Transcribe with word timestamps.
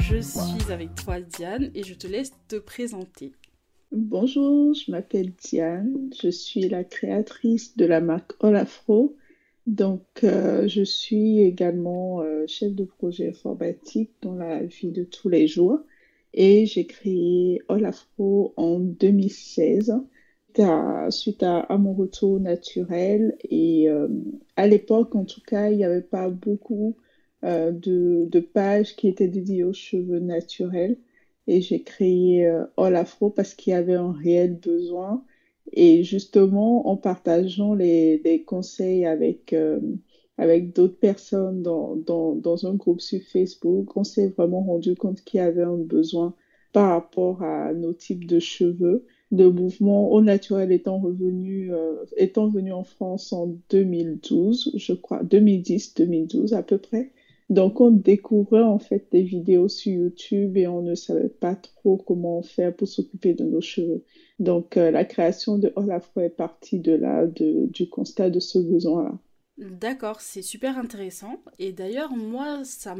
Je 0.00 0.20
suis 0.20 0.72
avec 0.72 0.94
toi 0.94 1.20
Diane 1.20 1.70
et 1.74 1.82
je 1.82 1.94
te 1.94 2.06
laisse 2.06 2.32
te 2.48 2.56
présenter. 2.56 3.32
Bonjour, 3.90 4.72
je 4.74 4.90
m'appelle 4.90 5.32
Diane, 5.32 6.10
je 6.20 6.28
suis 6.28 6.68
la 6.68 6.84
créatrice 6.84 7.76
de 7.76 7.84
la 7.84 8.00
marque 8.00 8.32
Olafro. 8.40 9.16
Donc, 9.66 10.24
euh, 10.24 10.66
je 10.66 10.82
suis 10.82 11.40
également 11.40 12.20
euh, 12.22 12.46
chef 12.46 12.74
de 12.74 12.84
projet 12.84 13.28
informatique 13.28 14.10
dans 14.22 14.34
la 14.34 14.62
vie 14.62 14.90
de 14.90 15.04
tous 15.04 15.28
les 15.28 15.46
jours 15.46 15.80
et 16.32 16.66
j'ai 16.66 16.86
créé 16.86 17.60
Olafro 17.68 18.54
en 18.56 18.78
2016 18.80 19.94
suite 21.10 21.42
à, 21.42 21.78
mon 21.78 21.94
retour 21.94 22.38
naturel 22.38 23.36
et 23.48 23.88
euh, 23.88 24.08
à 24.56 24.66
l'époque 24.66 25.14
en 25.14 25.24
tout 25.24 25.40
cas 25.40 25.70
il 25.70 25.78
n'y 25.78 25.84
avait 25.84 26.02
pas 26.02 26.28
beaucoup 26.28 26.96
de, 27.42 28.26
de, 28.30 28.40
pages 28.40 28.94
qui 28.96 29.08
étaient 29.08 29.28
dédiées 29.28 29.64
aux 29.64 29.72
cheveux 29.72 30.20
naturels 30.20 30.96
et 31.46 31.60
j'ai 31.60 31.82
créé 31.82 32.46
euh, 32.46 32.64
All 32.76 32.96
Afro 32.96 33.30
parce 33.30 33.54
qu'il 33.54 33.72
y 33.72 33.76
avait 33.76 33.94
un 33.94 34.12
réel 34.12 34.58
besoin. 34.58 35.24
Et 35.72 36.04
justement, 36.04 36.88
en 36.88 36.96
partageant 36.96 37.74
les, 37.74 38.18
les 38.18 38.42
conseils 38.42 39.06
avec, 39.06 39.52
euh, 39.52 39.80
avec 40.38 40.74
d'autres 40.74 40.98
personnes 40.98 41.62
dans, 41.62 41.96
dans, 41.96 42.34
dans, 42.34 42.66
un 42.66 42.74
groupe 42.74 43.00
sur 43.00 43.20
Facebook, 43.22 43.96
on 43.96 44.04
s'est 44.04 44.28
vraiment 44.28 44.62
rendu 44.62 44.94
compte 44.94 45.22
qu'il 45.22 45.38
y 45.38 45.40
avait 45.40 45.62
un 45.62 45.76
besoin 45.76 46.34
par 46.72 46.90
rapport 46.90 47.42
à 47.42 47.72
nos 47.74 47.92
types 47.92 48.26
de 48.26 48.38
cheveux. 48.38 49.04
Le 49.30 49.50
mouvement 49.50 50.10
au 50.10 50.20
naturel 50.20 50.72
étant 50.72 50.98
revenu, 50.98 51.72
euh, 51.72 52.04
étant 52.16 52.48
venu 52.48 52.72
en 52.72 52.84
France 52.84 53.32
en 53.32 53.56
2012, 53.70 54.72
je 54.76 54.92
crois, 54.92 55.22
2010-2012 55.24 56.54
à 56.54 56.62
peu 56.62 56.78
près. 56.78 57.12
Donc, 57.52 57.82
on 57.82 57.90
découvrait 57.90 58.62
en 58.62 58.78
fait 58.78 59.08
des 59.12 59.22
vidéos 59.22 59.68
sur 59.68 59.92
YouTube 59.92 60.56
et 60.56 60.66
on 60.66 60.80
ne 60.80 60.94
savait 60.94 61.28
pas 61.28 61.54
trop 61.54 61.98
comment 61.98 62.40
faire 62.40 62.74
pour 62.74 62.88
s'occuper 62.88 63.34
de 63.34 63.44
nos 63.44 63.60
cheveux. 63.60 64.04
Donc, 64.38 64.78
euh, 64.78 64.90
la 64.90 65.04
création 65.04 65.58
de 65.58 65.70
Olafro 65.76 66.22
est 66.22 66.30
partie 66.30 66.78
de 66.78 66.92
là, 66.92 67.26
du 67.26 67.90
constat 67.90 68.30
de 68.30 68.40
ce 68.40 68.58
besoin-là. 68.58 69.18
D'accord, 69.58 70.22
c'est 70.22 70.40
super 70.40 70.78
intéressant. 70.78 71.42
Et 71.58 71.72
d'ailleurs, 71.72 72.16
moi, 72.16 72.64
ça 72.64 72.96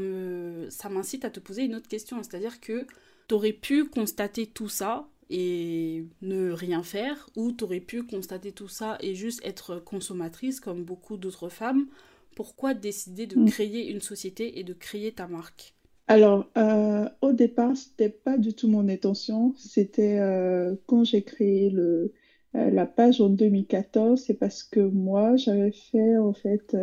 ça 0.69 0.87
m'incite 0.87 1.25
à 1.25 1.31
te 1.31 1.39
poser 1.39 1.63
une 1.63 1.73
autre 1.73 1.87
question. 1.87 2.21
C'est-à-dire 2.21 2.61
que 2.61 2.85
tu 3.27 3.33
aurais 3.33 3.53
pu 3.53 3.85
constater 3.85 4.45
tout 4.45 4.69
ça 4.69 5.07
et 5.31 6.05
ne 6.21 6.51
rien 6.51 6.83
faire, 6.83 7.27
ou 7.35 7.53
tu 7.53 7.63
aurais 7.63 7.79
pu 7.79 8.03
constater 8.03 8.51
tout 8.51 8.67
ça 8.67 8.99
et 8.99 9.15
juste 9.15 9.43
être 9.43 9.79
consommatrice 9.79 10.59
comme 10.59 10.83
beaucoup 10.83 11.17
d'autres 11.17 11.49
femmes 11.49 11.87
pourquoi 12.35 12.73
décider 12.73 13.27
de 13.27 13.37
mm. 13.39 13.45
créer 13.45 13.91
une 13.91 14.01
société 14.01 14.59
et 14.59 14.63
de 14.63 14.73
créer 14.73 15.11
ta 15.11 15.27
marque? 15.27 15.73
Alors, 16.07 16.49
euh, 16.57 17.07
au 17.21 17.31
départ, 17.31 17.77
c'était 17.77 18.09
pas 18.09 18.37
du 18.37 18.53
tout 18.53 18.67
mon 18.67 18.87
intention. 18.89 19.53
C'était 19.57 20.19
euh, 20.19 20.75
quand 20.85 21.05
j'ai 21.05 21.23
créé 21.23 21.69
le, 21.69 22.13
euh, 22.55 22.69
la 22.69 22.85
page 22.85 23.21
en 23.21 23.29
2014, 23.29 24.21
c'est 24.21 24.33
parce 24.33 24.63
que 24.63 24.81
moi, 24.81 25.35
j'avais 25.37 25.71
fait 25.71 26.17
en 26.17 26.33
fait 26.33 26.75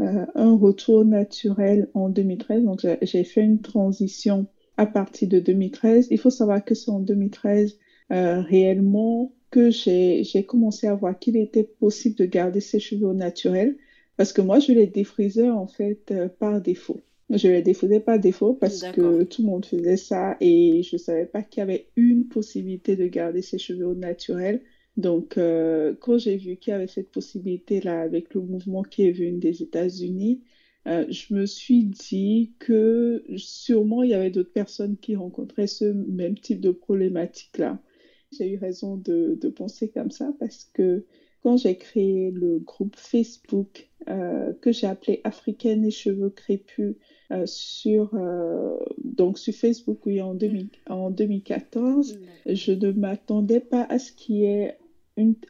un 0.00 0.56
retour 0.56 1.04
naturel 1.04 1.88
en 1.94 2.08
2013. 2.08 2.64
Donc, 2.64 2.86
j'ai 3.02 3.24
fait 3.24 3.42
une 3.42 3.60
transition 3.60 4.46
à 4.76 4.86
partir 4.86 5.28
de 5.28 5.40
2013. 5.40 6.08
Il 6.10 6.18
faut 6.18 6.30
savoir 6.30 6.64
que 6.64 6.74
c'est 6.74 6.90
en 6.90 7.00
2013 7.00 7.78
réellement 8.10 9.32
que 9.50 9.70
j'ai 9.70 10.44
commencé 10.46 10.86
à 10.86 10.94
voir 10.94 11.18
qu'il 11.18 11.36
était 11.36 11.64
possible 11.64 12.16
de 12.16 12.26
garder 12.26 12.60
ses 12.60 12.78
cheveux 12.78 13.12
naturels 13.12 13.76
parce 14.18 14.32
que 14.32 14.42
moi, 14.42 14.58
je 14.58 14.72
les 14.72 14.88
défrisais 14.88 15.48
en 15.48 15.68
fait 15.68 16.10
euh, 16.10 16.28
par 16.28 16.60
défaut. 16.60 17.00
Je 17.30 17.46
les 17.46 17.62
défrisais 17.62 18.00
par 18.00 18.18
défaut 18.18 18.52
parce 18.52 18.82
que 18.82 19.22
tout 19.22 19.42
le 19.42 19.48
monde 19.48 19.64
faisait 19.64 19.96
ça 19.96 20.36
et 20.40 20.82
je 20.82 20.96
ne 20.96 20.98
savais 20.98 21.26
pas 21.26 21.42
qu'il 21.42 21.60
y 21.60 21.62
avait 21.62 21.88
une 21.94 22.26
possibilité 22.26 22.96
de 22.96 23.06
garder 23.06 23.42
ses 23.42 23.58
cheveux 23.58 23.86
au 23.86 23.94
naturel. 23.94 24.62
Donc, 24.96 25.38
euh, 25.38 25.94
quand 26.00 26.18
j'ai 26.18 26.36
vu 26.36 26.56
qu'il 26.56 26.72
y 26.72 26.74
avait 26.74 26.88
cette 26.88 27.12
possibilité-là 27.12 28.00
avec 28.00 28.34
le 28.34 28.40
mouvement 28.40 28.82
qui 28.82 29.06
est 29.06 29.12
venu 29.12 29.38
des 29.38 29.62
États-Unis, 29.62 30.42
euh, 30.88 31.06
je 31.10 31.34
me 31.34 31.46
suis 31.46 31.84
dit 31.84 32.54
que 32.58 33.22
sûrement 33.36 34.02
il 34.02 34.10
y 34.10 34.14
avait 34.14 34.30
d'autres 34.30 34.52
personnes 34.52 34.96
qui 34.96 35.14
rencontraient 35.14 35.68
ce 35.68 35.84
même 35.84 36.36
type 36.36 36.60
de 36.60 36.72
problématique-là. 36.72 37.80
J'ai 38.32 38.50
eu 38.50 38.58
raison 38.58 38.96
de, 38.96 39.38
de, 39.40 39.48
penser 39.48 39.90
comme 39.90 40.10
ça 40.10 40.32
parce 40.40 40.64
que 40.74 41.04
quand 41.42 41.56
j'ai 41.56 41.76
créé 41.76 42.30
le 42.30 42.58
groupe 42.58 42.96
Facebook 42.96 43.88
euh, 44.08 44.52
que 44.60 44.72
j'ai 44.72 44.86
appelé 44.86 45.20
Africaine 45.24 45.84
et 45.84 45.90
cheveux 45.90 46.30
crépus 46.30 46.96
euh, 47.30 47.44
sur, 47.46 48.10
euh, 48.14 48.76
donc 49.04 49.38
sur 49.38 49.54
Facebook 49.54 50.04
oui, 50.06 50.20
en, 50.20 50.36
en 50.88 51.10
2014, 51.10 52.18
je 52.46 52.72
ne 52.72 52.92
m'attendais 52.92 53.60
pas 53.60 53.84
à 53.84 53.98
ce 53.98 54.12
qu'il 54.12 54.36
y 54.36 54.44
ait 54.44 54.78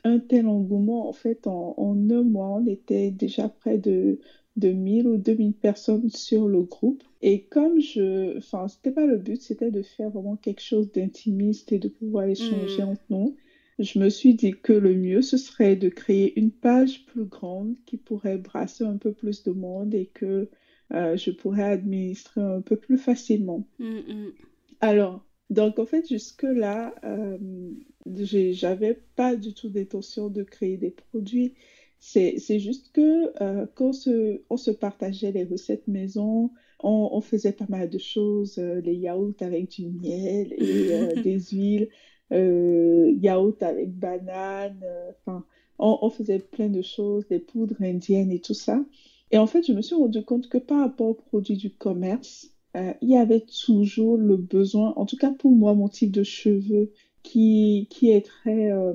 un 0.05 0.19
tel 0.19 0.47
engouement. 0.47 1.09
En 1.09 1.13
fait, 1.13 1.47
en, 1.47 1.75
un 1.79 2.23
mois, 2.23 2.61
on 2.61 2.67
était 2.67 3.11
déjà 3.11 3.49
près 3.49 3.79
de, 3.79 4.19
de 4.57 4.71
1000 4.71 5.09
ou 5.09 5.17
2000 5.19 5.53
personnes 5.53 6.11
sur 6.11 6.49
le 6.49 6.63
groupe. 6.63 7.03
Et 7.23 7.43
comme 7.43 7.81
je, 7.81 8.39
enfin, 8.39 8.69
c'était 8.69 8.93
pas 8.93 9.07
le 9.07 9.19
but, 9.19 9.41
c'était 9.41 9.71
de 9.71 9.83
faire 9.83 10.11
vraiment 10.11 10.37
quelque 10.37 10.63
chose 10.63 10.91
d'intimiste 10.93 11.73
et 11.73 11.79
de 11.79 11.89
pouvoir 11.89 12.25
échanger 12.25 12.83
mm. 12.83 12.89
entre 12.89 13.03
nous 13.11 13.37
je 13.79 13.99
me 13.99 14.09
suis 14.09 14.35
dit 14.35 14.53
que 14.53 14.73
le 14.73 14.95
mieux, 14.95 15.23
ce 15.23 15.37
serait 15.37 15.77
de 15.77 15.89
créer 15.89 16.39
une 16.39 16.51
page 16.51 17.07
plus 17.07 17.25
grande 17.25 17.75
qui 17.87 17.97
pourrait 17.97 18.39
brasser 18.39 18.85
un 18.85 18.97
peu 18.97 19.13
plus 19.13 19.43
de 19.45 19.53
monde 19.53 19.95
et 19.95 20.07
que 20.07 20.49
euh, 20.93 21.17
je 21.17 21.31
pourrais 21.31 21.65
administrer 21.65 22.41
un 22.41 22.61
peu 22.61 22.77
plus 22.77 22.99
facilement. 22.99 23.67
Mm, 23.79 23.99
mm. 23.99 24.33
Alors, 24.81 25.25
donc 25.51 25.79
en 25.79 25.87
fait, 25.87 26.09
jusque-là, 26.09 26.95
euh, 27.05 27.39
j'avais 28.07 29.01
pas 29.17 29.37
du 29.37 29.55
tout 29.55 29.69
d'intention 29.69 30.29
de 30.29 30.43
créer 30.43 30.77
des 30.77 30.91
produits. 30.91 31.55
C'est 32.01 32.39
juste 32.61 32.93
que 32.93 33.33
euh, 33.43 33.67
quand 33.75 33.91
on 34.51 34.57
se, 34.57 34.71
partageait 34.71 35.33
les 35.33 35.45
recettes 35.45 35.89
maison, 35.89 36.53
on, 36.81 37.09
on, 37.13 37.21
faisait 37.21 37.53
pas 37.53 37.67
mal 37.69 37.91
de 37.91 37.99
choses, 37.99 38.59
euh, 38.59 38.81
les 38.81 38.95
yaourts 38.95 39.35
avec 39.41 39.71
du 39.71 39.89
miel 39.89 40.53
et 40.53 41.21
des 41.23 41.41
huiles 41.51 41.89
yaourt 42.31 43.63
avec 43.63 43.91
banane, 43.93 44.81
euh, 44.85 45.11
enfin, 45.27 45.45
on, 45.79 46.11
faisait 46.11 46.39
plein 46.41 46.69
de 46.69 46.83
choses, 46.83 47.27
des 47.29 47.39
poudres 47.39 47.81
indiennes 47.81 48.33
et 48.33 48.41
tout 48.41 48.55
ça. 48.55 48.85
Et 49.31 49.39
en 49.39 49.47
fait, 49.47 49.67
je 49.67 49.73
me 49.73 49.83
suis 49.83 49.95
rendu 49.95 50.23
compte 50.23 50.49
que 50.49 50.59
par 50.59 50.81
rapport 50.81 51.09
aux 51.09 51.15
produits 51.15 51.57
du 51.57 51.71
commerce, 51.71 52.51
euh, 52.77 52.93
il 53.01 53.11
y 53.11 53.17
avait 53.17 53.45
toujours 53.67 54.17
le 54.17 54.37
besoin, 54.37 54.93
en 54.97 55.07
tout 55.07 55.17
cas 55.17 55.31
pour 55.31 55.53
moi, 55.53 55.75
mon 55.75 55.89
type 55.89 56.11
de 56.11 56.23
cheveux 56.23 56.91
qui, 57.23 57.87
qui, 57.91 58.11
est, 58.11 58.25
très, 58.25 58.71
euh, 58.73 58.93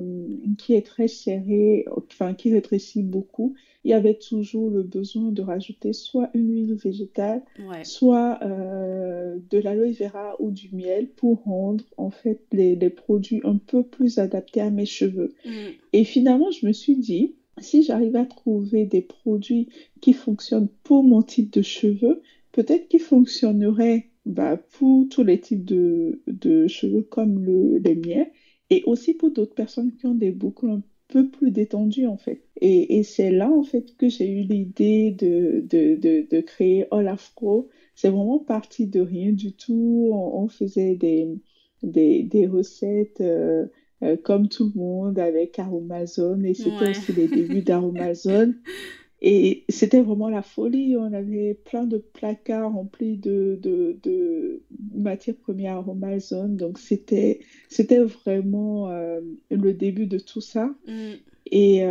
qui 0.58 0.74
est 0.74 0.84
très 0.86 1.08
serré, 1.08 1.84
enfin 1.96 2.34
qui 2.34 2.52
rétrécit 2.52 3.02
beaucoup, 3.02 3.54
il 3.84 3.90
y 3.90 3.94
avait 3.94 4.18
toujours 4.18 4.70
le 4.70 4.82
besoin 4.82 5.30
de 5.30 5.42
rajouter 5.42 5.92
soit 5.92 6.30
une 6.32 6.50
huile 6.50 6.74
végétale, 6.74 7.42
soit 7.82 8.38
euh, 8.42 9.36
de 9.50 9.58
l'aloe 9.58 9.92
vera 9.92 10.36
ou 10.40 10.50
du 10.50 10.70
miel 10.74 11.08
pour 11.08 11.42
rendre 11.42 11.84
en 11.98 12.10
fait 12.10 12.40
les, 12.50 12.76
les 12.76 12.90
produits 12.90 13.42
un 13.44 13.58
peu 13.58 13.82
plus 13.82 14.18
adaptés 14.18 14.62
à 14.62 14.70
mes 14.70 14.86
cheveux. 14.86 15.34
Mm. 15.44 15.50
Et 15.92 16.04
finalement, 16.04 16.50
je 16.50 16.66
me 16.66 16.72
suis 16.72 16.96
dit, 16.96 17.34
si 17.58 17.82
j'arrive 17.82 18.16
à 18.16 18.24
trouver 18.24 18.86
des 18.86 19.02
produits 19.02 19.68
qui 20.00 20.14
fonctionnent 20.14 20.70
pour 20.82 21.04
mon 21.04 21.22
type 21.22 21.52
de 21.52 21.62
cheveux, 21.62 22.22
peut-être 22.52 22.88
qu'ils 22.88 23.00
fonctionneraient 23.00 24.08
bah, 24.24 24.56
pour 24.56 25.06
tous 25.10 25.22
les 25.22 25.40
types 25.40 25.64
de, 25.64 26.22
de 26.26 26.66
cheveux 26.68 27.02
comme 27.02 27.44
le, 27.44 27.78
les 27.78 27.94
miens 27.94 28.26
et 28.70 28.82
aussi 28.86 29.12
pour 29.12 29.30
d'autres 29.30 29.54
personnes 29.54 29.92
qui 29.92 30.06
ont 30.06 30.14
des 30.14 30.30
boucles 30.30 30.68
un 30.68 30.82
peu 31.14 31.28
plus 31.28 31.52
détendu 31.52 32.06
en 32.08 32.16
fait. 32.16 32.42
Et, 32.60 32.98
et 32.98 33.04
c'est 33.04 33.30
là 33.30 33.48
en 33.48 33.62
fait 33.62 33.96
que 33.96 34.08
j'ai 34.08 34.28
eu 34.28 34.42
l'idée 34.42 35.12
de, 35.12 35.64
de, 35.70 35.94
de, 35.94 36.26
de, 36.28 36.40
créer 36.40 36.86
All 36.90 37.06
Afro. 37.06 37.68
C'est 37.94 38.08
vraiment 38.08 38.40
parti 38.40 38.88
de 38.88 39.00
rien 39.00 39.30
du 39.30 39.52
tout. 39.52 40.10
On, 40.12 40.48
faisait 40.48 40.96
des, 40.96 41.28
des, 41.84 42.24
des 42.24 42.48
recettes 42.48 43.20
euh, 43.20 43.66
euh, 44.02 44.16
comme 44.16 44.48
tout 44.48 44.72
le 44.74 44.80
monde 44.80 45.20
avec 45.20 45.56
Aromazone 45.56 46.44
et 46.44 46.54
c'était 46.54 46.90
aussi 46.90 47.12
les 47.12 47.28
débuts 47.28 47.62
d'Aromazone. 47.62 48.56
Et 49.26 49.64
c'était 49.70 50.02
vraiment 50.02 50.28
la 50.28 50.42
folie. 50.42 50.96
On 50.98 51.14
avait 51.14 51.54
plein 51.54 51.84
de 51.84 51.96
placards 51.96 52.70
remplis 52.70 53.16
de, 53.16 53.58
de, 53.62 53.96
de, 54.02 54.62
matière 54.94 55.34
première 55.36 55.78
Amazon. 55.88 56.48
Donc, 56.48 56.78
c'était, 56.78 57.40
c'était 57.70 58.00
vraiment 58.00 58.90
le 59.50 59.72
début 59.72 60.04
de 60.04 60.18
tout 60.18 60.42
ça. 60.42 60.74
Mm. 60.86 61.12
Et 61.46 61.82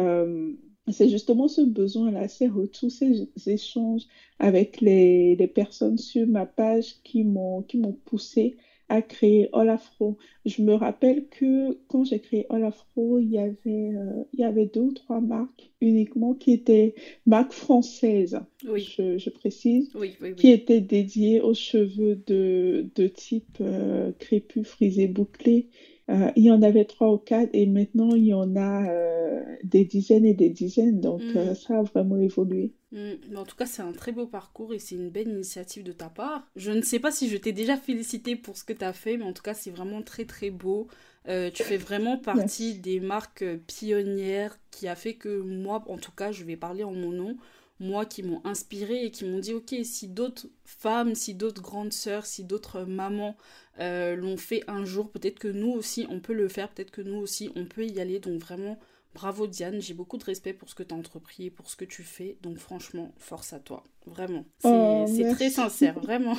c'est 0.91 1.09
justement 1.09 1.47
ce 1.47 1.61
besoin-là, 1.61 2.27
ces 2.27 2.47
retours, 2.47 2.91
ces 2.91 3.27
échanges 3.47 4.03
avec 4.37 4.79
les, 4.79 5.35
les 5.35 5.47
personnes 5.47 5.97
sur 5.97 6.27
ma 6.27 6.45
page 6.45 7.01
qui 7.03 7.23
m'ont, 7.23 7.63
qui 7.63 7.77
m'ont 7.77 7.97
poussé 8.05 8.57
à 8.89 9.01
créer 9.01 9.49
All 9.53 9.69
Afro. 9.69 10.17
Je 10.45 10.61
me 10.61 10.73
rappelle 10.73 11.27
que 11.27 11.79
quand 11.87 12.03
j'ai 12.03 12.19
créé 12.19 12.45
All 12.49 12.63
Afro, 12.63 13.19
il 13.19 13.29
y 13.29 13.39
avait, 13.39 13.57
euh, 13.65 14.23
il 14.33 14.39
y 14.39 14.43
avait 14.43 14.65
deux 14.65 14.81
ou 14.81 14.91
trois 14.91 15.21
marques 15.21 15.71
uniquement 15.81 16.33
qui 16.33 16.51
étaient 16.53 16.95
marques 17.25 17.53
françaises, 17.53 18.39
oui. 18.67 18.81
je, 18.81 19.29
précise, 19.29 19.91
qui 20.37 20.49
étaient 20.49 20.81
dédiées 20.81 21.41
aux 21.41 21.53
cheveux 21.53 22.21
de, 22.27 22.89
de 22.95 23.07
type 23.07 23.57
euh, 23.61 24.11
crépus, 24.19 24.67
frisé, 24.67 25.07
bouclé. 25.07 25.69
Euh, 26.09 26.31
il 26.35 26.43
y 26.43 26.51
en 26.51 26.61
avait 26.61 26.83
trois 26.83 27.13
ou 27.13 27.17
quatre 27.17 27.49
et 27.53 27.65
maintenant 27.65 28.13
il 28.13 28.25
y 28.25 28.33
en 28.33 28.57
a 28.57 28.89
euh, 28.89 29.41
des 29.63 29.85
dizaines 29.85 30.25
et 30.25 30.33
des 30.33 30.49
dizaines. 30.49 30.99
Donc 30.99 31.21
mm. 31.21 31.37
euh, 31.37 31.55
ça 31.55 31.79
a 31.79 31.83
vraiment 31.83 32.17
évolué. 32.17 32.73
Mm. 32.91 33.37
En 33.37 33.45
tout 33.45 33.55
cas, 33.55 33.65
c'est 33.65 33.81
un 33.81 33.93
très 33.93 34.11
beau 34.11 34.27
parcours 34.27 34.73
et 34.73 34.79
c'est 34.79 34.95
une 34.95 35.09
belle 35.09 35.29
initiative 35.29 35.83
de 35.83 35.93
ta 35.93 36.09
part. 36.09 36.45
Je 36.55 36.71
ne 36.71 36.81
sais 36.81 36.99
pas 36.99 37.11
si 37.11 37.29
je 37.29 37.37
t'ai 37.37 37.53
déjà 37.53 37.77
félicité 37.77 38.35
pour 38.35 38.57
ce 38.57 38.65
que 38.65 38.73
tu 38.73 38.83
as 38.83 38.93
fait, 38.93 39.17
mais 39.17 39.23
en 39.23 39.33
tout 39.33 39.43
cas, 39.43 39.53
c'est 39.53 39.71
vraiment 39.71 40.01
très 40.01 40.25
très 40.25 40.49
beau. 40.49 40.87
tu 41.25 41.63
fais 41.63 41.77
vraiment 41.77 42.17
partie 42.17 42.79
des 42.79 42.99
marques 42.99 43.45
pionnières 43.67 44.59
qui 44.71 44.89
a 44.89 44.95
fait 44.95 45.13
que 45.13 45.41
moi, 45.41 45.83
en 45.87 45.97
tout 45.97 46.11
cas, 46.11 46.33
je 46.33 46.43
vais 46.43 46.57
parler 46.57 46.83
en 46.83 46.93
mon 46.93 47.11
nom 47.11 47.37
moi 47.79 48.05
qui 48.05 48.23
m'ont 48.23 48.41
inspiré 48.45 49.05
et 49.05 49.11
qui 49.11 49.25
m'ont 49.25 49.39
dit 49.39 49.53
ok 49.53 49.75
si 49.83 50.07
d'autres 50.07 50.47
femmes, 50.63 51.15
si 51.15 51.33
d'autres 51.35 51.61
grandes 51.61 51.93
sœurs, 51.93 52.25
si 52.25 52.43
d'autres 52.43 52.83
mamans 52.83 53.35
euh, 53.79 54.15
l'ont 54.15 54.37
fait 54.37 54.63
un 54.67 54.85
jour, 54.85 55.11
peut-être 55.11 55.39
que 55.39 55.47
nous 55.47 55.71
aussi 55.71 56.05
on 56.09 56.19
peut 56.19 56.33
le 56.33 56.47
faire, 56.47 56.69
peut-être 56.69 56.91
que 56.91 57.01
nous 57.01 57.17
aussi 57.17 57.49
on 57.55 57.65
peut 57.65 57.85
y 57.85 57.99
aller. 57.99 58.19
Donc 58.19 58.39
vraiment 58.39 58.79
bravo 59.13 59.47
Diane, 59.47 59.81
j'ai 59.81 59.93
beaucoup 59.93 60.17
de 60.17 60.23
respect 60.23 60.53
pour 60.53 60.69
ce 60.69 60.75
que 60.75 60.83
tu 60.83 60.93
as 60.93 60.97
entrepris 60.97 61.45
et 61.45 61.51
pour 61.51 61.69
ce 61.69 61.75
que 61.75 61.85
tu 61.85 62.03
fais. 62.03 62.37
Donc 62.41 62.57
franchement, 62.57 63.13
force 63.17 63.53
à 63.53 63.59
toi, 63.59 63.83
vraiment. 64.05 64.45
C'est 64.59 64.69
oh, 64.69 65.33
très 65.33 65.49
sincère, 65.49 65.99
vraiment. 65.99 66.37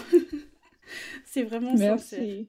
c'est 1.25 1.44
vraiment 1.44 1.76
sincère 1.76 2.44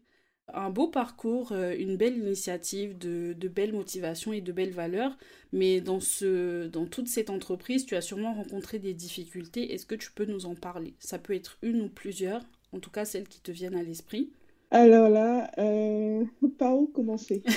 un 0.53 0.69
beau 0.69 0.87
parcours, 0.87 1.51
euh, 1.51 1.75
une 1.77 1.97
belle 1.97 2.17
initiative, 2.17 2.97
de, 2.97 3.33
de, 3.33 3.47
belles 3.47 3.73
motivations 3.73 4.33
et 4.33 4.41
de 4.41 4.51
belles 4.51 4.73
valeurs. 4.73 5.17
Mais 5.51 5.81
dans, 5.81 5.99
ce, 5.99 6.67
dans 6.67 6.85
toute 6.85 7.07
cette 7.07 7.29
entreprise, 7.29 7.85
tu 7.85 7.95
as 7.95 8.01
sûrement 8.01 8.33
rencontré 8.33 8.79
des 8.79 8.93
difficultés. 8.93 9.73
Est-ce 9.73 9.85
que 9.85 9.95
tu 9.95 10.11
peux 10.11 10.25
nous 10.25 10.45
en 10.45 10.55
parler? 10.55 10.95
Ça 10.99 11.19
peut 11.19 11.33
être 11.33 11.57
une 11.61 11.81
ou 11.81 11.89
plusieurs, 11.89 12.41
en 12.73 12.79
tout 12.79 12.91
cas 12.91 13.05
celles 13.05 13.27
qui 13.27 13.41
te 13.41 13.51
viennent 13.51 13.75
à 13.75 13.83
l'esprit. 13.83 14.31
Alors 14.75 15.09
là, 15.09 15.49
euh, 15.57 16.25
par 16.59 16.77
où 16.77 16.87
commencer 16.87 17.41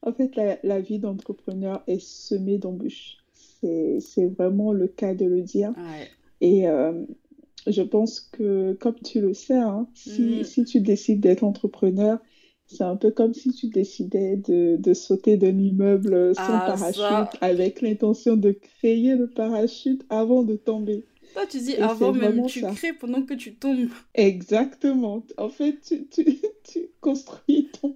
En 0.00 0.14
fait, 0.14 0.34
la, 0.62 0.80
vie 0.80 0.98
d'entrepreneur 0.98 1.82
est 1.86 2.00
semée 2.00 2.56
d'embûches. 2.56 3.18
C'est 3.34 4.26
vraiment 4.38 4.72
le 4.72 4.88
cas 4.88 5.14
de 5.14 5.26
le 5.26 5.42
dire. 5.42 5.74
Et 6.40 6.66
euh, 6.66 7.04
je 7.66 7.82
pense 7.82 8.20
que, 8.20 8.72
comme 8.80 8.98
tu 9.04 9.20
le 9.20 9.34
sais, 9.34 9.54
hein, 9.54 9.86
mm. 10.06 10.44
si, 10.44 10.64
tu 10.64 10.80
décides 10.80 11.20
d'être 11.20 11.44
entrepreneur, 11.44 12.18
c'est 12.66 12.84
un 12.84 12.96
peu 12.96 13.10
comme 13.10 13.34
si 13.34 13.52
tu 13.52 13.66
décidais 13.66 14.38
de, 14.38 14.94
sauter 14.94 15.36
d'un 15.36 15.58
immeuble 15.58 16.34
sans 16.34 16.42
ah, 16.42 16.64
parachute 16.68 17.36
avec 17.42 17.82
l'intention 17.82 18.38
de 18.38 18.52
créer 18.52 19.14
le 19.14 19.28
parachute 19.28 20.06
avant 20.08 20.42
de 20.42 20.56
tomber. 20.56 21.04
Toi, 21.32 21.46
tu 21.46 21.58
dis 21.58 21.76
avant 21.76 22.12
même, 22.12 22.46
tu 22.46 22.62
crées 22.62 22.92
pendant 22.92 23.22
que 23.22 23.34
tu 23.34 23.54
tombes. 23.54 23.88
Exactement. 24.14 25.24
En 25.38 25.48
fait, 25.48 25.78
tu, 25.80 26.38
construis 27.00 27.70
ton, 27.80 27.94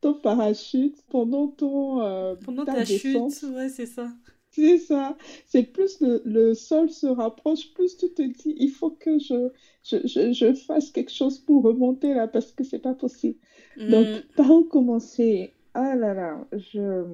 ton 0.00 0.14
parachute 0.14 0.96
pendant 1.08 1.48
ton. 1.48 2.00
Euh, 2.00 2.34
pendant 2.44 2.64
ta, 2.64 2.84
chute, 2.84 3.16
ouais, 3.16 3.68
c'est 3.68 3.86
ça. 3.86 4.08
C'est 4.50 4.78
ça. 4.78 5.16
C'est 5.46 5.62
plus 5.62 5.98
le, 6.00 6.54
sol 6.54 6.90
se 6.90 7.06
rapproche, 7.06 7.72
plus 7.74 7.96
tu 7.96 8.08
te 8.12 8.22
dis, 8.22 8.56
il 8.58 8.70
faut 8.70 8.90
que 8.90 9.18
je, 9.18 9.50
je, 9.84 10.54
fasse 10.54 10.90
quelque 10.90 11.12
chose 11.12 11.38
pour 11.38 11.62
remonter 11.62 12.14
là, 12.14 12.26
parce 12.26 12.52
que 12.52 12.64
c'est 12.64 12.80
pas 12.80 12.94
possible. 12.94 13.38
Donc, 13.76 14.06
mm. 14.06 14.22
par 14.36 14.50
où 14.50 14.64
commencer? 14.64 15.52
Ah 15.74 15.94
là 15.94 16.14
là, 16.14 16.44
je, 16.52 17.04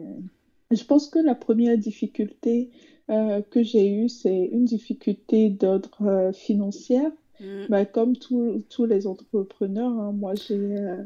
je 0.70 0.84
pense 0.84 1.08
que 1.08 1.18
la 1.18 1.34
première 1.34 1.78
difficulté 1.78 2.70
euh, 3.10 3.42
que 3.42 3.62
j'ai 3.62 3.88
eue, 3.88 4.08
c'est 4.08 4.48
une 4.52 4.64
difficulté 4.64 5.50
d'ordre 5.50 6.02
euh, 6.02 6.32
financier. 6.32 7.00
Mm. 7.40 7.66
Bah, 7.68 7.84
comme 7.84 8.16
tous 8.16 8.86
les 8.86 9.06
entrepreneurs, 9.06 9.92
hein, 9.92 10.12
moi, 10.12 10.34
j'ai, 10.34 10.54
euh, 10.54 11.02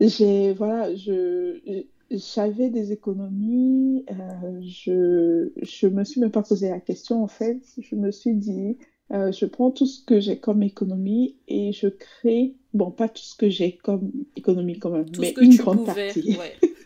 j'ai, 0.00 0.52
voilà, 0.52 0.94
je 0.94 1.84
j'avais 2.10 2.70
des 2.70 2.90
économies, 2.90 4.04
euh, 4.10 4.60
je, 4.62 5.52
je 5.62 5.86
me 5.86 6.02
suis 6.02 6.20
même 6.20 6.32
pas 6.32 6.42
posé 6.42 6.68
la 6.68 6.80
question 6.80 7.22
en 7.22 7.28
fait. 7.28 7.60
Je 7.78 7.94
me 7.94 8.10
suis 8.10 8.34
dit, 8.34 8.78
je 9.10 9.46
prends 9.46 9.70
tout 9.70 9.86
ce 9.86 10.04
que 10.04 10.18
j'ai 10.18 10.36
comme 10.38 10.64
économie 10.64 11.36
et 11.46 11.72
je 11.72 11.86
crée, 11.86 12.56
bon, 12.74 12.90
pas 12.90 13.08
tout 13.08 13.22
ce 13.22 13.36
que 13.36 13.48
j'ai 13.48 13.76
comme 13.76 14.10
économie 14.34 14.80
quand 14.80 14.90
même, 14.90 15.06
mais 15.20 15.34
une 15.40 15.56
grande 15.56 15.86
partie. 15.86 16.36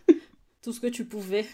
tout 0.62 0.72
ce 0.74 0.80
que 0.80 0.88
tu 0.88 1.06
pouvais. 1.06 1.46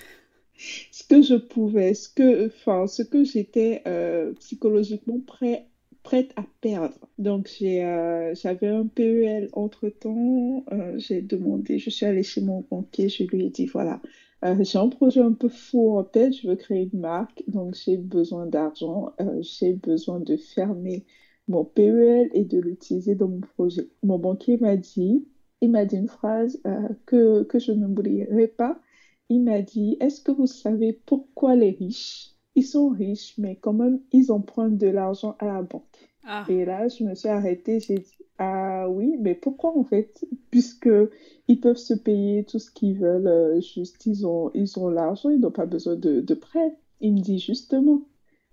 Ce 0.93 1.05
que 1.05 1.23
je 1.23 1.37
pouvais, 1.37 1.95
ce 1.95 2.09
que, 2.09 2.47
enfin, 2.49 2.87
ce 2.87 3.03
que 3.03 3.25
j'étais 3.25 3.83
euh, 3.87 4.33
psychologiquement 4.35 5.19
prêt 5.21 5.67
prête 6.03 6.33
à 6.37 6.45
perdre. 6.63 6.95
Donc, 7.19 7.51
j'ai, 7.59 7.85
euh, 7.85 8.35
j'avais 8.35 8.69
un 8.69 8.87
PEL 8.87 9.51
entre-temps. 9.53 10.65
Euh, 10.73 10.99
j'ai 10.99 11.21
demandé, 11.21 11.79
je 11.79 11.91
suis 11.91 12.07
allée 12.07 12.23
chez 12.23 12.41
mon 12.41 12.65
banquier, 12.71 13.11
je 13.11 13.25
lui 13.25 13.47
ai 13.47 13.51
dit, 13.51 13.67
voilà, 13.67 14.01
j'ai 14.61 14.79
un 14.79 14.89
projet 14.89 15.21
un 15.21 15.33
peu 15.33 15.51
fou 15.51 15.99
en 15.99 16.05
tête, 16.05 16.33
je 16.35 16.49
veux 16.49 16.57
créer 16.57 16.89
une 16.91 17.01
marque, 17.01 17.45
donc 17.49 17.75
j'ai 17.75 17.99
besoin 17.99 18.47
d'argent, 18.47 19.13
j'ai 19.41 19.75
besoin 19.75 20.21
de 20.21 20.39
fermer 20.39 21.05
mon 21.49 21.67
PEL 21.67 22.31
et 22.33 22.45
de 22.45 22.59
l'utiliser 22.59 23.15
dans 23.15 23.29
mon 23.29 23.41
projet. 23.41 23.89
Mon 24.03 24.19
banquier 24.19 24.57
m'a 24.57 24.77
dit, 24.77 25.27
il 25.61 25.71
m'a 25.71 25.85
dit 25.85 25.97
une 25.97 26.09
phrase 26.09 26.63
que, 27.05 27.43
que 27.43 27.59
je 27.59 27.73
n'oublierai 27.73 28.47
pas. 28.47 28.81
Il 29.31 29.45
m'a 29.45 29.63
dit, 29.63 29.97
est-ce 30.01 30.21
que 30.21 30.33
vous 30.33 30.47
savez 30.47 30.93
pourquoi 30.93 31.57
les 31.57 31.71
riches 31.71 32.35
ils 32.57 32.67
sont 32.67 32.89
riches, 32.89 33.35
mais 33.39 33.57
quand 33.57 33.73
même, 33.73 34.01
ils 34.13 34.33
empruntent 34.33 34.77
de 34.77 34.89
l'argent 34.89 35.37
à 35.39 35.47
la 35.47 35.63
banque? 35.63 36.11
Ah. 36.25 36.45
Et 36.49 36.65
là, 36.65 36.89
je 36.89 37.05
me 37.05 37.15
suis 37.15 37.29
arrêtée, 37.29 37.81
j'ai 37.81 37.99
dit, 37.99 38.17
ah 38.39 38.89
oui, 38.91 39.17
mais 39.21 39.35
pourquoi 39.35 39.77
en 39.77 39.85
fait? 39.85 40.27
Puisque 40.51 40.91
ils 41.49 41.61
peuvent 41.61 41.77
se 41.77 41.95
payer 41.95 42.45
tout 42.45 42.59
ce 42.59 42.71
qu'ils 42.71 42.99
veulent, 42.99 43.27
euh, 43.27 43.61
juste 43.61 44.05
ils 44.07 44.27
ont 44.27 44.51
ils 44.55 44.79
ont 44.79 44.89
l'argent, 44.89 45.31
ils 45.31 45.41
n'ont 45.41 45.51
pas 45.51 45.67
besoin 45.67 45.95
de, 45.97 46.21
de 46.21 46.35
prêt. 46.35 46.77
Il 47.01 47.15
me 47.15 47.21
dit 47.21 47.39
justement, 47.39 48.03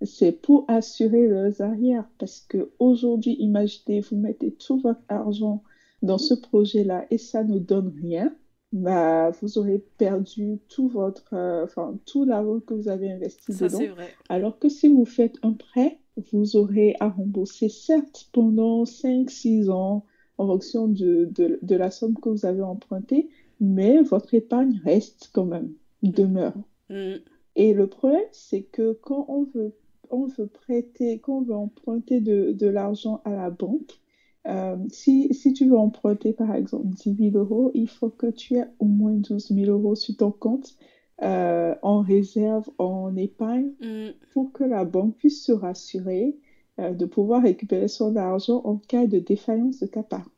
c'est 0.02 0.32
pour 0.32 0.64
assurer 0.68 1.26
leurs 1.26 1.60
arrières. 1.60 2.08
Parce 2.18 2.40
que 2.40 2.70
aujourd'hui, 2.78 3.36
imaginez, 3.38 4.00
vous 4.00 4.16
mettez 4.16 4.52
tout 4.52 4.78
votre 4.78 5.02
argent 5.08 5.62
dans 6.02 6.18
ce 6.18 6.34
projet-là 6.34 7.06
et 7.10 7.18
ça 7.18 7.44
ne 7.44 7.58
donne 7.58 7.92
rien 8.00 8.34
bah, 8.72 9.30
vous 9.40 9.58
aurez 9.58 9.82
perdu 9.96 10.58
tout 10.68 10.88
votre, 10.88 11.34
euh, 11.34 11.64
enfin, 11.64 11.98
tout 12.04 12.24
l'argent 12.24 12.60
que 12.60 12.74
vous 12.74 12.88
avez 12.88 13.10
investi 13.10 13.52
Ça, 13.52 13.66
dedans. 13.66 13.94
Vrai. 13.94 14.08
Alors 14.28 14.58
que 14.58 14.68
si 14.68 14.88
vous 14.88 15.04
faites 15.04 15.36
un 15.42 15.52
prêt, 15.52 15.98
vous 16.32 16.56
aurez 16.56 16.94
à 17.00 17.08
rembourser, 17.08 17.68
certes, 17.68 18.28
pendant 18.32 18.84
5-6 18.84 19.70
ans, 19.70 20.04
en 20.36 20.46
fonction 20.46 20.86
de, 20.88 21.28
de, 21.32 21.58
de, 21.62 21.76
la 21.76 21.90
somme 21.90 22.14
que 22.14 22.28
vous 22.28 22.46
avez 22.46 22.62
empruntée, 22.62 23.28
mais 23.60 24.02
votre 24.02 24.34
épargne 24.34 24.80
reste 24.84 25.30
quand 25.32 25.46
même, 25.46 25.72
demeure. 26.02 26.54
Mm. 26.90 27.16
Et 27.56 27.74
le 27.74 27.86
problème, 27.88 28.20
c'est 28.30 28.62
que 28.62 28.92
quand 29.02 29.26
on 29.28 29.44
veut, 29.44 29.74
on 30.10 30.26
veut 30.26 30.46
prêter, 30.46 31.18
quand 31.18 31.38
on 31.38 31.42
veut 31.42 31.56
emprunter 31.56 32.20
de, 32.20 32.52
de 32.52 32.66
l'argent 32.66 33.20
à 33.24 33.30
la 33.30 33.50
banque, 33.50 33.98
euh, 34.46 34.76
si, 34.90 35.32
si, 35.34 35.52
tu 35.52 35.68
veux 35.68 35.76
emprunter 35.76 36.32
par 36.32 36.54
exemple 36.54 36.86
10 36.86 37.32
000 37.32 37.36
euros, 37.36 37.70
il 37.74 37.88
faut 37.88 38.08
que 38.08 38.28
tu 38.28 38.54
aies 38.54 38.68
au 38.78 38.86
moins 38.86 39.12
12 39.12 39.48
000 39.48 39.70
euros 39.70 39.94
sur 39.94 40.16
ton 40.16 40.30
compte 40.30 40.76
euh, 41.22 41.74
en 41.82 42.00
réserve, 42.00 42.68
en 42.78 43.14
épargne, 43.16 43.72
mm. 43.80 44.10
pour 44.32 44.52
que 44.52 44.64
la 44.64 44.84
banque 44.84 45.16
puisse 45.16 45.44
se 45.44 45.52
rassurer 45.52 46.36
euh, 46.78 46.92
de 46.92 47.04
pouvoir 47.04 47.42
récupérer 47.42 47.88
son 47.88 48.14
argent 48.16 48.62
en 48.64 48.76
cas 48.76 49.06
de 49.06 49.18
défaillance 49.18 49.80
de 49.80 49.86
ta 49.86 50.02
part. 50.02 50.30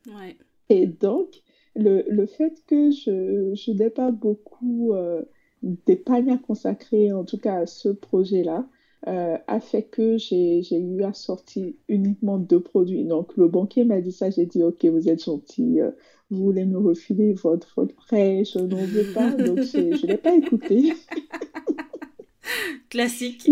Et 0.71 0.87
donc, 0.87 1.29
le, 1.77 2.05
le, 2.09 2.27
fait 2.27 2.63
que 2.67 2.91
je, 2.91 3.55
je 3.55 3.71
n'ai 3.73 3.91
pas 3.91 4.11
beaucoup 4.11 4.93
d'épargne 5.63 6.31
à 6.31 6.39
consacrer, 6.39 7.13
en 7.13 7.25
tout 7.25 7.39
cas 7.39 7.61
à 7.61 7.67
ce 7.67 7.89
projet-là, 7.91 8.67
euh, 9.09 9.39
a 9.47 9.61
fait 9.61 9.85
que 9.85 10.19
j'ai 10.19 10.63
eu 10.73 11.03
à 11.05 11.13
sortir 11.13 11.73
uniquement 11.89 12.39
deux 12.39 12.61
produits. 12.61 13.05
Donc, 13.05 13.37
le 13.37 13.49
banquier 13.49 13.85
m'a 13.85 14.01
dit 14.01 14.13
ça, 14.13 14.31
j'ai 14.31 14.47
dit, 14.47 14.63
OK, 14.63 14.85
vous 14.85 15.09
êtes 15.09 15.25
gentil, 15.25 15.81
euh, 15.81 15.91
vous 16.31 16.45
voulez 16.45 16.67
me 16.67 16.79
refiler 16.79 17.33
votre, 17.33 17.73
votre 17.77 17.95
prêt, 17.95 18.45
je 18.45 18.59
n'en 18.59 18.85
veux 18.85 19.13
pas, 19.13 19.31
donc 19.33 19.63
je 19.63 19.79
ne 19.79 20.07
l'ai 20.07 20.19
pas 20.19 20.35
écouté. 20.35 20.93
Classique. 22.91 23.49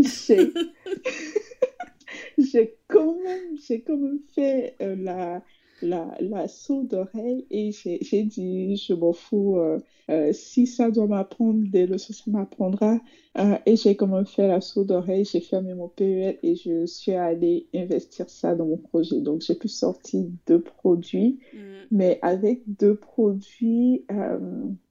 j'ai 2.39 2.77
quand 2.89 3.17
même, 3.23 3.57
j'ai 3.67 3.81
quand 3.81 3.97
même 3.97 4.21
fait 4.35 4.75
euh, 4.83 4.97
la, 4.97 5.43
la, 5.83 6.15
la 6.21 6.49
sourde 6.49 6.93
oreille 6.95 7.47
et 7.51 7.71
j'ai 7.73 8.23
dit, 8.25 8.77
je 8.77 8.95
m'en 8.95 9.13
fous, 9.13 9.59
euh, 9.59 9.79
euh, 10.11 10.33
si 10.33 10.67
ça 10.67 10.91
doit 10.91 11.07
m'apprendre 11.07 11.69
des 11.71 11.87
leçons, 11.87 12.13
ça 12.13 12.31
m'apprendra. 12.31 12.99
et 13.67 13.77
j'ai 13.77 13.97
quand 13.97 14.07
même 14.09 14.27
fait 14.27 14.49
la 14.49 14.61
sourde 14.61 14.91
oreille, 14.91 15.25
j'ai 15.25 15.41
fermé 15.41 15.75
mon 15.75 15.89
PEL 15.89 16.39
et 16.43 16.57
je 16.57 16.87
suis 16.87 17.13
allée 17.13 17.69
investir 17.75 18.29
ça 18.29 18.55
dans 18.55 18.67
mon 18.67 18.79
projet. 18.79 19.21
Donc 19.21 19.43
j'ai 19.43 19.55
pu 19.55 19.69
sortir 19.69 20.25
deux 20.47 20.61
produits, 20.61 21.39
mm. 21.53 21.59
mais 21.91 22.19
avec 22.23 22.63
deux 22.67 22.97
produits, 22.97 24.05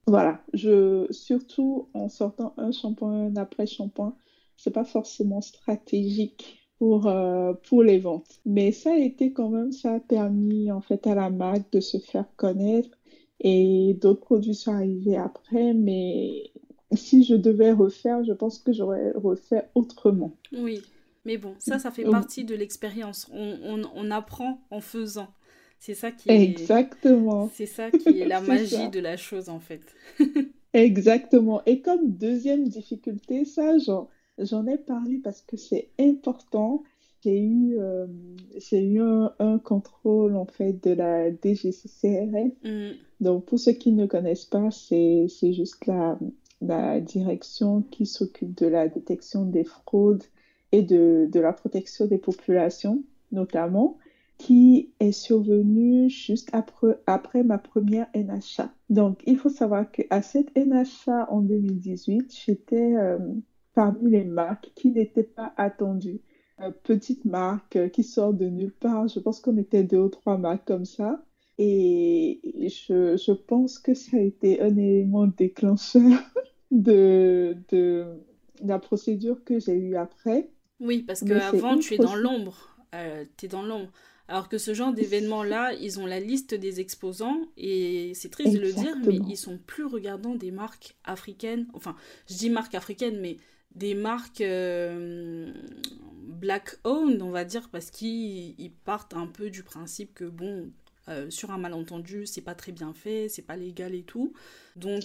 voilà, 0.06 0.42
je, 0.54 1.08
surtout 1.12 1.90
en 1.94 2.10
sortant 2.10 2.54
un 2.58 2.72
shampoing, 2.72 3.28
un 3.28 3.36
après-shampoing, 3.36 4.16
c'est 4.56 4.72
pas 4.72 4.86
forcément 4.86 5.42
stratégique 5.42 6.67
pour, 6.80 7.08
euh, 7.08 7.54
pour 7.68 7.84
les 7.84 8.00
ventes. 8.00 8.40
Mais 8.46 8.72
ça 8.72 8.92
a 8.92 8.98
été 8.98 9.32
quand 9.32 9.50
même, 9.50 9.72
ça 9.72 9.96
a 9.96 10.00
permis 10.00 10.72
en 10.72 10.82
fait 10.82 11.08
à 11.08 11.16
la 11.16 11.30
marque 11.30 11.72
de 11.72 11.80
se 11.80 11.98
faire 11.98 12.26
connaître 12.36 12.90
et 13.40 13.96
d'autres 14.02 14.22
produits 14.22 14.56
sont 14.56 14.74
arrivés 14.74 15.18
après, 15.18 15.74
mais 15.74 16.52
si 16.94 17.24
je 17.24 17.36
devais 17.36 17.72
refaire, 17.72 18.24
je 18.24 18.34
pense 18.34 18.60
que 18.60 18.74
j'aurais 18.74 19.12
refait 19.12 19.70
autrement. 19.76 20.36
Oui, 20.54 20.82
mais 21.26 21.38
bon, 21.38 21.54
ça, 21.60 21.78
ça 21.78 21.92
fait 21.92 22.04
partie 22.04 22.46
de 22.46 22.56
l'expérience. 22.56 23.28
On, 23.34 23.58
on, 23.64 23.82
on, 23.96 24.12
apprend 24.12 24.62
en 24.72 24.82
faisant. 24.82 25.28
C'est 25.80 25.94
ça 25.94 26.12
qui 26.12 26.30
est... 26.30 26.42
Exactement. 26.42 27.52
C'est 27.54 27.66
ça 27.66 27.92
qui 27.92 28.22
est 28.22 28.26
la 28.26 28.42
magie 28.42 28.90
de 28.90 29.00
la 29.00 29.18
chose, 29.18 29.50
en 29.50 29.60
fait. 29.60 29.82
Exactement. 30.74 31.62
Et 31.66 31.82
comme 31.82 32.12
deuxième 32.12 32.68
difficulté, 32.68 33.46
ça, 33.46 33.78
genre, 33.78 34.10
J'en 34.38 34.66
ai 34.68 34.78
parlé 34.78 35.20
parce 35.24 35.42
que 35.42 35.58
c'est 35.58 35.90
important. 36.00 36.84
J'ai 37.24 37.42
eu, 37.42 37.78
euh, 37.80 38.06
j'ai 38.58 38.84
eu 38.84 39.02
un, 39.02 39.60
contrôle 39.60 40.36
en 40.36 40.46
fait 40.46 40.74
de 40.84 40.92
la 40.92 41.32
DGCCRF. 41.32 42.54
Mm. 42.64 42.92
Donc 43.22 43.46
pour 43.46 43.60
ceux 43.60 43.74
qui 43.74 43.92
ne 43.92 44.06
connaissent 44.06 44.46
pas, 44.46 44.70
c'est, 44.72 45.26
c'est 45.28 45.54
juste 45.54 45.86
la, 45.88 46.20
la 46.62 47.00
direction 47.00 47.82
qui 47.90 48.06
s'occupe 48.06 48.56
de 48.56 48.68
la 48.68 48.88
détection 48.88 49.46
des 49.46 49.64
fraudes 49.64 50.24
et 50.72 50.84
de, 50.84 51.28
de 51.32 51.40
la 51.40 51.54
protection 51.54 52.06
des 52.06 52.18
populations 52.18 53.04
notamment, 53.32 53.98
qui 54.38 54.92
est 55.00 55.12
survenue 55.12 56.10
juste 56.10 56.50
après, 56.54 57.00
après 57.08 57.44
ma 57.44 57.58
première 57.58 58.08
NHA. 58.16 58.72
Donc 58.90 59.22
il 59.26 59.38
faut 59.38 59.50
savoir 59.50 59.90
qu'à 59.92 60.22
cette 60.22 60.56
NHA 60.56 61.32
en 61.32 61.42
2018, 61.42 62.34
j'étais... 62.46 62.96
Euh, 62.96 63.18
parmi 63.78 64.10
les 64.10 64.24
marques 64.24 64.72
qui 64.74 64.90
n'étaient 64.90 65.22
pas 65.22 65.54
attendues. 65.56 66.20
Une 66.58 66.74
petite 66.74 67.26
marque 67.26 67.76
euh, 67.76 67.90
qui 67.90 68.04
sort 68.04 68.34
de 68.34 68.48
nulle 68.48 68.74
part. 68.74 69.08
Je 69.08 69.20
pense 69.20 69.40
qu'on 69.40 69.56
était 69.58 69.84
deux 69.84 70.00
ou 70.00 70.10
trois 70.10 70.40
marques 70.40 70.66
comme 70.66 70.86
ça. 70.86 71.24
Et 71.60 72.40
je, 72.64 73.18
je 73.18 73.32
pense 73.32 73.78
que 73.78 73.94
ça 73.94 74.18
a 74.18 74.20
été 74.20 74.62
un 74.62 74.76
élément 74.76 75.28
déclencheur 75.28 76.20
de, 76.72 77.56
de 77.70 78.18
la 78.64 78.80
procédure 78.80 79.44
que 79.44 79.60
j'ai 79.60 79.76
eue 79.76 79.96
après. 79.96 80.50
Oui, 80.80 81.04
parce 81.04 81.24
qu'avant, 81.24 81.78
tu 81.78 81.94
es 81.94 81.98
dans 81.98 82.16
l'ombre. 82.16 82.76
Euh, 82.96 83.26
tu 83.38 83.46
es 83.46 83.48
dans 83.48 83.62
l'ombre. 83.62 83.92
Alors 84.28 84.50
que 84.50 84.58
ce 84.58 84.74
genre 84.74 84.92
d'événements-là, 84.92 85.74
ils 85.74 86.00
ont 86.00 86.08
la 86.08 86.20
liste 86.20 86.56
des 86.56 86.80
exposants 86.80 87.42
et 87.58 88.14
c'est 88.16 88.30
triste 88.30 88.56
de 88.56 88.60
le 88.60 88.74
dire, 88.74 88.98
mais 89.06 89.20
ils 89.30 89.38
sont 89.38 89.60
plus 89.68 89.86
regardants 89.86 90.36
des 90.36 90.50
marques 90.50 90.96
africaines. 91.04 91.68
Enfin, 91.74 91.96
je 92.28 92.34
dis 92.34 92.50
marques 92.50 92.74
africaines, 92.74 93.20
mais 93.22 93.38
des 93.78 93.94
marques 93.94 94.42
euh, 94.42 95.52
black 96.24 96.78
owned, 96.84 97.22
on 97.22 97.30
va 97.32 97.46
dire, 97.46 97.70
parce 97.70 97.92
qu'ils 97.92 98.72
partent 98.86 99.14
un 99.14 99.28
peu 99.28 99.50
du 99.50 99.64
principe 99.64 100.14
que, 100.14 100.26
bon, 100.26 100.72
euh, 101.10 101.30
sur 101.30 101.52
un 101.52 101.58
malentendu, 101.58 102.26
c'est 102.26 102.42
pas 102.42 102.56
très 102.56 102.72
bien 102.72 102.94
fait, 102.94 103.30
c'est 103.30 103.42
pas 103.44 103.56
légal 103.56 103.96
et 103.96 104.04
tout. 104.04 104.34
Donc, 104.76 105.04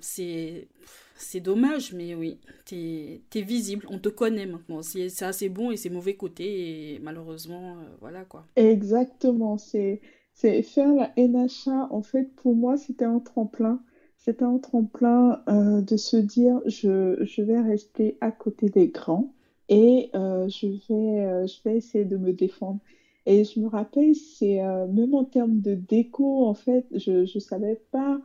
c'est 0.00 0.68
c'est 1.14 1.40
dommage, 1.40 1.92
mais 1.92 2.14
oui, 2.16 2.40
t'es 2.64 3.22
es 3.34 3.42
visible, 3.42 3.86
on 3.88 3.98
te 3.98 4.08
connaît 4.08 4.46
maintenant. 4.46 4.82
C'est 4.82 5.22
assez 5.22 5.48
bon 5.48 5.70
et 5.70 5.76
c'est 5.76 5.90
mauvais 5.90 6.14
côté, 6.16 6.94
et 6.94 6.98
malheureusement, 6.98 7.76
euh, 7.78 7.84
voilà 8.00 8.24
quoi. 8.24 8.44
Exactement, 8.56 9.58
c'est 9.58 10.00
faire 10.34 10.92
la 10.94 11.12
NHA, 11.16 11.88
en 11.90 12.02
fait, 12.02 12.34
pour 12.34 12.56
moi, 12.56 12.76
c'était 12.76 13.04
un 13.04 13.20
tremplin 13.20 13.80
c'est 14.24 14.42
un 14.42 14.58
tremplin 14.58 15.42
euh, 15.48 15.80
de 15.80 15.96
se 15.96 16.16
dire 16.16 16.60
je, 16.66 17.16
je, 17.24 17.42
vais 17.42 17.60
rester 17.60 18.16
à 18.20 18.30
côté 18.30 18.68
des 18.68 18.88
grands 18.88 19.32
et 19.68 20.10
euh, 20.14 20.48
je, 20.48 20.66
vais, 20.66 21.20
euh, 21.20 21.46
je 21.46 21.56
vais 21.64 21.76
essayer 21.76 22.04
de 22.04 22.16
me 22.16 22.32
défendre. 22.32 22.78
Et 23.26 23.44
je 23.44 23.60
me 23.60 23.68
rappelle, 23.68 24.16
c'est 24.16 24.60
même 24.88 25.14
en 25.14 25.22
termes 25.22 25.60
de 25.60 25.76
déco, 25.76 26.44
en 26.44 26.54
fait, 26.54 26.86
je 26.92 27.20
ne 27.20 27.40
savais 27.40 27.80
pas 27.92 28.20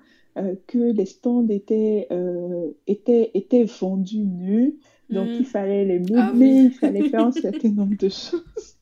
que 0.65 0.91
les 0.91 1.05
stands 1.05 1.47
étaient, 1.49 2.07
étaient, 2.87 3.29
étaient 3.35 3.65
vendus 3.65 4.25
nus. 4.25 4.79
Donc, 5.11 5.27
il 5.29 5.41
mm. 5.41 5.45
fallait 5.45 5.85
les 5.85 6.01
ah 6.15 6.31
meubler, 6.33 6.63
il 6.63 6.71
fallait 6.71 7.09
faire 7.09 7.27
un 7.27 7.31
certain 7.31 7.69
nombre 7.69 7.95
de 7.95 8.09
choses. 8.09 8.77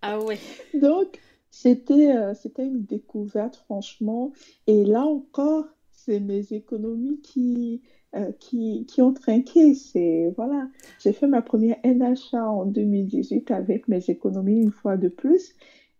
Ah 0.00 0.20
ouais. 0.20 0.38
Donc, 0.80 1.18
c'était 1.50 2.14
c'était 2.34 2.64
une 2.64 2.84
découverte, 2.84 3.56
franchement. 3.56 4.30
Et 4.68 4.84
là 4.84 5.02
encore, 5.02 5.64
c'est 6.04 6.20
mes 6.20 6.52
économies 6.52 7.20
qui, 7.22 7.82
euh, 8.14 8.32
qui, 8.38 8.86
qui, 8.86 9.02
ont 9.02 9.12
trinqué. 9.12 9.74
C'est, 9.74 10.32
voilà, 10.36 10.68
j'ai 11.00 11.12
fait 11.12 11.26
ma 11.26 11.42
première 11.42 11.78
NHA 11.84 12.44
en 12.44 12.64
2018 12.66 13.50
avec 13.50 13.88
mes 13.88 14.10
économies 14.10 14.60
une 14.60 14.72
fois 14.72 14.96
de 14.96 15.08
plus. 15.08 15.54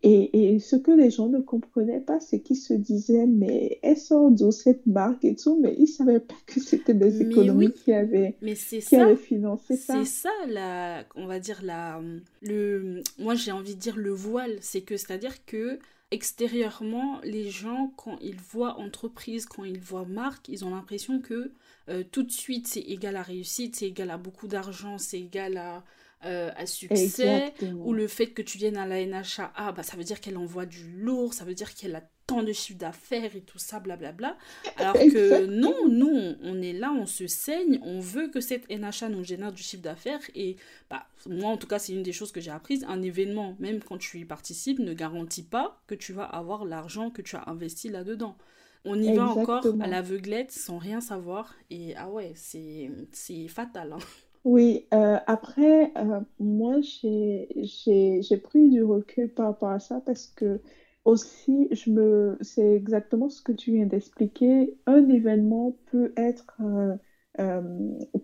Et, 0.05 0.55
et 0.55 0.59
ce 0.59 0.75
que 0.75 0.91
les 0.91 1.11
gens 1.11 1.29
ne 1.29 1.39
comprenaient 1.39 2.01
pas, 2.01 2.19
c'est 2.19 2.41
qu'ils 2.41 2.57
se 2.57 2.75
disaient, 2.75 3.27
mais 3.27 3.79
elle 3.83 3.97
sort 3.97 4.33
d'où 4.33 4.51
cette 4.51 4.85
marque 4.85 5.25
et 5.25 5.37
tout, 5.37 5.61
mais 5.61 5.75
ils 5.79 5.83
ne 5.83 5.87
savaient 5.87 6.19
pas 6.19 6.35
que 6.47 6.59
c'était 6.59 6.95
des 6.95 7.23
économies 7.23 7.73
qui 7.73 7.93
avaient, 7.93 8.35
mais 8.43 8.55
qui 8.55 8.81
ça, 8.81 9.05
avaient 9.05 9.15
financé 9.15 9.77
ça. 9.77 9.95
C'est 10.01 10.23
ça, 10.23 10.31
la, 10.49 11.05
on 11.15 11.27
va 11.27 11.39
dire, 11.39 11.61
la, 11.63 12.01
le, 12.41 13.03
moi 13.21 13.37
j'ai 13.37 13.53
envie 13.53 13.77
de 13.77 13.81
dire 13.81 13.97
le 13.97 14.11
voile, 14.11 14.57
c'est 14.61 14.81
que, 14.81 14.97
c'est-à-dire 14.97 15.45
que 15.45 15.79
extérieurement, 16.13 17.21
les 17.25 17.51
gens, 17.51 17.93
quand 17.97 18.19
ils 18.21 18.41
voient 18.41 18.79
entreprise, 18.79 19.47
quand 19.47 19.65
ils 19.65 19.81
voient 19.81 20.05
marque, 20.05 20.49
ils 20.49 20.65
ont 20.65 20.71
l'impression 20.71 21.21
que 21.21 21.53
euh, 21.89 22.05
tout 22.05 22.23
de 22.23 22.31
suite, 22.31 22.69
c'est 22.69 22.81
égal 22.81 23.17
à 23.17 23.23
réussite, 23.23 23.77
c'est 23.77 23.87
égal 23.87 24.11
à 24.11 24.19
beaucoup 24.19 24.47
d'argent, 24.47 24.99
c'est 24.99 25.19
égal 25.19 25.57
à, 25.57 25.85
euh, 26.25 26.51
à 26.57 26.67
succès. 26.67 27.53
Ou 27.77 27.93
le 27.93 28.07
fait 28.07 28.29
que 28.29 28.43
tu 28.43 28.59
viennes 28.59 28.77
à 28.77 28.87
la 28.87 29.05
NHA, 29.05 29.53
ah, 29.57 29.73
bah, 29.73 29.83
ça 29.83 29.97
veut 29.97 30.05
dire 30.05 30.21
qu'elle 30.21 30.37
envoie 30.37 30.67
du 30.67 30.91
lourd, 30.93 31.35
ça 31.35 31.45
veut 31.45 31.55
dire 31.55 31.75
qu'elle 31.75 31.95
a 31.97 32.03
tant 32.27 32.43
de 32.43 32.53
chiffre 32.53 32.79
d'affaires 32.79 33.35
et 33.35 33.41
tout 33.41 33.59
ça, 33.59 33.81
blablabla. 33.81 34.37
Alors 34.77 34.95
que 34.95 35.47
non, 35.47 35.89
nous, 35.89 36.37
on 36.43 36.63
est 36.63 36.73
là, 36.73 36.93
on 36.93 37.07
se 37.07 37.27
saigne, 37.27 37.81
on 37.83 38.01
veut 38.01 38.29
que 38.29 38.41
cette 38.41 38.71
NHA 38.71 39.09
nous 39.11 39.25
génère 39.25 39.53
du 39.53 39.63
chiffre 39.63 39.83
d'affaires. 39.83 40.21
Et 40.35 40.57
bah, 40.89 41.07
moi, 41.27 41.51
en 41.51 41.57
tout 41.57 41.67
cas, 41.67 41.79
c'est 41.79 41.93
une 41.93 42.03
des 42.03 42.13
choses 42.13 42.33
que 42.33 42.41
j'ai 42.41 42.51
apprises. 42.51 42.85
Un 42.89 43.03
événement, 43.03 43.57
même 43.59 43.83
quand 43.83 43.99
tu 43.99 44.19
y 44.19 44.25
participes, 44.25 44.79
ne 44.79 44.95
garantit 44.95 45.43
pas 45.43 45.83
que 45.87 45.95
tu 45.95 46.13
vas 46.13 46.25
avoir 46.25 46.65
l'argent 46.65 47.11
que 47.11 47.23
tu 47.23 47.37
as 47.37 47.45
investi 47.49 47.89
là-dedans. 47.89 48.37
On 48.85 49.01
y 49.01 49.15
va 49.15 49.29
encore 49.29 49.65
à 49.81 49.87
l'aveuglette 49.87 50.51
sans 50.51 50.79
rien 50.79 51.01
savoir. 51.01 51.55
Et 51.71 51.95
ah 51.97 52.09
ouais, 52.09 52.33
c'est 52.35 53.49
fatal. 53.49 53.93
Hein. 53.93 53.99
Oui, 54.45 54.87
euh, 54.93 55.19
après, 55.27 55.93
euh, 55.97 56.21
moi, 56.41 56.81
j'ai 56.81 58.37
pris 58.43 58.71
du 58.71 58.83
recul 58.83 59.33
par 59.33 59.47
rapport 59.47 59.71
à 59.71 59.79
ça 59.79 60.01
parce 60.05 60.27
que 60.27 60.61
aussi, 61.05 61.69
je 61.71 61.91
me, 61.91 62.39
c'est 62.41 62.75
exactement 62.75 63.29
ce 63.29 63.43
que 63.43 63.53
tu 63.53 63.73
viens 63.73 63.87
d'expliquer. 63.87 64.77
Un 64.87 65.09
événement 65.09 65.77
peut 65.91 66.13
être, 66.17 66.61
euh, 66.61 66.97
euh, 67.41 67.63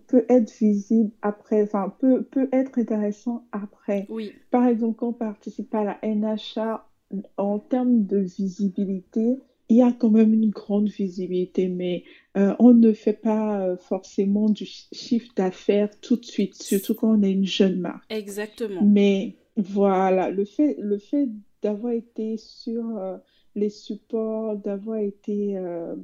peut 0.07 0.25
être 0.29 0.51
visible 0.59 1.11
après, 1.21 1.63
enfin, 1.63 1.93
peut, 1.99 2.23
peut 2.23 2.49
être 2.51 2.77
intéressant 2.79 3.47
après. 3.51 4.05
Oui. 4.09 4.33
Par 4.51 4.65
exemple, 4.67 4.97
quand 4.97 5.09
on 5.09 5.13
participe 5.13 5.73
à 5.73 5.83
la 5.83 5.99
NHA, 6.03 6.85
en 7.37 7.59
termes 7.59 8.05
de 8.05 8.17
visibilité, 8.17 9.39
il 9.69 9.77
y 9.77 9.81
a 9.81 9.91
quand 9.91 10.09
même 10.09 10.33
une 10.33 10.49
grande 10.49 10.89
visibilité, 10.89 11.67
mais 11.67 12.03
euh, 12.37 12.55
on 12.59 12.73
ne 12.73 12.91
fait 12.91 13.13
pas 13.13 13.77
forcément 13.77 14.49
du 14.49 14.65
chiffre 14.65 15.31
d'affaires 15.35 15.89
tout 16.01 16.15
de 16.17 16.25
suite, 16.25 16.55
surtout 16.55 16.95
quand 16.95 17.17
on 17.17 17.23
est 17.23 17.31
une 17.31 17.45
jeune 17.45 17.79
marque. 17.79 18.03
Exactement. 18.09 18.81
Mais 18.83 19.35
voilà, 19.55 20.29
le 20.29 20.45
fait, 20.45 20.75
le 20.79 20.97
fait 20.97 21.27
d'avoir 21.61 21.93
été 21.93 22.37
sur 22.37 22.97
euh, 22.97 23.17
les 23.55 23.69
supports, 23.69 24.55
d'avoir 24.55 24.97
été 24.97 25.57
euh, 25.57 25.95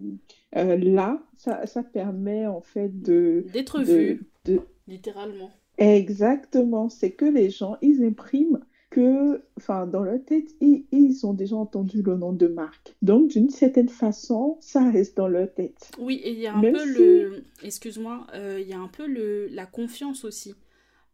euh, 0.55 0.77
là, 0.77 1.21
ça, 1.37 1.65
ça, 1.65 1.83
permet 1.83 2.45
en 2.47 2.61
fait 2.61 3.01
de... 3.01 3.45
D'être 3.53 3.81
vu, 3.81 4.27
de... 4.45 4.59
littéralement. 4.87 5.51
Exactement, 5.77 6.89
c'est 6.89 7.11
que 7.11 7.25
les 7.25 7.49
gens, 7.49 7.77
ils 7.81 8.03
impriment 8.03 8.59
que, 8.95 9.43
enfin, 9.57 9.85
dans 9.87 10.03
leur 10.03 10.23
tête, 10.23 10.55
ils, 10.61 10.85
ils, 10.93 11.25
ont 11.25 11.33
déjà 11.33 11.57
entendu 11.57 12.01
le 12.01 12.15
nom 12.15 12.31
de 12.31 12.47
marque. 12.47 12.95
Donc, 13.01 13.27
d'une 13.27 13.49
certaine 13.49 13.89
façon, 13.89 14.57
ça 14.61 14.89
reste 14.89 15.17
dans 15.17 15.27
leur 15.27 15.53
tête. 15.53 15.91
Oui, 15.99 16.21
et 16.23 16.31
il 16.31 16.39
y 16.39 16.47
a 16.47 16.55
un 16.55 16.61
peu 16.61 16.85
le... 16.85 17.43
Excuse-moi, 17.61 18.25
il 18.33 18.65
y 18.65 18.71
a 18.71 18.79
un 18.79 18.87
peu 18.87 19.05
le... 19.05 19.47
la 19.47 19.65
confiance 19.65 20.23
aussi. 20.23 20.55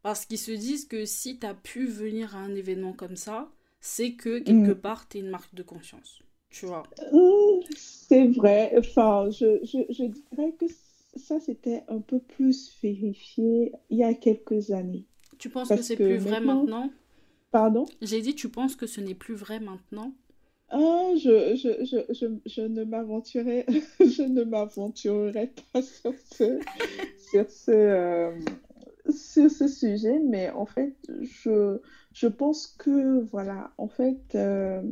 Parce 0.02 0.26
qu'ils 0.26 0.38
se 0.38 0.52
disent 0.52 0.84
que 0.84 1.04
si 1.04 1.40
tu 1.40 1.46
as 1.46 1.54
pu 1.54 1.86
venir 1.86 2.36
à 2.36 2.38
un 2.38 2.54
événement 2.54 2.92
comme 2.92 3.16
ça, 3.16 3.50
c'est 3.80 4.12
que 4.12 4.38
quelque 4.38 4.72
mm. 4.72 4.80
part, 4.80 5.08
tu 5.08 5.18
es 5.18 5.20
une 5.20 5.30
marque 5.30 5.52
de 5.54 5.64
confiance. 5.64 6.22
Tu 6.50 6.66
vois 6.66 6.84
euh, 7.12 7.60
C'est 7.74 8.28
vrai. 8.28 8.74
Enfin, 8.78 9.28
je, 9.30 9.58
je, 9.64 9.78
je 9.92 10.04
dirais 10.04 10.52
que 10.58 10.66
ça, 11.16 11.40
c'était 11.40 11.82
un 11.88 11.98
peu 11.98 12.20
plus 12.20 12.72
vérifié 12.80 13.72
il 13.90 13.98
y 13.98 14.04
a 14.04 14.14
quelques 14.14 14.70
années. 14.70 15.04
Tu 15.38 15.48
penses 15.48 15.68
que 15.68 15.82
c'est 15.82 15.96
plus 15.96 16.18
vrai 16.18 16.40
maintenant? 16.40 16.88
Pardon? 17.52 17.86
J'ai 18.02 18.20
dit, 18.20 18.34
tu 18.34 18.50
penses 18.50 18.76
que 18.76 18.86
ce 18.86 19.00
n'est 19.00 19.14
plus 19.14 19.34
vrai 19.34 19.58
maintenant? 19.58 20.12
Ah, 20.70 21.12
je, 21.16 21.54
je, 21.56 21.84
je, 21.84 22.12
je, 22.14 22.26
je 22.46 22.62
ne 22.62 22.84
m'aventurerai 22.84 23.66
je 24.00 24.22
ne 24.22 24.42
m'aventurerai 24.44 25.52
pas 25.72 25.82
sur 25.82 26.14
ce, 26.32 26.60
sur 27.18 27.50
ce, 27.50 27.70
euh, 27.70 28.40
sur 29.10 29.50
ce 29.50 29.68
sujet, 29.68 30.18
mais 30.20 30.50
en 30.50 30.64
fait, 30.66 30.96
je, 31.20 31.78
je 32.14 32.26
pense 32.26 32.68
que, 32.78 33.20
voilà, 33.30 33.72
en 33.78 33.88
fait, 33.88 34.34
euh, 34.34 34.82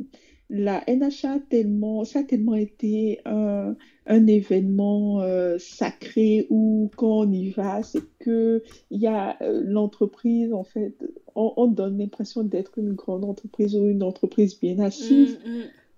la 0.51 0.83
NHA 0.85 1.39
tellement, 1.49 2.03
ça 2.03 2.19
a 2.19 2.23
tellement 2.23 2.55
été 2.55 3.21
un, 3.23 3.73
un 4.05 4.27
événement 4.27 5.21
euh, 5.21 5.57
sacré 5.57 6.45
où 6.49 6.91
quand 6.97 7.21
on 7.21 7.31
y 7.31 7.49
va, 7.51 7.81
c'est 7.83 8.03
que 8.19 8.61
il 8.89 8.99
y 8.99 9.07
a 9.07 9.41
euh, 9.41 9.63
l'entreprise, 9.63 10.53
en 10.53 10.65
fait, 10.65 10.93
on, 11.35 11.53
on 11.55 11.67
donne 11.67 11.97
l'impression 11.97 12.43
d'être 12.43 12.77
une 12.77 12.93
grande 12.93 13.23
entreprise 13.23 13.77
ou 13.77 13.87
une 13.87 14.03
entreprise 14.03 14.59
bien 14.59 14.79
assise. 14.79 15.39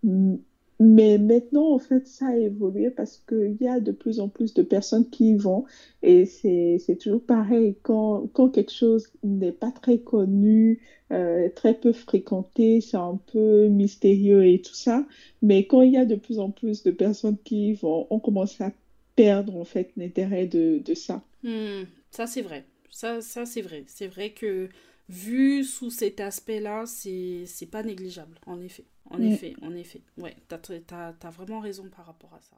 Mm, 0.03 0.09
mm. 0.09 0.39
Mais 0.79 1.17
maintenant, 1.17 1.73
en 1.73 1.79
fait, 1.79 2.07
ça 2.07 2.27
a 2.27 2.35
évolué 2.35 2.89
parce 2.89 3.23
qu'il 3.27 3.57
y 3.61 3.67
a 3.67 3.79
de 3.79 3.91
plus 3.91 4.19
en 4.19 4.27
plus 4.27 4.53
de 4.53 4.63
personnes 4.63 5.09
qui 5.09 5.31
y 5.31 5.35
vont. 5.35 5.65
Et 6.01 6.25
c'est 6.25 6.97
toujours 6.99 7.23
pareil, 7.23 7.75
quand, 7.83 8.27
quand 8.33 8.49
quelque 8.49 8.71
chose 8.71 9.07
n'est 9.23 9.51
pas 9.51 9.71
très 9.71 9.99
connu, 9.99 10.81
euh, 11.11 11.49
très 11.55 11.73
peu 11.73 11.93
fréquenté, 11.93 12.81
c'est 12.81 12.97
un 12.97 13.19
peu 13.31 13.67
mystérieux 13.67 14.45
et 14.45 14.61
tout 14.61 14.73
ça. 14.73 15.05
Mais 15.41 15.67
quand 15.67 15.81
il 15.81 15.93
y 15.93 15.97
a 15.97 16.05
de 16.05 16.15
plus 16.15 16.39
en 16.39 16.49
plus 16.49 16.83
de 16.83 16.91
personnes 16.91 17.37
qui 17.43 17.69
y 17.69 17.73
vont, 17.73 18.07
on 18.09 18.19
commence 18.19 18.59
à 18.59 18.71
perdre, 19.15 19.55
en 19.55 19.65
fait, 19.65 19.91
l'intérêt 19.95 20.47
de, 20.47 20.81
ça. 20.95 21.23
Hmm, 21.43 21.83
ça, 22.09 22.25
c'est 22.27 22.41
vrai. 22.41 22.65
Ça, 22.89 23.21
ça 23.21 23.45
c'est 23.45 23.61
vrai. 23.61 23.83
C'est 23.87 24.07
vrai 24.07 24.31
que 24.31 24.69
vu 25.09 25.63
sous 25.63 25.91
cet 25.91 26.19
aspect-là, 26.19 26.85
c'est 26.85 27.69
pas 27.69 27.83
négligeable, 27.83 28.39
en 28.47 28.59
effet. 28.59 28.85
En 29.09 29.19
mm. 29.19 29.23
effet, 29.23 29.53
en 29.61 29.73
effet. 29.75 30.01
Ouais, 30.17 30.35
tu 30.47 30.55
as, 30.93 31.13
as, 31.21 31.29
vraiment 31.29 31.59
raison 31.59 31.89
par 31.95 32.05
rapport 32.05 32.33
à 32.33 32.41
ça. 32.41 32.57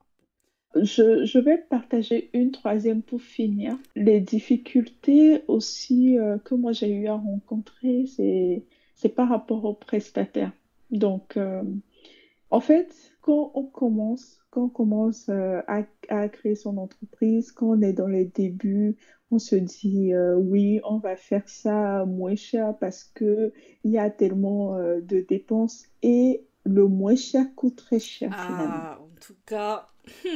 Je, 0.75 1.25
je, 1.25 1.39
vais 1.39 1.57
partager 1.57 2.29
une 2.33 2.51
troisième 2.51 3.01
pour 3.01 3.21
finir. 3.21 3.77
Les 3.95 4.19
difficultés 4.19 5.43
aussi 5.47 6.19
euh, 6.19 6.37
que 6.37 6.53
moi 6.53 6.73
j'ai 6.73 6.89
eu 6.89 7.07
à 7.07 7.15
rencontrer, 7.15 8.05
c'est 8.07 9.09
par 9.15 9.29
rapport 9.29 9.63
aux 9.63 9.73
prestataires. 9.73 10.51
Donc, 10.91 11.37
euh, 11.37 11.63
en 12.51 12.59
fait, 12.59 12.93
quand 13.21 13.51
on 13.55 13.63
commence, 13.63 14.39
quand 14.51 14.63
on 14.63 14.69
commence 14.69 15.29
euh, 15.29 15.61
à, 15.67 15.83
à, 16.09 16.29
créer 16.29 16.55
son 16.55 16.77
entreprise, 16.77 17.51
quand 17.51 17.67
on 17.67 17.81
est 17.81 17.93
dans 17.93 18.07
les 18.07 18.25
débuts, 18.25 18.97
on 19.31 19.39
se 19.39 19.55
dit 19.55 20.13
oui, 20.37 20.79
on 20.83 20.99
va 20.99 21.15
faire 21.15 21.47
ça 21.49 22.05
moins 22.05 22.35
cher 22.35 22.77
parce 22.79 23.03
que 23.03 23.51
il 23.83 23.91
y 23.91 23.97
a 23.97 24.09
tellement 24.09 24.77
de 24.77 25.25
dépenses 25.27 25.87
et 26.03 26.45
le 26.63 26.87
moins 26.87 27.15
cher 27.15 27.43
coûte 27.55 27.75
très 27.75 27.99
cher 27.99 28.29
ah, 28.33 28.99
en 29.01 29.19
tout 29.19 29.35
cas. 29.45 29.87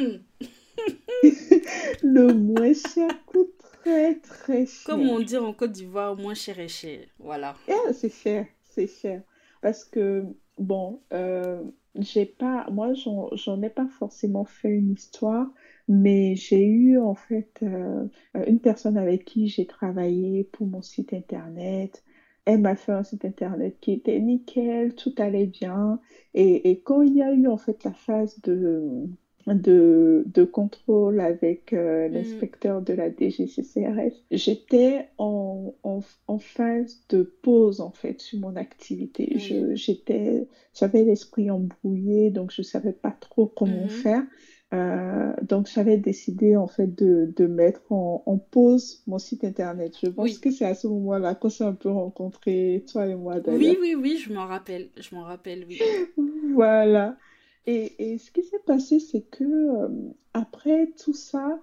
Le 2.03 2.33
moins 2.33 2.73
cher 2.73 3.09
coûte 3.25 3.57
très 3.57 4.15
très 4.15 4.65
cher. 4.65 4.85
Comme 4.85 5.09
on 5.09 5.19
dit 5.19 5.37
en 5.37 5.53
Côte 5.53 5.71
d'Ivoire, 5.71 6.15
moins 6.15 6.33
cher 6.33 6.59
est 6.59 6.67
cher. 6.67 7.05
Voilà. 7.19 7.55
c'est 7.93 8.11
cher, 8.11 8.45
c'est 8.63 8.87
cher. 8.87 9.21
Parce 9.61 9.83
que, 9.83 10.25
bon, 10.57 11.01
euh, 11.13 11.61
j'ai 11.99 12.25
pas, 12.25 12.69
moi, 12.71 12.93
j'en 12.93 13.61
ai 13.61 13.69
pas 13.69 13.87
forcément 13.87 14.45
fait 14.45 14.69
une 14.69 14.91
histoire, 14.91 15.47
mais 15.87 16.35
j'ai 16.35 16.65
eu 16.65 16.99
en 16.99 17.15
fait 17.15 17.51
euh, 17.63 18.07
une 18.47 18.59
personne 18.59 18.97
avec 18.97 19.25
qui 19.25 19.47
j'ai 19.47 19.65
travaillé 19.67 20.43
pour 20.45 20.67
mon 20.67 20.81
site 20.81 21.13
internet. 21.13 22.03
Elle 22.45 22.61
m'a 22.61 22.75
fait 22.75 22.91
un 22.91 23.03
site 23.03 23.25
internet 23.25 23.77
qui 23.81 23.93
était 23.93 24.19
nickel, 24.19 24.95
tout 24.95 25.13
allait 25.17 25.47
bien. 25.47 25.99
Et, 26.33 26.71
et 26.71 26.81
quand 26.81 27.01
il 27.01 27.15
y 27.15 27.21
a 27.21 27.33
eu 27.33 27.47
en 27.47 27.57
fait 27.57 27.83
la 27.83 27.93
phase 27.93 28.41
de, 28.41 29.07
de, 29.55 30.23
de 30.27 30.43
contrôle 30.43 31.19
avec 31.19 31.73
euh, 31.73 32.07
mm. 32.07 32.13
l'inspecteur 32.13 32.81
de 32.81 32.93
la 32.93 33.09
DGCCRF, 33.09 34.13
j'étais 34.31 35.07
en, 35.17 35.73
en, 35.83 35.99
en, 36.27 36.39
phase 36.39 37.01
de 37.09 37.23
pause 37.23 37.81
en 37.81 37.91
fait 37.91 38.21
sur 38.21 38.39
mon 38.39 38.55
activité. 38.55 39.37
Je, 39.37 39.75
j'étais, 39.75 40.47
j'avais 40.73 41.03
l'esprit 41.03 41.49
embrouillé, 41.51 42.31
donc 42.31 42.51
je 42.51 42.61
savais 42.61 42.93
pas 42.93 43.15
trop 43.19 43.47
comment 43.47 43.85
mm-hmm. 43.85 43.89
faire. 43.89 44.23
Euh, 44.71 45.33
donc 45.41 45.67
j'avais 45.67 45.97
décidé 45.97 46.55
en 46.55 46.67
fait 46.67 46.93
de, 46.95 47.33
de 47.35 47.47
mettre 47.47 47.91
en, 47.91 48.21
en, 48.27 48.37
pause 48.37 49.01
mon 49.07 49.17
site 49.17 49.43
internet. 49.43 49.97
Je 50.01 50.09
pense 50.09 50.37
que 50.37 50.51
c'est 50.51 50.65
à 50.65 50.75
ce 50.75 50.85
moment-là 50.87 51.33
qu'on 51.33 51.49
s'est 51.49 51.63
un 51.63 51.73
peu 51.73 51.89
rencontrés, 51.89 52.85
toi 52.91 53.07
et 53.07 53.15
moi 53.15 53.39
d'ailleurs. 53.39 53.59
Oui, 53.59 53.77
oui, 53.81 53.95
oui, 53.95 54.17
je 54.23 54.31
m'en 54.31 54.45
rappelle, 54.45 54.89
je 54.95 55.15
m'en 55.15 55.23
rappelle, 55.23 55.65
oui. 55.67 55.81
voilà. 56.53 57.17
Et, 57.65 58.13
et, 58.13 58.17
ce 58.17 58.31
qui 58.31 58.43
s'est 58.43 58.59
passé, 58.65 58.99
c'est 58.99 59.21
que 59.21 59.43
euh, 59.43 59.89
après 60.33 60.91
tout 61.03 61.13
ça, 61.13 61.59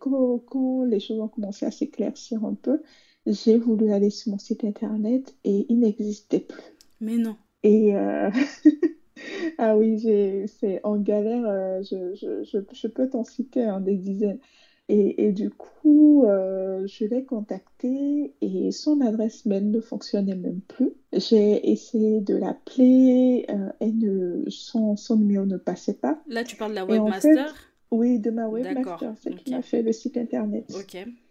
quand, 0.00 0.38
quand, 0.46 0.84
les 0.84 1.00
choses 1.00 1.20
ont 1.20 1.28
commencé 1.28 1.66
à 1.66 1.70
s'éclaircir 1.70 2.44
un 2.44 2.54
peu, 2.54 2.82
j'ai 3.26 3.58
voulu 3.58 3.92
aller 3.92 4.10
sur 4.10 4.32
mon 4.32 4.38
site 4.38 4.64
internet 4.64 5.34
et 5.44 5.66
il 5.68 5.80
n'existait 5.80 6.40
plus. 6.40 6.62
Mais 7.00 7.16
non. 7.16 7.36
Et 7.62 7.94
euh... 7.94 8.30
ah 9.58 9.76
oui, 9.76 10.00
c'est 10.48 10.80
en 10.84 10.96
galère, 10.96 11.44
euh, 11.46 11.82
je, 11.82 12.14
je, 12.14 12.44
je, 12.44 12.58
je, 12.72 12.86
peux 12.86 13.08
t'en 13.08 13.24
citer 13.24 13.64
hein, 13.64 13.80
des 13.80 13.96
dizaines. 13.96 14.40
Et, 14.90 15.26
et 15.26 15.32
du 15.32 15.50
coup, 15.50 16.24
euh, 16.24 16.84
je 16.88 17.04
l'ai 17.04 17.22
contacté 17.22 18.34
et 18.40 18.72
son 18.72 19.00
adresse 19.00 19.46
mail 19.46 19.70
ne 19.70 19.80
fonctionnait 19.80 20.34
même 20.34 20.60
plus. 20.66 20.90
J'ai 21.12 21.70
essayé 21.70 22.20
de 22.20 22.34
l'appeler 22.34 23.46
euh, 23.50 23.70
et 23.80 23.92
ne, 23.92 24.44
son, 24.48 24.96
son 24.96 25.16
numéro 25.16 25.46
ne 25.46 25.58
passait 25.58 25.94
pas. 25.94 26.20
Là, 26.26 26.42
tu 26.42 26.56
parles 26.56 26.72
de 26.72 26.76
la 26.76 26.84
webmaster? 26.84 27.54
oui, 27.92 28.18
de 28.18 28.30
ma 28.30 28.48
webmaster, 28.48 29.14
celle 29.20 29.36
qui 29.36 29.52
m'a 29.52 29.62
fait 29.62 29.82
le 29.82 29.92
site 29.92 30.16
internet. 30.16 30.64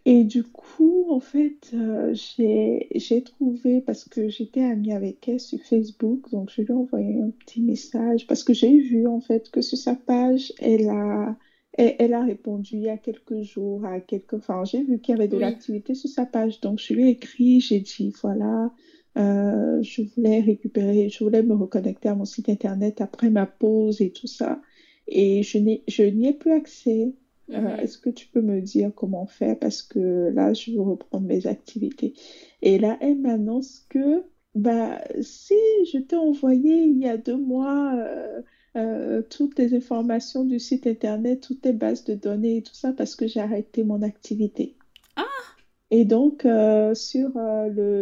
Et 0.06 0.24
du 0.24 0.42
coup, 0.42 1.06
en 1.10 1.20
fait, 1.20 1.70
euh, 1.74 2.12
j'ai 2.14 3.22
trouvé, 3.22 3.82
parce 3.82 4.04
que 4.06 4.28
j'étais 4.28 4.64
amie 4.64 4.92
avec 4.92 5.26
elle 5.28 5.40
sur 5.40 5.58
Facebook, 5.60 6.30
donc 6.30 6.50
je 6.50 6.62
lui 6.62 6.70
ai 6.70 6.74
envoyé 6.74 7.20
un 7.20 7.30
petit 7.30 7.60
message, 7.60 8.26
parce 8.26 8.42
que 8.42 8.54
j'ai 8.54 8.76
vu, 8.78 9.06
en 9.06 9.20
fait, 9.20 9.50
que 9.50 9.60
sur 9.60 9.78
sa 9.78 9.94
page, 9.94 10.52
elle 10.58 10.88
a, 10.88 11.36
elle, 11.80 12.14
a 12.14 12.22
répondu 12.22 12.76
il 12.76 12.82
y 12.82 12.88
a 12.88 12.96
quelques 12.96 13.42
jours 13.42 13.84
à 13.84 14.00
quelques... 14.00 14.34
Enfin, 14.34 14.64
j'ai 14.64 14.82
vu 14.82 15.00
qu'il 15.00 15.14
y 15.14 15.18
avait 15.18 15.28
de 15.28 15.38
l'activité 15.38 15.94
sur 15.94 16.10
sa 16.10 16.26
page, 16.26 16.60
donc 16.60 16.78
je 16.78 16.94
lui 16.94 17.08
ai 17.08 17.10
écrit, 17.10 17.60
j'ai 17.60 17.80
dit, 17.80 18.12
voilà, 18.22 18.72
euh, 19.18 19.80
je 19.82 20.02
voulais 20.02 20.40
récupérer, 20.40 21.08
je 21.08 21.22
voulais 21.24 21.42
me 21.42 21.54
reconnecter 21.54 22.08
à 22.08 22.14
mon 22.14 22.24
site 22.24 22.48
internet 22.48 23.00
après 23.00 23.30
ma 23.30 23.46
pause 23.46 24.00
et 24.00 24.10
tout 24.10 24.26
ça 24.26 24.60
et 25.10 25.42
je 25.42 25.58
n'y 26.04 26.28
ai 26.28 26.32
plus 26.32 26.52
accès. 26.52 27.12
Euh, 27.50 27.60
mhm. 27.60 27.80
Est-ce 27.80 27.98
que 27.98 28.10
tu 28.10 28.28
peux 28.28 28.40
me 28.40 28.60
dire 28.60 28.92
comment 28.94 29.26
faire 29.26 29.58
parce 29.58 29.82
que 29.82 30.30
là, 30.32 30.52
je 30.54 30.70
veux 30.70 30.80
reprendre 30.80 31.26
mes 31.26 31.46
activités. 31.46 32.14
Et 32.62 32.78
là, 32.78 32.96
elle 33.00 33.18
m'annonce 33.18 33.86
que 33.88 34.22
bah, 34.54 35.00
si 35.20 35.54
je 35.92 35.98
t'ai 35.98 36.16
envoyé 36.16 36.84
il 36.84 36.98
y 36.98 37.08
a 37.08 37.16
deux 37.16 37.36
mois 37.36 37.92
euh, 37.96 38.40
euh, 38.76 39.22
toutes 39.22 39.58
les 39.58 39.74
informations 39.74 40.44
du 40.44 40.58
site 40.58 40.86
internet, 40.86 41.40
toutes 41.40 41.64
les 41.64 41.72
bases 41.72 42.04
de 42.04 42.14
données 42.14 42.58
et 42.58 42.62
tout 42.62 42.74
ça 42.74 42.92
parce 42.92 43.16
que 43.16 43.26
j'ai 43.26 43.40
arrêté 43.40 43.84
mon 43.84 44.02
activité. 44.02 44.76
Ah! 45.16 45.24
Et 45.90 46.04
donc, 46.04 46.46
sur 46.94 47.30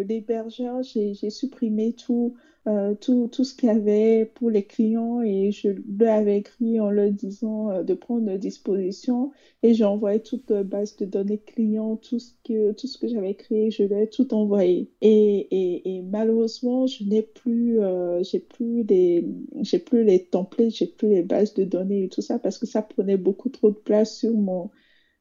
l'hébergeur, 0.07 0.83
j'ai 0.83 1.31
supprimé 1.31 1.94
tout, 1.94 2.37
euh, 2.68 2.94
tout, 2.94 3.28
tout, 3.33 3.44
ce 3.44 3.54
qu'il 3.54 3.68
y 3.68 3.72
avait 3.72 4.26
pour 4.35 4.50
les 4.50 4.64
clients 4.64 5.22
et 5.22 5.52
je 5.52 5.70
leur 5.98 6.14
avais 6.16 6.37
écrit 6.37 6.78
en 6.81 6.90
leur 6.90 7.11
disant 7.11 7.70
euh, 7.70 7.83
de 7.83 7.94
prendre 7.94 8.20
nos 8.20 8.37
dispositions 8.37 9.33
et 9.62 9.72
j'ai 9.72 9.85
envoyé 9.85 10.20
toute 10.20 10.50
la 10.50 10.64
base 10.64 10.94
de 10.96 11.07
données 11.07 11.38
clients, 11.38 11.96
tout 11.96 12.18
ce 12.18 12.33
que, 12.44 12.72
tout 12.72 12.87
ce 12.87 12.98
que 12.98 13.09
j'avais 13.09 13.35
créé, 13.35 13.70
je 13.70 13.85
leur 13.85 14.00
ai 14.00 14.11
tout 14.11 14.35
envoyé. 14.35 14.90
Et, 15.00 15.96
et, 15.96 16.02
malheureusement, 16.02 16.87
je 16.87 17.04
n'ai 17.04 17.22
plus, 17.22 17.81
euh, 17.81 18.22
j'ai 18.22 18.40
plus 18.40 18.85
des, 18.85 19.24
j'ai 19.62 19.78
plus 19.78 20.04
les 20.04 20.26
templates, 20.26 20.70
j'ai 20.70 20.87
plus 20.87 21.09
les 21.09 21.22
bases 21.22 21.54
de 21.54 21.64
données 21.64 22.04
et 22.04 22.09
tout 22.11 22.22
ça 22.22 22.38
parce 22.38 22.59
que 22.59 22.66
ça 22.66 22.83
prenait 22.83 23.16
beaucoup 23.16 23.48
trop 23.48 23.70
de 23.70 23.78
place 23.78 24.18
sur 24.18 24.35
mon, 24.35 24.70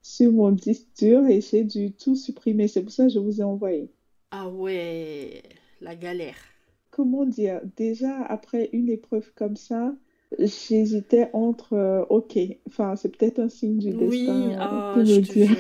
sur 0.02 0.34
mon 0.34 0.52
disque 0.52 0.88
dur 1.00 1.26
et 1.28 1.40
j'ai 1.40 1.64
dû 1.64 1.94
tout 1.94 2.16
supprimer. 2.16 2.68
C'est 2.68 2.82
pour 2.82 2.92
ça 2.92 3.06
que 3.06 3.14
je 3.14 3.20
vous 3.20 3.40
ai 3.40 3.44
envoyé. 3.44 3.90
Ah 4.32 4.50
ouais, 4.50 5.42
la 5.80 5.96
galère 5.96 6.57
comment 6.98 7.26
dire, 7.26 7.62
déjà 7.76 8.24
après 8.24 8.72
une 8.74 8.90
épreuve 8.90 9.32
comme 9.36 9.56
ça, 9.56 9.94
j'hésitais 10.40 11.30
entre, 11.32 11.74
euh, 11.74 12.04
ok, 12.10 12.40
enfin 12.68 12.96
c'est 12.96 13.16
peut-être 13.16 13.38
un 13.38 13.50
signe 13.50 13.78
du 13.78 13.92
destin 13.92 14.08
oui, 14.10 14.56
ah, 14.58 14.96
je 15.06 15.22
te 15.22 15.32
Jure. 15.32 15.58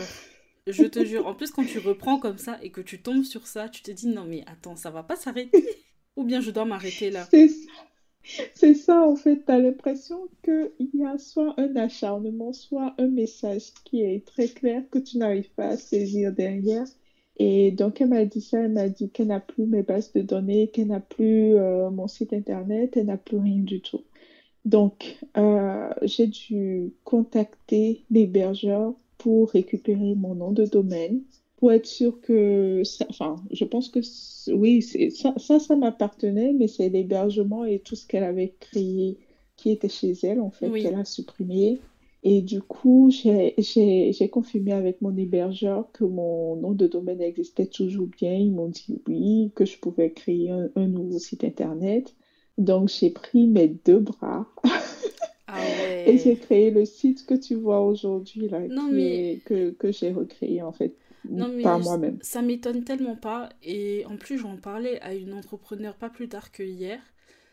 Je 0.70 0.84
te 0.84 1.06
jure. 1.06 1.28
En 1.28 1.36
plus, 1.36 1.52
quand 1.52 1.64
tu 1.64 1.80
reprends 1.80 2.20
comme 2.20 2.40
ça 2.40 2.58
et 2.62 2.72
que 2.72 2.82
tu 2.82 3.00
tombes 3.00 3.24
sur 3.24 3.48
ça, 3.48 3.70
tu 3.70 3.84
te 3.84 3.92
dis 3.92 4.08
non, 4.08 4.26
mais 4.26 4.44
attends, 4.48 4.76
ça 4.76 4.90
va 4.90 5.04
pas 5.04 5.16
s'arrêter. 5.16 5.64
Ou 6.18 6.26
bien 6.26 6.42
je 6.42 6.50
dois 6.52 6.66
m'arrêter 6.66 7.12
là. 7.12 7.26
C'est 7.30 7.48
ça. 7.48 7.72
C'est 8.56 8.74
ça, 8.74 9.08
en 9.08 9.16
fait, 9.16 9.46
tu 9.46 9.52
as 9.52 9.60
l'impression 9.60 10.28
qu'il 10.44 10.90
y 10.96 11.06
a 11.06 11.18
soit 11.18 11.54
un 11.58 11.74
acharnement, 11.78 12.52
soit 12.52 12.94
un 12.98 13.08
message 13.08 13.72
qui 13.86 14.02
est 14.02 14.26
très 14.26 14.50
clair 14.50 14.84
que 14.92 15.00
tu 15.00 15.20
n'arrives 15.20 15.52
pas 15.52 15.68
à 15.68 15.78
saisir 15.78 16.34
derrière. 16.34 16.84
Et 17.38 17.72
donc, 17.72 18.02
elle 18.02 18.10
m'a 18.10 18.26
dit 18.26 18.42
ça, 18.42 18.62
elle 18.62 18.72
m'a 18.74 18.90
dit 18.90 19.10
qu'elle 19.10 19.28
n'a 19.28 19.40
plus 19.40 19.66
mes 19.68 19.84
bases 19.84 20.12
de 20.14 20.22
données, 20.22 20.70
qu'elle 20.70 20.88
n'a 20.88 21.00
plus 21.00 21.56
euh, 21.56 21.90
mon 21.92 22.08
site 22.08 22.34
internet, 22.34 22.98
elle 22.98 23.06
n'a 23.06 23.18
plus 23.18 23.38
rien 23.38 23.60
du 23.60 23.82
tout. 23.82 24.02
Donc, 24.66 25.18
euh, 25.38 25.90
j'ai 26.02 26.28
dû 26.28 26.94
contacter 27.04 28.06
l'hébergeur 28.10 28.94
pour 29.18 29.52
récupérer 29.52 30.16
mon 30.16 30.36
nom 30.36 30.52
de 30.52 30.66
domaine, 30.66 31.22
pour 31.58 31.72
être 31.72 31.86
sûr 31.86 32.20
que, 32.22 32.82
enfin, 33.10 33.36
je 33.52 33.66
pense 33.66 33.90
que 33.90 34.00
oui, 34.54 34.82
ça, 34.82 35.34
ça, 35.38 35.60
ça 35.60 35.76
m'appartenait, 35.76 36.54
mais 36.54 36.68
c'est 36.68 36.90
l'hébergement 36.90 37.66
et 37.66 37.80
tout 37.80 37.96
ce 37.96 38.06
qu'elle 38.08 38.24
avait 38.24 38.56
créé 38.60 39.18
qui 39.56 39.72
était 39.72 39.90
chez 39.90 40.14
elle, 40.24 40.40
en 40.40 40.52
fait, 40.52 40.70
qu'elle 40.72 40.96
a 40.96 41.06
supprimé. 41.06 41.80
Et 42.30 42.42
du 42.42 42.62
coup, 42.62 43.10
j'ai 43.10 44.30
confirmé 44.30 44.74
avec 44.74 45.02
mon 45.02 45.16
hébergeur 45.16 45.90
que 45.94 46.04
mon 46.04 46.58
nom 46.58 46.74
de 46.74 46.86
domaine 46.86 47.22
existait 47.22 47.68
toujours 47.68 48.08
bien. 48.08 48.34
Ils 48.34 48.52
m'ont 48.52 48.68
dit 48.68 49.02
oui, 49.08 49.54
que 49.56 49.64
je 49.64 49.78
pouvais 49.80 50.12
créer 50.12 50.52
un 50.52 50.88
nouveau 50.88 51.20
site 51.20 51.46
internet. 51.46 52.14
Donc, 52.58 52.90
j'ai 52.90 53.12
pris 53.12 53.48
mes 53.48 53.70
deux 53.70 54.00
bras 54.00 54.46
ah 55.48 55.58
et 56.06 56.18
j'ai 56.18 56.36
créé 56.36 56.70
le 56.70 56.84
site 56.84 57.26
que 57.26 57.34
tu 57.34 57.56
vois 57.56 57.80
aujourd'hui, 57.80 58.50
là, 58.50 58.60
que, 59.46 59.70
que 59.70 59.94
j'ai 59.94 60.12
recréé 60.12 60.62
en 60.62 60.74
fait 60.74 60.98
par 61.64 61.80
moi-même. 61.80 62.18
Ça 62.20 62.42
m'étonne 62.42 62.84
tellement 62.84 63.16
pas. 63.16 63.48
Et 63.64 64.04
en 64.06 64.18
plus, 64.18 64.38
j'en 64.38 64.58
parlais 64.58 65.00
à 65.00 65.14
une 65.14 65.32
entrepreneur 65.32 65.96
pas 65.96 66.10
plus 66.10 66.28
tard 66.28 66.52
que 66.52 66.64
hier, 66.64 67.00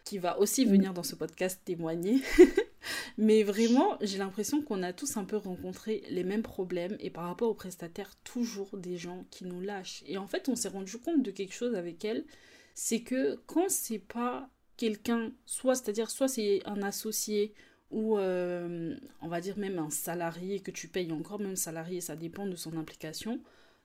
qui 0.04 0.18
va 0.18 0.38
aussi 0.38 0.66
mm. 0.66 0.70
venir 0.70 0.94
dans 0.94 1.02
ce 1.02 1.14
podcast 1.14 1.60
témoigner. 1.64 2.20
Mais 3.18 3.42
vraiment, 3.42 3.96
j'ai 4.00 4.18
l'impression 4.18 4.62
qu'on 4.62 4.82
a 4.82 4.92
tous 4.92 5.16
un 5.16 5.24
peu 5.24 5.36
rencontré 5.36 6.02
les 6.10 6.24
mêmes 6.24 6.42
problèmes 6.42 6.96
et 7.00 7.10
par 7.10 7.24
rapport 7.24 7.48
aux 7.48 7.54
prestataires, 7.54 8.14
toujours 8.24 8.76
des 8.76 8.96
gens 8.96 9.24
qui 9.30 9.44
nous 9.44 9.60
lâchent. 9.60 10.02
Et 10.06 10.18
en 10.18 10.26
fait, 10.26 10.48
on 10.48 10.56
s'est 10.56 10.68
rendu 10.68 10.98
compte 10.98 11.22
de 11.22 11.30
quelque 11.30 11.54
chose 11.54 11.74
avec 11.74 12.04
elle, 12.04 12.24
c'est 12.74 13.00
que 13.00 13.40
quand 13.46 13.70
c'est 13.70 13.98
pas 13.98 14.48
quelqu'un, 14.76 15.32
soit 15.46 15.74
c'est-à-dire 15.76 16.10
soit 16.10 16.28
c'est 16.28 16.60
un 16.66 16.82
associé 16.82 17.54
ou 17.90 18.18
euh, 18.18 18.96
on 19.22 19.28
va 19.28 19.40
dire 19.40 19.56
même 19.56 19.78
un 19.78 19.90
salarié 19.90 20.60
que 20.60 20.72
tu 20.72 20.88
payes 20.88 21.12
encore 21.12 21.38
même 21.38 21.56
salarié, 21.56 22.00
ça 22.00 22.16
dépend 22.16 22.46
de 22.46 22.56
son 22.56 22.76
implication. 22.76 23.40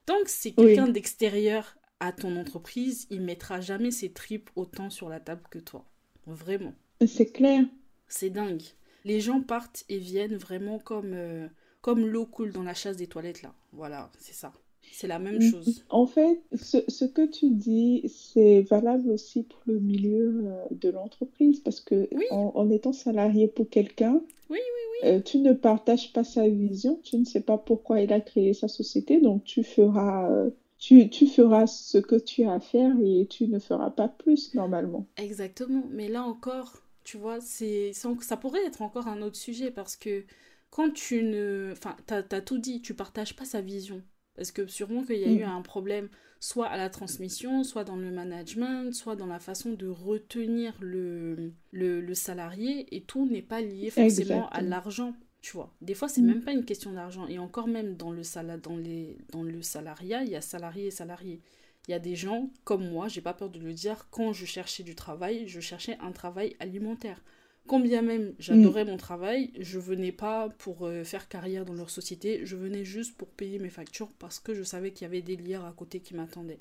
Tant 0.06 0.20
que 0.24 0.30
c'est 0.30 0.52
quelqu'un 0.52 0.88
d'extérieur 0.88 1.76
à 2.00 2.12
ton 2.12 2.36
entreprise, 2.36 3.06
il 3.10 3.20
mettra 3.20 3.60
jamais 3.60 3.90
ses 3.90 4.12
tripes 4.12 4.50
autant 4.56 4.90
sur 4.90 5.08
la 5.08 5.20
table 5.20 5.42
que 5.50 5.58
toi. 5.58 5.84
Vraiment. 6.26 6.74
C'est 7.06 7.32
clair. 7.32 7.64
C'est 8.08 8.30
dingue. 8.30 8.62
Les 9.04 9.20
gens 9.20 9.40
partent 9.40 9.84
et 9.88 9.98
viennent 9.98 10.36
vraiment 10.36 10.78
comme, 10.78 11.12
euh, 11.14 11.48
comme 11.80 12.06
l'eau 12.06 12.26
coule 12.26 12.52
dans 12.52 12.62
la 12.62 12.74
chasse 12.74 12.96
des 12.96 13.06
toilettes 13.06 13.42
là. 13.42 13.54
Voilà, 13.72 14.10
c'est 14.18 14.34
ça. 14.34 14.52
C'est 14.92 15.06
la 15.06 15.18
même 15.18 15.40
chose. 15.40 15.84
En 15.88 16.06
fait, 16.06 16.40
ce, 16.54 17.04
que 17.04 17.24
tu 17.24 17.50
dis, 17.50 18.02
c'est 18.08 18.62
valable 18.62 19.10
aussi 19.10 19.44
pour 19.44 19.60
le 19.66 19.78
milieu 19.78 20.42
euh, 20.46 20.64
de 20.70 20.90
l'entreprise 20.90 21.60
parce 21.60 21.80
que 21.80 22.08
en, 22.30 22.70
étant 22.70 22.92
salarié 22.92 23.46
pour 23.46 23.68
quelqu'un, 23.68 24.20
oui, 24.50 24.58
euh, 25.04 25.20
tu 25.20 25.38
ne 25.38 25.52
partages 25.52 26.12
pas 26.12 26.24
sa 26.24 26.48
vision, 26.48 26.98
tu 27.02 27.16
ne 27.16 27.24
sais 27.24 27.40
pas 27.40 27.56
pourquoi 27.56 28.00
il 28.00 28.12
a 28.12 28.20
créé 28.20 28.52
sa 28.52 28.68
société, 28.68 29.20
donc 29.20 29.44
tu 29.44 29.62
feras, 29.62 30.30
euh, 30.30 30.50
tu, 30.80 31.08
tu, 31.10 31.26
feras 31.28 31.66
ce 31.66 31.98
que 31.98 32.16
tu 32.16 32.44
as 32.44 32.54
à 32.54 32.60
faire 32.60 32.92
et 33.04 33.26
tu 33.28 33.46
ne 33.46 33.58
feras 33.58 33.90
pas 33.90 34.08
plus 34.08 34.54
normalement. 34.54 35.06
Exactement, 35.16 35.84
mais 35.90 36.08
là 36.08 36.24
encore, 36.24 36.82
tu 37.04 37.18
vois, 37.18 37.40
c'est, 37.40 37.92
ça 37.92 38.36
pourrait 38.36 38.64
être 38.64 38.82
encore 38.82 39.06
un 39.06 39.22
autre 39.22 39.36
sujet 39.36 39.70
parce 39.70 39.94
que 39.96 40.24
quand 40.70 40.92
tu 40.92 41.22
ne... 41.22 41.70
Enfin, 41.72 41.96
tu 42.06 42.14
as, 42.14 42.40
tout 42.40 42.58
dit, 42.58 42.80
tu 42.80 42.94
partages 42.94 43.36
pas 43.36 43.44
sa 43.44 43.60
vision. 43.60 44.02
Parce 44.36 44.52
que 44.52 44.66
sûrement 44.66 45.04
qu'il 45.04 45.18
y 45.18 45.24
a 45.24 45.32
eu 45.32 45.44
mm. 45.44 45.48
un 45.48 45.62
problème, 45.62 46.08
soit 46.38 46.68
à 46.68 46.78
la 46.78 46.88
transmission, 46.88 47.62
soit 47.62 47.84
dans 47.84 47.96
le 47.96 48.10
management, 48.10 48.94
soit 48.94 49.16
dans 49.16 49.26
la 49.26 49.38
façon 49.38 49.72
de 49.72 49.86
retenir 49.86 50.74
le, 50.80 51.52
le, 51.72 52.14
salarié, 52.14 52.86
et 52.96 53.02
tout 53.02 53.28
n'est 53.28 53.42
pas 53.42 53.60
lié 53.60 53.90
forcément 53.90 54.48
à 54.48 54.62
l'argent. 54.62 55.14
Tu 55.40 55.52
vois, 55.52 55.72
des 55.80 55.94
fois, 55.94 56.08
c'est 56.08 56.20
mm. 56.20 56.26
même 56.26 56.42
pas 56.42 56.52
une 56.52 56.64
question 56.64 56.92
d'argent. 56.92 57.26
Et 57.26 57.38
encore 57.38 57.66
même 57.66 57.96
dans 57.96 58.10
le, 58.10 58.22
dans, 58.58 58.76
les, 58.76 59.16
dans 59.30 59.42
le 59.42 59.62
salariat, 59.62 60.22
il 60.22 60.30
y 60.30 60.36
a 60.36 60.40
salarié 60.40 60.86
et 60.86 60.90
salarié. 60.90 61.40
Il 61.88 61.92
y 61.92 61.94
a 61.94 61.98
des 61.98 62.14
gens 62.14 62.50
comme 62.64 62.88
moi, 62.88 63.08
j'ai 63.08 63.22
pas 63.22 63.32
peur 63.32 63.50
de 63.50 63.58
le 63.58 63.72
dire, 63.72 64.08
quand 64.10 64.32
je 64.32 64.44
cherchais 64.44 64.82
du 64.82 64.94
travail, 64.94 65.48
je 65.48 65.60
cherchais 65.60 65.96
un 66.00 66.12
travail 66.12 66.56
alimentaire. 66.60 67.22
Combien 67.66 68.02
même 68.02 68.34
j'adorais 68.38 68.84
mm. 68.84 68.88
mon 68.88 68.96
travail, 68.96 69.52
je 69.58 69.78
venais 69.78 70.12
pas 70.12 70.48
pour 70.58 70.86
euh, 70.86 71.04
faire 71.04 71.28
carrière 71.28 71.64
dans 71.64 71.74
leur 71.74 71.90
société, 71.90 72.44
je 72.44 72.56
venais 72.56 72.84
juste 72.84 73.16
pour 73.16 73.28
payer 73.28 73.58
mes 73.58 73.68
factures 73.68 74.12
parce 74.18 74.40
que 74.40 74.54
je 74.54 74.62
savais 74.62 74.92
qu'il 74.92 75.04
y 75.04 75.06
avait 75.06 75.22
des 75.22 75.36
liens 75.36 75.64
à 75.66 75.72
côté 75.72 76.00
qui 76.00 76.14
m'attendaient. 76.14 76.58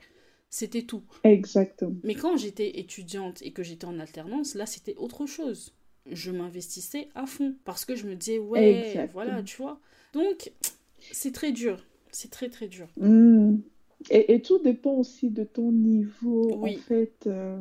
C'était 0.50 0.84
tout. 0.84 1.04
Exactement. 1.24 1.96
Mais 2.04 2.16
quand 2.16 2.38
j'étais 2.38 2.80
étudiante 2.80 3.42
et 3.44 3.52
que 3.52 3.62
j'étais 3.62 3.86
en 3.86 4.00
alternance, 4.00 4.56
là 4.56 4.66
c'était 4.66 4.96
autre 4.96 5.26
chose. 5.26 5.74
Je 6.12 6.32
m'investissais 6.32 7.10
à 7.16 7.26
fond 7.26 7.56
parce 7.66 7.86
que 7.86 7.96
je 7.96 8.08
me 8.08 8.16
disais 8.16 8.40
ouais, 8.40 9.10
voilà, 9.14 9.44
tu 9.44 9.58
vois. 9.58 9.80
Donc 10.14 10.52
c'est 11.12 11.34
très 11.34 11.52
dur, 11.52 11.86
c'est 12.12 12.32
très 12.32 12.50
très 12.50 12.68
dur. 12.68 12.88
Mm. 12.98 13.58
Et, 14.10 14.42
tout 14.42 14.60
dépend 14.60 14.94
aussi 14.94 15.30
de 15.30 15.44
ton 15.44 15.74
niveau 15.74 16.64
en 16.64 16.72
fait 16.88 17.26
euh, 17.28 17.58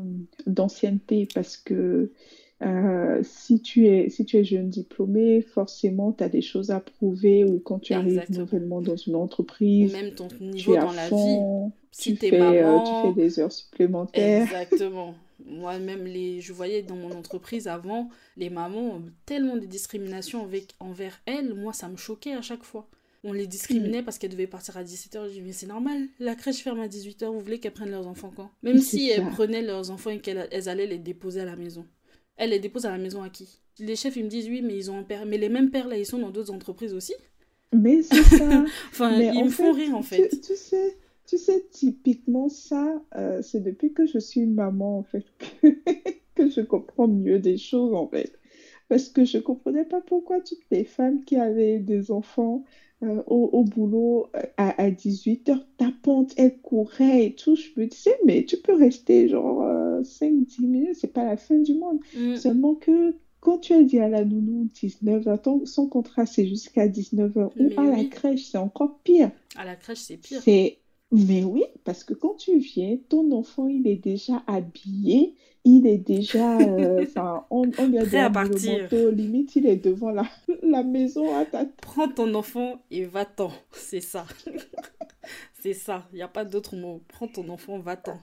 d'ancienneté 0.46 1.26
parce 1.34 1.56
que 1.56 2.12
euh, 2.60 3.20
si, 3.22 3.60
tu 3.60 3.86
es, 3.86 4.08
si 4.08 4.24
tu 4.24 4.36
es 4.36 4.44
jeune 4.44 4.68
diplômé, 4.68 5.42
forcément, 5.42 6.12
tu 6.12 6.24
as 6.24 6.28
des 6.28 6.40
choses 6.40 6.70
à 6.70 6.80
prouver 6.80 7.44
ou 7.44 7.60
quand 7.60 7.78
tu 7.78 7.92
arrives 7.92 8.24
nouvellement 8.30 8.80
dans 8.80 8.96
une 8.96 9.14
entreprise, 9.14 9.92
même 9.92 10.12
ton 10.14 10.28
niveau 10.40 10.76
dans 10.76 10.92
la 10.92 11.08
vie. 11.08 11.72
Si 11.90 12.14
tu, 12.14 12.28
fais, 12.28 12.62
euh, 12.62 12.78
tu 12.84 13.08
fais 13.08 13.20
des 13.20 13.40
heures 13.40 13.52
supplémentaires. 13.52 14.42
Exactement. 14.42 15.14
Moi-même, 15.44 16.04
les... 16.04 16.40
je 16.40 16.52
voyais 16.52 16.82
dans 16.82 16.96
mon 16.96 17.12
entreprise 17.12 17.68
avant, 17.68 18.08
les 18.36 18.50
mamans 18.50 18.96
ont 18.96 19.04
tellement 19.26 19.56
de 19.56 19.66
discrimination 19.66 20.42
avec... 20.44 20.74
envers 20.80 21.20
elles. 21.26 21.54
Moi, 21.54 21.72
ça 21.72 21.88
me 21.88 21.96
choquait 21.96 22.34
à 22.34 22.42
chaque 22.42 22.64
fois. 22.64 22.88
On 23.24 23.32
les 23.32 23.46
discriminait 23.46 24.02
mm. 24.02 24.04
parce 24.04 24.18
qu'elles 24.18 24.30
devaient 24.30 24.46
partir 24.46 24.76
à 24.76 24.84
17h. 24.84 25.28
Je 25.28 25.32
dis, 25.32 25.42
mais 25.42 25.52
c'est 25.52 25.66
normal, 25.66 26.06
la 26.20 26.34
crèche 26.34 26.58
ferme 26.58 26.80
à 26.80 26.86
18h, 26.86 27.26
vous 27.26 27.40
voulez 27.40 27.58
qu'elles 27.58 27.72
prennent 27.72 27.90
leurs 27.90 28.06
enfants 28.06 28.32
quand? 28.34 28.50
Même 28.62 28.78
si 28.78 29.10
elles 29.10 29.26
prenaient 29.26 29.62
leurs 29.62 29.90
enfants 29.90 30.10
et 30.10 30.20
qu'elles 30.20 30.68
allaient 30.68 30.86
les 30.86 30.98
déposer 30.98 31.40
à 31.40 31.44
la 31.44 31.56
maison. 31.56 31.84
Elle 32.36 32.50
les 32.50 32.60
dépose 32.60 32.86
à 32.86 32.90
la 32.90 32.98
maison 32.98 33.22
à 33.22 33.28
qui? 33.28 33.60
Les 33.80 33.96
chefs, 33.96 34.16
ils 34.16 34.24
me 34.24 34.28
disent 34.28 34.48
oui, 34.48 34.62
mais 34.62 34.76
ils 34.76 34.90
ont 34.90 34.98
un 34.98 35.02
père. 35.02 35.26
Mais 35.26 35.38
les 35.38 35.48
mêmes 35.48 35.70
pères, 35.70 35.88
là, 35.88 35.98
ils 35.98 36.06
sont 36.06 36.18
dans 36.18 36.30
d'autres 36.30 36.52
entreprises 36.52 36.94
aussi. 36.94 37.14
Mais 37.72 38.02
c'est 38.02 38.22
ça. 38.22 38.64
enfin, 38.90 39.20
ils 39.20 39.44
me 39.44 39.50
font 39.50 39.72
rire, 39.72 39.94
en 39.96 40.02
fait. 40.02 40.28
Tu, 40.40 40.54
sais, 40.54 40.96
tu 41.28 41.36
sais, 41.36 41.66
typiquement, 41.70 42.48
ça, 42.48 43.02
euh, 43.14 43.42
c'est 43.42 43.60
depuis 43.60 43.92
que 43.92 44.06
je 44.06 44.18
suis 44.18 44.46
maman, 44.46 44.98
en 44.98 45.02
fait, 45.02 45.24
que, 46.34 46.48
je 46.48 46.62
comprends 46.62 47.06
mieux 47.06 47.38
des 47.38 47.58
choses, 47.58 47.94
en 47.94 48.08
fait. 48.08 48.32
Parce 48.88 49.10
que 49.10 49.26
je 49.26 49.36
comprenais 49.36 49.84
pas 49.84 50.00
pourquoi 50.00 50.40
toutes 50.40 50.64
les 50.70 50.84
femmes 50.84 51.22
qui 51.24 51.36
avaient 51.36 51.78
des 51.78 52.10
enfants 52.10 52.64
euh, 53.02 53.22
au, 53.26 53.62
boulot 53.62 54.28
euh, 54.34 54.40
à, 54.56 54.82
à 54.82 54.90
18h, 54.90 55.60
tapante, 55.76 56.32
elle 56.38 56.58
courait 56.58 57.26
et 57.26 57.34
tout. 57.34 57.54
Je 57.54 57.68
me 57.78 57.86
disais, 57.86 58.16
mais 58.24 58.44
tu 58.46 58.56
peux 58.56 58.74
rester 58.74 59.28
genre 59.28 59.62
5-10 60.00 60.62
minutes, 60.62 60.96
c'est 60.98 61.12
pas 61.12 61.24
la 61.24 61.36
fin 61.36 61.58
du 61.58 61.74
monde. 61.74 61.98
Mm. 62.16 62.36
Seulement 62.36 62.74
que 62.74 63.14
quand 63.40 63.58
tu 63.58 63.74
as 63.74 63.82
dit 63.82 64.00
à 64.00 64.08
la 64.08 64.24
nounou 64.24 64.68
19h, 64.74 65.66
son 65.66 65.86
contrat 65.86 66.24
c'est 66.24 66.46
jusqu'à 66.46 66.88
19h, 66.88 67.50
ou 67.56 67.80
à 67.80 67.84
la 67.84 68.04
crèche 68.04 68.46
c'est 68.50 68.58
encore 68.58 68.98
pire. 69.04 69.30
À 69.56 69.66
la 69.66 69.76
crèche 69.76 69.98
c'est 69.98 70.16
pire. 70.16 70.40
C'est... 70.42 70.78
Mais 71.10 71.42
oui, 71.42 71.64
parce 71.84 72.04
que 72.04 72.12
quand 72.12 72.34
tu 72.34 72.58
viens, 72.58 72.98
ton 73.08 73.32
enfant 73.32 73.66
il 73.66 73.86
est 73.86 73.96
déjà 73.96 74.42
habillé, 74.46 75.34
il 75.64 75.86
est 75.86 75.98
déjà. 75.98 76.58
Euh, 76.58 77.02
enfin, 77.08 77.46
on, 77.50 77.70
on 77.78 77.86
lui 77.88 77.98
a 77.98 78.04
Prêt 78.04 78.18
à 78.18 78.30
partir. 78.30 78.88
limite 78.92 79.56
il 79.56 79.66
est 79.66 79.76
devant 79.76 80.10
la, 80.10 80.24
la 80.62 80.82
maison 80.82 81.34
à 81.34 81.46
ta. 81.46 81.64
Prends 81.64 82.08
ton 82.08 82.34
enfant 82.34 82.82
et 82.90 83.04
va-t'en, 83.04 83.52
c'est 83.72 84.00
ça. 84.02 84.26
c'est 85.60 85.72
ça, 85.72 86.06
il 86.12 86.16
n'y 86.16 86.22
a 86.22 86.28
pas 86.28 86.44
d'autre 86.44 86.76
mot. 86.76 87.02
Prends 87.08 87.28
ton 87.28 87.48
enfant, 87.48 87.78
va-t'en. 87.78 88.20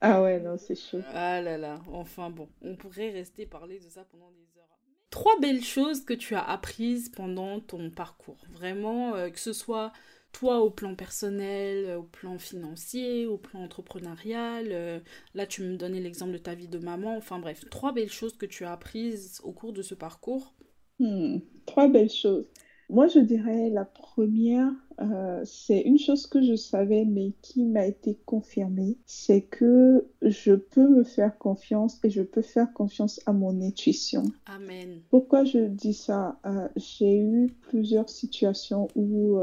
Ah 0.00 0.22
ouais, 0.22 0.40
non, 0.40 0.56
c'est 0.58 0.74
chaud. 0.74 1.00
Ah 1.12 1.40
là 1.42 1.58
là, 1.58 1.80
enfin 1.92 2.30
bon, 2.30 2.48
on 2.62 2.76
pourrait 2.76 3.10
rester 3.10 3.46
parler 3.46 3.78
de 3.78 3.88
ça 3.88 4.04
pendant 4.10 4.30
des 4.30 4.58
heures. 4.58 4.68
Trois 5.10 5.38
belles 5.40 5.62
choses 5.62 6.02
que 6.04 6.14
tu 6.14 6.34
as 6.34 6.42
apprises 6.42 7.10
pendant 7.10 7.60
ton 7.60 7.90
parcours. 7.90 8.38
Vraiment, 8.50 9.14
euh, 9.14 9.28
que 9.28 9.38
ce 9.38 9.52
soit 9.52 9.92
toi 10.32 10.60
au 10.60 10.70
plan 10.70 10.94
personnel, 10.94 11.84
euh, 11.86 11.98
au 11.98 12.02
plan 12.02 12.38
financier, 12.38 13.26
au 13.26 13.38
plan 13.38 13.62
entrepreneurial. 13.62 14.68
Euh, 14.70 14.98
là, 15.34 15.46
tu 15.46 15.62
me 15.62 15.76
donnais 15.76 16.00
l'exemple 16.00 16.32
de 16.32 16.38
ta 16.38 16.54
vie 16.54 16.68
de 16.68 16.78
maman. 16.78 17.16
Enfin 17.16 17.38
bref, 17.38 17.64
trois 17.70 17.92
belles 17.92 18.10
choses 18.10 18.36
que 18.36 18.46
tu 18.46 18.64
as 18.64 18.72
apprises 18.72 19.40
au 19.44 19.52
cours 19.52 19.72
de 19.72 19.82
ce 19.82 19.94
parcours. 19.94 20.54
Hmm, 20.98 21.38
trois 21.66 21.88
belles 21.88 22.10
choses. 22.10 22.46
Moi, 22.92 23.06
je 23.06 23.20
dirais 23.20 23.70
la 23.70 23.86
première, 23.86 24.70
euh, 25.00 25.40
c'est 25.46 25.80
une 25.80 25.98
chose 25.98 26.26
que 26.26 26.42
je 26.42 26.54
savais, 26.54 27.06
mais 27.06 27.32
qui 27.40 27.64
m'a 27.64 27.86
été 27.86 28.18
confirmée, 28.26 28.98
c'est 29.06 29.40
que 29.40 30.06
je 30.20 30.52
peux 30.52 30.86
me 30.88 31.02
faire 31.02 31.38
confiance 31.38 31.98
et 32.04 32.10
je 32.10 32.20
peux 32.20 32.42
faire 32.42 32.70
confiance 32.74 33.18
à 33.24 33.32
mon 33.32 33.62
intuition. 33.62 34.24
Amen. 34.44 35.00
Pourquoi 35.08 35.44
je 35.44 35.60
dis 35.60 35.94
ça? 35.94 36.38
Euh, 36.44 36.68
j'ai 36.76 37.18
eu 37.18 37.46
plusieurs 37.62 38.10
situations 38.10 38.88
où 38.94 39.38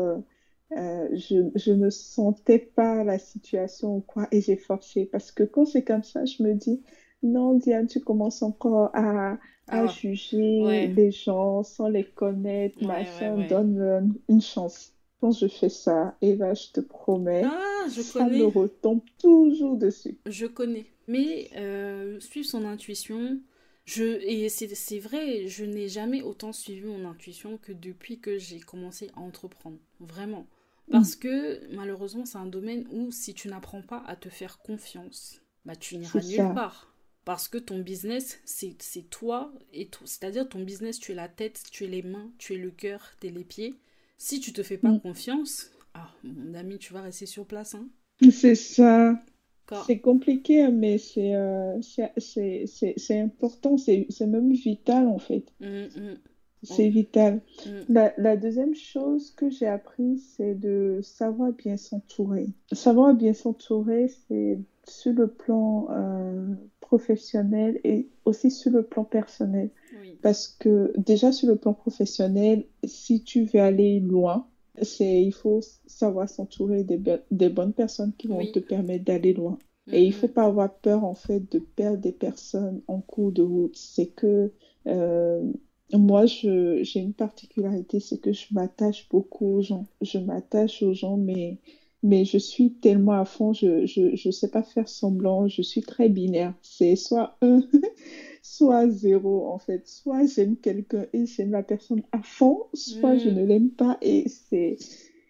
euh, 0.78 1.08
je, 1.14 1.50
je 1.56 1.72
ne 1.72 1.90
sentais 1.90 2.60
pas 2.60 3.04
la 3.04 3.18
situation 3.20 3.98
ou 3.98 4.02
quoi 4.02 4.28
et 4.32 4.42
j'ai 4.42 4.58
forcé. 4.58 5.06
Parce 5.06 5.32
que 5.32 5.44
quand 5.44 5.66
c'est 5.66 5.84
comme 5.84 6.04
ça, 6.04 6.26
je 6.26 6.44
me 6.44 6.54
dis, 6.54 6.82
non, 7.24 7.56
Diane, 7.56 7.88
tu 7.88 8.00
commences 8.00 8.42
encore 8.44 8.92
à, 8.94 9.34
à 9.34 9.38
Ah, 9.68 9.88
juger 9.88 10.62
ouais. 10.62 10.88
les 10.88 11.12
gens 11.12 11.64
sans 11.64 11.88
les 11.90 12.06
connaître, 12.06 12.78
Ouais, 12.82 12.88
machin, 12.88 13.38
ouais. 13.38 13.48
donne-leur 13.48 14.04
une 14.30 14.42
chance. 14.42 14.94
Quand 15.22 15.32
je 15.32 15.48
fais 15.48 15.70
ça, 15.70 16.16
et 16.22 16.36
là, 16.36 16.54
je 16.54 16.72
te 16.72 16.80
promets, 16.80 17.44
Ah, 17.44 17.88
je 17.94 18.02
ça 18.02 18.26
me 18.26 18.46
retombe 18.46 19.02
toujours 19.18 19.76
dessus. 19.78 20.18
Je 20.26 20.46
connais. 20.46 20.86
Mais 21.08 21.50
euh, 21.58 22.20
suivre 22.20 22.48
son 22.48 22.64
intuition, 22.66 23.40
je, 23.86 24.04
et 24.04 24.48
c'est 24.50 25.00
vrai, 25.00 25.48
je 25.48 25.66
n'ai 25.66 25.90
jamais 25.90 26.22
autant 26.22 26.54
suivi 26.54 26.86
mon 26.86 27.06
intuition 27.10 27.58
que 27.58 27.72
depuis 27.74 28.20
que 28.20 28.38
j'ai 28.38 28.60
commencé 28.60 29.10
à 29.16 29.20
entreprendre. 29.20 29.78
Vraiment. 30.00 30.46
Parce 30.92 31.16
que 31.16 31.74
malheureusement, 31.76 32.26
c'est 32.26 32.38
un 32.38 32.46
domaine 32.46 32.86
où 32.92 33.12
si 33.12 33.34
tu 33.34 33.48
n'apprends 33.48 33.82
pas 33.82 34.04
à 34.08 34.16
te 34.16 34.30
faire 34.30 34.60
confiance, 34.60 35.42
bah 35.66 35.76
tu 35.76 35.98
n'iras 35.98 36.22
nulle 36.22 36.36
ça. 36.38 36.50
part. 36.54 36.94
Parce 37.26 37.48
que 37.48 37.58
ton 37.60 37.80
business, 37.80 38.40
c'est 38.46 39.10
toi 39.10 39.54
et. 39.74 39.90
C'est-à-dire 40.06 40.50
ton 40.50 40.62
business, 40.64 41.00
tu 41.00 41.12
es 41.12 41.16
la 41.16 41.28
tête, 41.28 41.62
tu 41.72 41.84
es 41.84 41.88
les 41.88 42.02
mains, 42.02 42.32
tu 42.40 42.54
es 42.56 42.58
le 42.58 42.72
cœur, 42.72 43.12
tu 43.22 43.28
es 43.28 43.30
les 43.32 43.44
pieds. 43.44 43.76
Si 44.18 44.40
tu 44.40 44.52
te 44.52 44.64
fais 44.64 44.78
pas 44.78 44.90
Mm. 44.90 45.00
confiance, 45.02 45.72
ah, 45.94 46.10
mon 46.24 46.54
ami, 46.56 46.80
tu 46.80 46.94
vas 46.94 47.02
rester 47.02 47.26
sur 47.26 47.46
place, 47.46 47.76
hein. 47.76 47.88
C'est 48.32 48.56
ça. 48.56 49.22
C'est 49.86 50.00
compliqué, 50.00 50.68
mais 50.70 50.98
c'est 50.98 51.36
euh, 51.36 51.80
important, 53.12 53.78
c'est 53.78 54.08
même 54.22 54.52
vital 54.52 55.08
en 55.08 55.20
fait. 55.20 55.46
Mm, 55.60 56.16
C'est 56.64 56.90
vital. 56.90 57.42
mm. 57.66 57.70
La, 57.94 58.14
la 58.18 58.36
deuxième 58.38 58.76
chose 58.76 59.32
que 59.32 59.50
j'ai 59.50 59.68
appris, 59.68 60.18
c'est 60.18 60.56
de 60.56 61.00
savoir 61.02 61.54
bien 61.54 61.78
s'entourer. 61.78 62.48
Savoir 62.72 63.14
bien 63.14 63.34
s'entourer, 63.34 64.10
c'est 64.28 64.60
sur 64.88 65.14
le 65.14 65.28
plan 65.28 65.88
euh, 65.92 66.54
professionnel 66.82 67.80
et 67.84 68.10
aussi 68.26 68.52
sur 68.52 68.72
le 68.72 68.84
plan 68.84 69.04
personnel. 69.04 69.70
Oui. 70.02 70.18
Parce 70.22 70.48
que 70.48 70.92
déjà 70.98 71.32
sur 71.32 71.48
le 71.48 71.56
plan 71.56 71.74
professionnel, 71.74 72.66
si 72.84 73.24
tu 73.24 73.44
veux 73.46 73.62
aller 73.62 74.00
loin, 74.00 74.48
c'est, 74.82 75.22
il 75.24 75.32
faut 75.34 75.60
savoir 75.86 76.28
s'entourer 76.30 76.84
des, 76.84 77.00
des 77.32 77.50
bonnes 77.50 77.74
personnes 77.74 78.14
qui 78.18 78.28
vont 78.28 78.38
Oui. 78.40 78.52
te 78.52 78.60
permettre 78.60 79.06
d'aller 79.06 79.34
loin. 79.34 79.58
Et 79.92 80.04
il 80.04 80.14
faut 80.14 80.28
pas 80.28 80.44
avoir 80.46 80.72
peur 80.76 81.04
en 81.04 81.16
fait 81.16 81.52
de 81.52 81.58
perdre 81.58 81.98
des 81.98 82.12
personnes 82.12 82.82
en 82.88 83.02
cours 83.02 83.32
de 83.32 83.42
route. 83.42 83.76
C'est 83.76 84.06
que 84.08 84.52
euh, 84.86 85.52
moi, 85.94 86.26
j'ai 86.26 87.00
une 87.00 87.14
particularité, 87.14 88.00
c'est 88.00 88.20
que 88.20 88.34
je 88.34 88.46
m'attache 88.52 89.08
beaucoup 89.10 89.46
aux 89.48 89.62
gens. 89.62 89.88
Je 90.02 90.18
m'attache 90.20 90.84
aux 90.84 90.94
gens, 90.94 91.18
mais, 91.18 91.58
mais 92.04 92.26
je 92.26 92.38
suis 92.38 92.74
tellement 92.74 93.14
à 93.14 93.26
fond, 93.26 93.54
je, 93.54 93.86
je, 93.86 94.16
je 94.16 94.32
sais 94.32 94.50
pas 94.50 94.64
faire 94.64 94.88
semblant, 94.88 95.48
je 95.48 95.62
suis 95.62 95.82
très 95.82 96.10
binaire. 96.10 96.54
C'est 96.62 96.96
soit 96.96 97.38
un, 97.42 97.62
soit 98.44 98.90
zéro 98.90 99.48
en 99.48 99.58
fait. 99.60 99.88
Soit 99.88 100.26
j'aime 100.28 100.58
quelqu'un 100.58 101.06
et 101.14 101.26
j'aime 101.26 101.52
la 101.52 101.64
personne 101.64 102.04
à 102.12 102.22
fond, 102.22 102.66
soit 102.74 103.18
je 103.18 103.30
ne 103.30 103.44
l'aime 103.44 103.70
pas 103.72 103.98
et 104.02 104.28
c'est, 104.30 104.78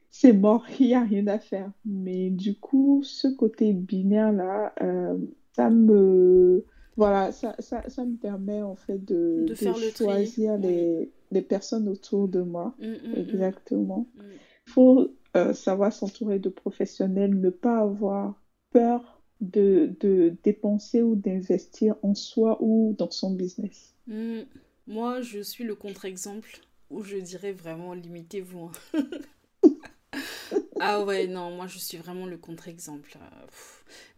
c'est 0.10 0.34
mort, 0.34 0.65
il 0.80 0.88
n'y 0.88 0.93
a 0.93 1.04
rien 1.04 1.28
à 1.28 1.39
faire. 1.39 1.72
Mais 1.86 2.30
du 2.30 2.56
coup, 2.56 3.02
ce 3.04 3.28
côté 3.28 3.74
binaire-là, 3.74 4.74
euh, 4.82 5.17
ça 5.56 5.69
me... 5.69 6.65
Voilà, 6.99 7.31
ça, 7.31 7.55
ça, 7.59 7.89
ça 7.89 8.03
me 8.03 8.17
permet 8.17 8.62
en 8.62 8.75
fait 8.75 9.03
de, 9.03 9.45
De 9.47 9.55
faire 9.55 9.73
de 9.73 9.79
le 9.79 9.91
tri, 9.91 10.03
choisir 10.03 10.53
oui. 10.55 10.62
les, 10.67 11.12
les 11.31 11.41
personnes 11.41 11.88
autour 11.88 12.27
de 12.27 12.41
moi. 12.41 12.75
Mm, 12.79 12.88
mm, 12.88 13.12
mm, 13.12 13.15
Exactement. 13.15 14.07
mm. 14.15 14.21
Il 14.67 14.71
faut 14.73 15.07
euh, 15.38 15.53
savoir 15.53 15.93
s'entourer 15.93 16.39
de 16.39 16.49
professionnels, 16.49 17.39
ne 17.39 17.49
pas 17.49 17.79
avoir 17.79 18.35
peur 18.71 19.21
de, 19.39 19.95
de 20.01 20.35
dépenser 20.43 21.01
ou 21.01 21.15
d'investir 21.15 21.95
en 22.03 22.13
soi 22.15 22.57
ou 22.62 22.95
dans 22.97 23.09
son 23.12 23.33
business. 23.33 23.95
Moi, 24.85 25.21
je 25.21 25.39
suis 25.39 25.63
le 25.63 25.75
contre-exemple 25.75 26.59
où 26.89 27.03
je 27.03 27.17
dirais 27.17 27.53
vraiment 27.53 27.93
limitez-vous. 27.93 28.71
Ah 30.79 31.03
ouais, 31.03 31.27
non, 31.27 31.51
moi 31.51 31.67
je 31.67 31.77
suis 31.77 31.97
vraiment 31.97 32.25
le 32.25 32.38
contre-exemple. 32.38 33.17
Euh. 33.17 33.47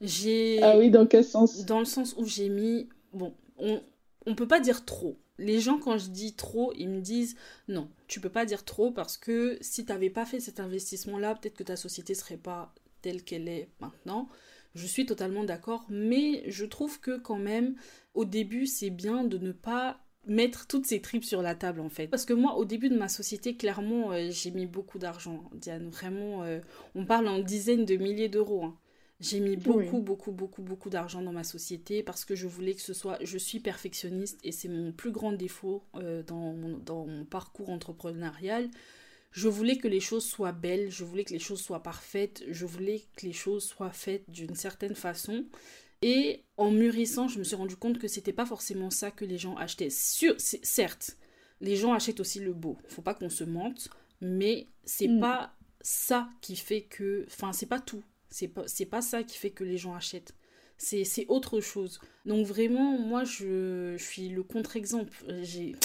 J'ai... 0.01 0.61
Ah 0.61 0.77
oui, 0.77 0.89
dans 0.91 1.05
quel 1.07 1.23
sens? 1.23 1.65
Dans 1.65 1.79
le 1.79 1.85
sens 1.85 2.15
où 2.17 2.25
j'ai 2.25 2.49
mis... 2.49 2.87
Bon, 3.13 3.33
on, 3.57 3.81
on 4.25 4.35
peut 4.35 4.47
pas 4.47 4.59
dire 4.59 4.85
trop. 4.85 5.17
Les 5.37 5.59
gens, 5.59 5.79
quand 5.79 5.97
je 5.97 6.09
dis 6.09 6.35
trop, 6.35 6.71
ils 6.75 6.89
me 6.89 7.01
disent 7.01 7.35
non, 7.67 7.89
tu 8.07 8.19
peux 8.19 8.29
pas 8.29 8.45
dire 8.45 8.63
trop 8.63 8.91
parce 8.91 9.17
que 9.17 9.57
si 9.61 9.85
t'avais 9.85 10.09
pas 10.09 10.25
fait 10.25 10.39
cet 10.39 10.59
investissement-là, 10.59 11.35
peut-être 11.35 11.57
que 11.57 11.63
ta 11.63 11.75
société 11.75 12.13
serait 12.13 12.37
pas 12.37 12.73
telle 13.01 13.23
qu'elle 13.23 13.47
est 13.47 13.69
maintenant. 13.79 14.29
Je 14.75 14.85
suis 14.85 15.05
totalement 15.05 15.43
d'accord, 15.43 15.85
mais 15.89 16.43
je 16.49 16.65
trouve 16.65 16.99
que 16.99 17.17
quand 17.17 17.39
même, 17.39 17.75
au 18.13 18.23
début, 18.23 18.67
c'est 18.67 18.89
bien 18.89 19.23
de 19.23 19.37
ne 19.37 19.51
pas 19.51 19.99
mettre 20.27 20.67
toutes 20.67 20.85
ses 20.85 21.01
tripes 21.01 21.25
sur 21.25 21.41
la 21.41 21.55
table 21.55 21.79
en 21.81 21.89
fait. 21.89 22.07
Parce 22.07 22.25
que 22.25 22.33
moi, 22.33 22.55
au 22.55 22.65
début 22.65 22.89
de 22.89 22.97
ma 22.97 23.07
société, 23.09 23.55
clairement, 23.57 24.11
euh, 24.11 24.29
j'ai 24.31 24.51
mis 24.51 24.65
beaucoup 24.67 24.99
d'argent, 24.99 25.49
Diane. 25.53 25.89
Vraiment, 25.89 26.43
euh, 26.43 26.59
on 26.95 27.05
parle 27.05 27.27
en 27.27 27.39
dizaines 27.39 27.85
de 27.85 27.95
milliers 27.95 28.29
d'euros. 28.29 28.63
hein. 28.65 28.77
J'ai 29.19 29.39
mis 29.39 29.55
beaucoup, 29.55 29.97
Oui. 29.97 30.01
beaucoup, 30.01 30.31
beaucoup, 30.31 30.61
beaucoup 30.63 30.89
d'argent 30.89 31.21
dans 31.21 31.31
ma 31.31 31.43
société 31.43 32.01
parce 32.01 32.25
que 32.25 32.33
je 32.33 32.47
voulais 32.47 32.73
que 32.73 32.81
ce 32.81 32.93
soit. 32.93 33.19
Je 33.23 33.37
suis 33.37 33.59
perfectionniste 33.59 34.39
et 34.43 34.51
c'est 34.51 34.67
mon 34.67 34.91
plus 34.91 35.11
grand 35.11 35.31
défaut 35.33 35.83
euh, 35.95 36.23
dans, 36.23 36.53
mon, 36.53 36.77
dans 36.79 37.05
mon 37.05 37.23
parcours 37.25 37.69
entrepreneurial. 37.69 38.69
Je 39.31 39.47
voulais 39.47 39.77
que 39.77 39.87
les 39.87 39.99
choses 39.99 40.25
soient 40.25 40.51
belles, 40.51 40.89
je 40.91 41.03
voulais 41.03 41.23
que 41.23 41.33
les 41.33 41.39
choses 41.39 41.61
soient 41.61 41.83
parfaites, 41.83 42.43
je 42.49 42.65
voulais 42.65 43.03
que 43.15 43.25
les 43.25 43.31
choses 43.31 43.63
soient 43.63 43.91
faites 43.91 44.29
d'une 44.29 44.55
certaine 44.55 44.95
façon. 44.95 45.45
Et 46.01 46.43
en 46.57 46.71
mûrissant, 46.71 47.27
je 47.27 47.37
me 47.39 47.43
suis 47.43 47.55
rendu 47.55 47.75
compte 47.75 47.99
que 47.99 48.07
c'était 48.07 48.33
pas 48.33 48.45
forcément 48.45 48.89
ça 48.89 49.11
que 49.11 49.25
les 49.25 49.37
gens 49.37 49.55
achetaient. 49.55 49.89
C'est- 49.91 50.65
certes, 50.65 51.17
les 51.59 51.75
gens 51.75 51.93
achètent 51.93 52.19
aussi 52.19 52.39
le 52.39 52.53
beau. 52.53 52.77
Faut 52.87 53.01
pas 53.03 53.13
qu'on 53.13 53.29
se 53.29 53.43
mente, 53.43 53.89
mais 54.19 54.67
c'est 54.83 55.07
Mm. 55.07 55.19
pas 55.19 55.53
ça 55.81 56.29
qui 56.41 56.55
fait 56.55 56.81
que. 56.83 57.25
Enfin, 57.27 57.53
c'est 57.53 57.67
pas 57.67 57.79
tout. 57.79 58.03
C'est 58.29 58.47
pas, 58.47 58.65
pas 58.89 59.01
ça 59.01 59.23
qui 59.23 59.37
fait 59.37 59.51
que 59.51 59.63
les 59.63 59.77
gens 59.77 59.93
achètent. 59.95 60.33
C'est, 60.77 61.03
c'est 61.03 61.25
autre 61.27 61.59
chose. 61.61 61.99
Donc 62.25 62.47
vraiment, 62.47 62.97
moi, 62.97 63.23
je, 63.23 63.95
je 63.97 64.03
suis 64.03 64.29
le 64.29 64.41
contre-exemple. 64.43 65.13
J'ai... 65.43 65.75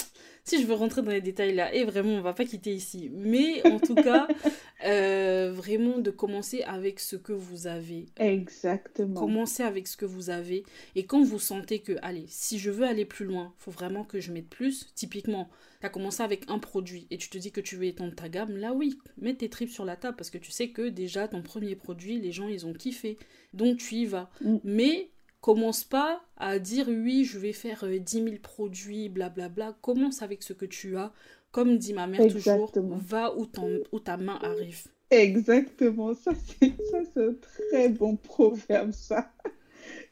Si 0.47 0.61
je 0.61 0.65
veux 0.65 0.75
rentrer 0.75 1.01
dans 1.01 1.11
les 1.11 1.19
détails 1.19 1.53
là, 1.53 1.73
et 1.73 1.83
vraiment, 1.83 2.13
on 2.13 2.21
va 2.21 2.31
pas 2.31 2.45
quitter 2.45 2.73
ici. 2.73 3.11
Mais 3.13 3.67
en 3.67 3.79
tout 3.79 3.95
cas, 3.95 4.29
euh, 4.85 5.51
vraiment 5.53 5.97
de 5.97 6.09
commencer 6.09 6.63
avec 6.63 7.01
ce 7.01 7.17
que 7.17 7.33
vous 7.33 7.67
avez. 7.67 8.05
Exactement. 8.15 9.19
Commencez 9.19 9.63
avec 9.63 9.87
ce 9.87 9.97
que 9.97 10.05
vous 10.05 10.29
avez. 10.29 10.63
Et 10.95 11.05
quand 11.05 11.21
vous 11.21 11.37
sentez 11.37 11.79
que, 11.79 11.97
allez, 12.01 12.23
si 12.29 12.59
je 12.59 12.71
veux 12.71 12.85
aller 12.85 13.03
plus 13.03 13.25
loin, 13.25 13.53
faut 13.57 13.71
vraiment 13.71 14.05
que 14.05 14.21
je 14.21 14.31
mette 14.31 14.47
plus. 14.47 14.87
Typiquement, 14.95 15.49
tu 15.81 15.85
as 15.85 15.89
commencé 15.89 16.23
avec 16.23 16.45
un 16.47 16.59
produit 16.59 17.07
et 17.11 17.17
tu 17.17 17.27
te 17.27 17.37
dis 17.37 17.51
que 17.51 17.59
tu 17.59 17.75
veux 17.75 17.83
étendre 17.83 18.15
ta 18.15 18.29
gamme. 18.29 18.55
Là, 18.55 18.71
oui, 18.71 18.97
mets 19.17 19.35
tes 19.35 19.49
tripes 19.49 19.69
sur 19.69 19.83
la 19.83 19.97
table 19.97 20.15
parce 20.15 20.29
que 20.29 20.37
tu 20.37 20.51
sais 20.51 20.69
que 20.69 20.87
déjà, 20.87 21.27
ton 21.27 21.41
premier 21.41 21.75
produit, 21.75 22.21
les 22.21 22.31
gens, 22.31 22.47
ils 22.47 22.65
ont 22.65 22.73
kiffé. 22.73 23.17
Donc, 23.53 23.79
tu 23.79 23.95
y 23.95 24.05
vas. 24.05 24.29
Mm. 24.39 24.57
Mais 24.63 25.09
commence 25.47 25.85
pas 25.85 26.21
à 26.35 26.59
dire, 26.59 26.87
oui, 26.89 27.23
je 27.23 27.39
vais 27.39 27.53
faire 27.53 27.85
euh, 27.85 27.99
10 27.99 28.23
000 28.23 28.35
produits, 28.43 29.07
blablabla. 29.07 29.77
Commence 29.81 30.21
avec 30.21 30.43
ce 30.43 30.51
que 30.51 30.65
tu 30.65 30.97
as. 30.97 31.13
Comme 31.51 31.77
dit 31.77 31.93
ma 31.93 32.05
mère 32.05 32.19
toujours, 32.27 32.69
va 32.97 33.33
où, 33.37 33.45
ton- 33.45 33.81
où 33.93 33.99
ta 34.01 34.17
main 34.17 34.37
arrive. 34.43 34.83
Exactement. 35.09 36.13
Ça, 36.13 36.33
c'est 36.35 36.73
ça, 36.91 36.97
c'est 37.13 37.23
un 37.25 37.33
très 37.41 37.89
bon 37.89 38.17
proverbe, 38.17 38.91
ça. 38.91 39.31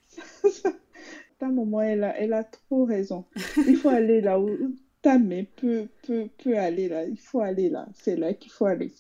Ça, 0.08 0.50
ça- 0.50 0.74
Ta 1.38 1.48
maman, 1.48 1.82
elle 1.82 2.06
a, 2.06 2.18
elle 2.18 2.32
a 2.32 2.46
trop 2.46 2.86
raison. 2.86 3.26
Il 3.68 3.76
faut 3.76 3.90
aller 3.90 4.22
là 4.22 4.40
où 4.40 4.50
ta 5.02 5.18
main 5.20 5.44
peut, 5.58 5.90
peut, 6.04 6.30
peut 6.42 6.58
aller 6.58 6.88
là. 6.88 7.04
Il 7.06 7.20
faut 7.20 7.42
aller 7.42 7.68
là. 7.70 7.88
C'est 7.94 8.16
là 8.16 8.34
qu'il 8.34 8.54
faut 8.54 8.68
aller. 8.68 8.94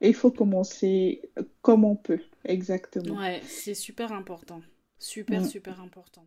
Et 0.00 0.08
il 0.08 0.14
faut 0.14 0.32
commencer 0.32 1.22
comme 1.62 1.84
on 1.84 1.94
peut. 1.94 2.20
Exactement. 2.44 3.16
Ouais, 3.16 3.40
c'est 3.46 3.74
super 3.74 4.12
important. 4.12 4.60
Super, 4.98 5.40
Mm. 5.40 5.44
super 5.44 5.80
important. 5.80 6.26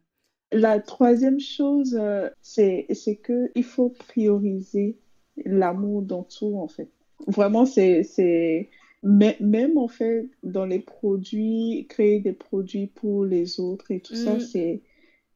La 0.52 0.80
troisième 0.80 1.40
chose, 1.40 1.96
euh, 2.00 2.30
c'est, 2.42 2.86
que 3.24 3.52
il 3.56 3.64
faut 3.64 3.90
prioriser 3.90 4.98
l'amour 5.46 6.02
dans 6.02 6.24
tout, 6.24 6.58
en 6.58 6.68
fait. 6.68 6.90
Vraiment, 7.28 7.66
c'est, 7.66 8.04
c'est, 8.04 8.70
mê- 9.04 9.42
même 9.42 9.78
en 9.78 9.88
fait, 9.88 10.30
dans 10.44 10.66
les 10.66 10.80
produits, 10.80 11.86
créer 11.90 12.20
des 12.20 12.34
produits 12.34 12.88
pour 12.88 13.24
les 13.26 13.60
autres 13.60 13.92
et 13.92 14.02
tout 14.02 14.16
ça, 14.16 14.36
Mm. 14.36 14.40
c'est, 14.40 14.82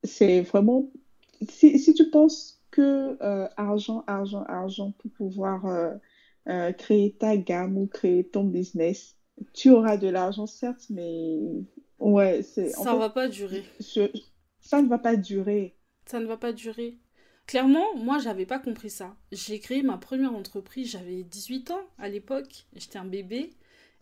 c'est 0.03 0.41
vraiment, 0.41 0.91
si, 1.49 1.79
si 1.79 1.93
tu 1.93 2.09
penses 2.09 2.61
que 2.71 3.17
euh, 3.23 3.47
argent, 3.57 4.03
argent, 4.07 4.43
argent 4.43 4.91
pour 4.99 5.11
pouvoir 5.11 5.65
euh, 5.65 5.93
euh, 6.49 6.73
créer 6.73 7.13
ta 7.13 7.37
gamme 7.37 7.77
ou 7.77 7.87
créer 7.87 8.25
ton 8.25 8.43
business. 8.43 9.15
Tu 9.53 9.69
auras 9.71 9.97
de 9.97 10.07
l'argent, 10.09 10.45
certes, 10.47 10.85
mais 10.89 11.39
ouais, 11.99 12.43
c'est. 12.43 12.69
Ça 12.69 12.93
ne 12.93 12.99
va 12.99 13.09
pas 13.09 13.27
durer. 13.27 13.63
Ça 14.59 14.81
ne 14.81 14.87
va 14.87 14.97
pas 14.97 15.15
durer. 15.15 15.75
Ça 16.05 16.19
ne 16.19 16.25
va 16.25 16.37
pas 16.37 16.53
durer. 16.53 16.97
Clairement, 17.47 17.95
moi, 17.95 18.17
j'avais 18.17 18.45
pas 18.45 18.57
compris 18.59 18.89
ça. 18.89 19.15
J'ai 19.31 19.59
créé 19.59 19.83
ma 19.83 19.97
première 19.97 20.33
entreprise, 20.33 20.89
j'avais 20.91 21.23
18 21.23 21.71
ans 21.71 21.81
à 21.99 22.09
l'époque, 22.09 22.65
j'étais 22.75 22.97
un 22.97 23.05
bébé, 23.05 23.51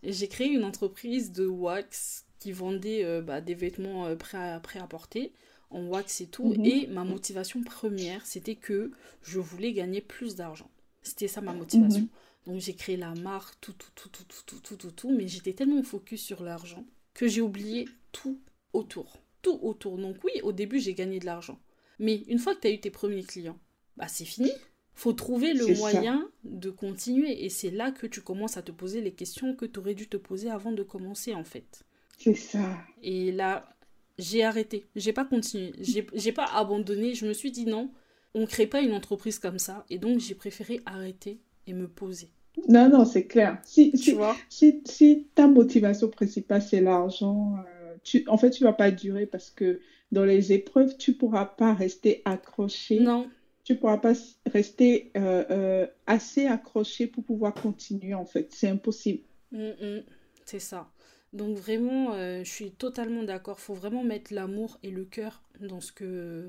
et 0.02 0.12
j'ai 0.12 0.28
créé 0.28 0.48
une 0.48 0.64
entreprise 0.64 1.32
de 1.32 1.46
wax 1.46 2.26
qui 2.38 2.52
vendait 2.52 3.04
euh, 3.04 3.20
bah, 3.20 3.40
des 3.40 3.54
vêtements 3.54 4.06
euh, 4.06 4.16
prêts, 4.16 4.38
à, 4.38 4.60
prêts 4.60 4.78
à 4.78 4.86
porter 4.86 5.32
en 5.70 5.86
wax 5.86 6.20
et 6.22 6.26
tout. 6.26 6.54
Mhm. 6.54 6.64
Et 6.64 6.86
ma 6.86 7.04
motivation 7.04 7.62
première, 7.62 8.24
c'était 8.24 8.54
que 8.54 8.92
je 9.22 9.40
voulais 9.40 9.72
gagner 9.72 10.00
plus 10.00 10.36
d'argent. 10.36 10.70
C'était 11.02 11.28
ça 11.28 11.40
ma 11.42 11.52
motivation. 11.52 12.02
Mhm. 12.02 12.08
Donc 12.46 12.60
j'ai 12.60 12.74
créé 12.74 12.96
la 12.96 13.14
marque, 13.14 13.58
tout, 13.60 13.72
tout, 13.72 13.90
tout, 13.94 14.08
tout, 14.08 14.24
tout, 14.46 14.60
tout, 14.60 14.76
tout, 14.76 14.90
tout, 14.90 15.10
mais 15.10 15.28
j'étais 15.28 15.52
tellement 15.52 15.82
focus 15.82 16.22
sur 16.22 16.42
l'argent 16.42 16.84
que 17.14 17.28
j'ai 17.28 17.40
oublié 17.40 17.88
tout 18.12 18.40
autour. 18.72 19.16
Tout 19.42 19.58
autour. 19.62 19.98
Donc 19.98 20.16
oui, 20.24 20.32
au 20.42 20.52
début, 20.52 20.80
j'ai 20.80 20.94
gagné 20.94 21.18
de 21.20 21.26
l'argent. 21.26 21.58
Mais 21.98 22.16
une 22.28 22.38
fois 22.38 22.54
que 22.54 22.60
tu 22.60 22.66
as 22.66 22.72
eu 22.72 22.80
tes 22.80 22.90
premiers 22.90 23.22
clients, 23.22 23.58
bah 23.96 24.08
c'est 24.08 24.24
fini. 24.24 24.50
Faut 24.96 25.12
trouver 25.12 25.54
le 25.54 25.74
moyen 25.76 26.30
de 26.44 26.70
continuer. 26.70 27.44
Et 27.44 27.48
c'est 27.48 27.70
là 27.70 27.90
que 27.90 28.06
tu 28.06 28.20
commences 28.20 28.56
à 28.56 28.62
te 28.62 28.72
poser 28.72 29.00
les 29.00 29.12
questions 29.12 29.54
que 29.54 29.64
tu 29.64 29.80
aurais 29.80 29.94
dû 29.94 30.08
te 30.08 30.16
poser 30.16 30.50
avant 30.50 30.72
de 30.72 30.82
commencer, 30.82 31.34
en 31.34 31.44
fait. 31.44 31.84
C'est 32.18 32.34
ça. 32.34 32.78
Et 33.02 33.32
là, 33.32 33.76
j'ai 34.18 34.44
arrêté. 34.44 34.86
J'ai 34.94 35.12
pas 35.12 35.24
continué. 35.24 35.72
J'ai 35.80 36.32
pas 36.32 36.46
abandonné. 36.46 37.14
Je 37.14 37.26
me 37.26 37.32
suis 37.32 37.50
dit 37.50 37.66
non, 37.66 37.90
on 38.34 38.46
crée 38.46 38.68
pas 38.68 38.82
une 38.82 38.92
entreprise 38.92 39.38
comme 39.38 39.58
ça. 39.58 39.84
Et 39.90 39.98
donc, 39.98 40.20
j'ai 40.20 40.34
préféré 40.36 40.80
arrêter 40.86 41.40
et 41.66 41.72
me 41.72 41.88
poser. 41.88 42.30
Non, 42.68 42.88
non, 42.88 43.04
c'est 43.04 43.26
clair. 43.26 43.58
Si, 43.64 43.90
tu 43.92 43.98
si, 43.98 44.12
vois? 44.12 44.36
si, 44.48 44.82
si, 44.84 45.26
ta 45.34 45.46
motivation 45.48 46.08
principale, 46.08 46.62
c'est 46.62 46.80
l'argent, 46.80 47.56
euh, 47.58 47.94
tu, 48.02 48.24
en 48.28 48.36
fait, 48.36 48.50
tu 48.50 48.64
vas 48.64 48.72
pas 48.72 48.90
durer 48.90 49.26
parce 49.26 49.50
que 49.50 49.80
dans 50.12 50.24
les 50.24 50.52
épreuves, 50.52 50.96
tu 50.96 51.14
pourras 51.14 51.46
pas 51.46 51.74
rester 51.74 52.22
accroché. 52.24 53.00
Non. 53.00 53.28
Tu 53.64 53.76
pourras 53.76 53.96
pas 53.96 54.12
rester 54.46 55.10
euh, 55.16 55.44
euh, 55.50 55.86
assez 56.06 56.46
accroché 56.46 57.06
pour 57.06 57.24
pouvoir 57.24 57.54
continuer, 57.54 58.14
en 58.14 58.26
fait. 58.26 58.48
C'est 58.50 58.68
impossible. 58.68 59.22
Mm, 59.52 59.68
mm. 59.80 60.02
c'est 60.44 60.58
ça. 60.58 60.90
Donc 61.32 61.56
vraiment, 61.56 62.12
je 62.14 62.48
suis 62.48 62.70
totalement 62.70 63.24
d'accord. 63.24 63.58
Faut 63.58 63.74
vraiment 63.74 64.04
mettre 64.04 64.32
l'amour 64.32 64.78
et 64.84 64.90
le 64.90 65.04
cœur 65.04 65.42
dans 65.60 65.80
ce 65.80 65.90
que 65.90 66.48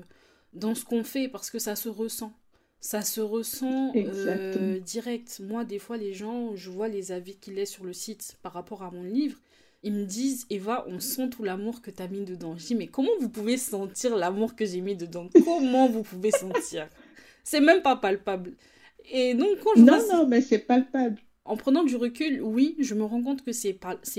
dans 0.52 0.76
ce 0.76 0.84
qu'on 0.84 1.02
fait 1.02 1.28
parce 1.28 1.50
que 1.50 1.58
ça 1.58 1.74
se 1.74 1.88
ressent 1.88 2.32
ça 2.86 3.02
se 3.02 3.20
ressent 3.20 3.92
euh, 3.96 4.78
direct. 4.78 5.40
Moi, 5.42 5.64
des 5.64 5.80
fois, 5.80 5.96
les 5.96 6.14
gens, 6.14 6.54
je 6.54 6.70
vois 6.70 6.86
les 6.86 7.10
avis 7.10 7.34
qu'il 7.34 7.58
est 7.58 7.66
sur 7.66 7.84
le 7.84 7.92
site 7.92 8.36
par 8.42 8.52
rapport 8.52 8.84
à 8.84 8.92
mon 8.92 9.02
livre. 9.02 9.40
Ils 9.82 9.92
me 9.92 10.04
disent, 10.04 10.46
Eva, 10.50 10.84
on 10.86 11.00
sent 11.00 11.30
tout 11.30 11.42
l'amour 11.42 11.82
que 11.82 11.90
tu 11.90 12.00
as 12.00 12.06
mis 12.06 12.24
dedans. 12.24 12.56
Je 12.56 12.64
dis, 12.64 12.74
mais 12.76 12.86
comment 12.86 13.10
vous 13.20 13.28
pouvez 13.28 13.56
sentir 13.56 14.16
l'amour 14.16 14.54
que 14.54 14.64
j'ai 14.64 14.80
mis 14.82 14.94
dedans? 14.94 15.28
Comment 15.44 15.88
vous 15.88 16.04
pouvez 16.04 16.30
sentir? 16.30 16.88
C'est 17.42 17.60
même 17.60 17.82
pas 17.82 17.96
palpable. 17.96 18.52
Et 19.10 19.34
donc, 19.34 19.58
quand 19.64 19.72
je 19.74 19.82
Non, 19.82 19.98
non, 20.12 20.26
mais 20.28 20.40
c'est 20.40 20.60
palpable. 20.60 21.20
En 21.44 21.56
prenant 21.56 21.82
du 21.82 21.96
recul, 21.96 22.40
oui, 22.40 22.76
je 22.78 22.94
me 22.94 23.02
rends 23.02 23.22
compte 23.22 23.44
que 23.44 23.52
c'est 23.52 23.72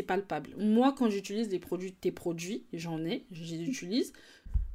palpable. 0.04 0.50
Moi, 0.58 0.94
quand 0.98 1.10
j'utilise 1.10 1.48
des 1.48 1.60
produits, 1.60 1.94
tes 1.94 2.12
produits, 2.12 2.66
j'en 2.74 3.06
ai, 3.06 3.26
je 3.32 3.44
les 3.44 3.64
utilise, 3.64 4.12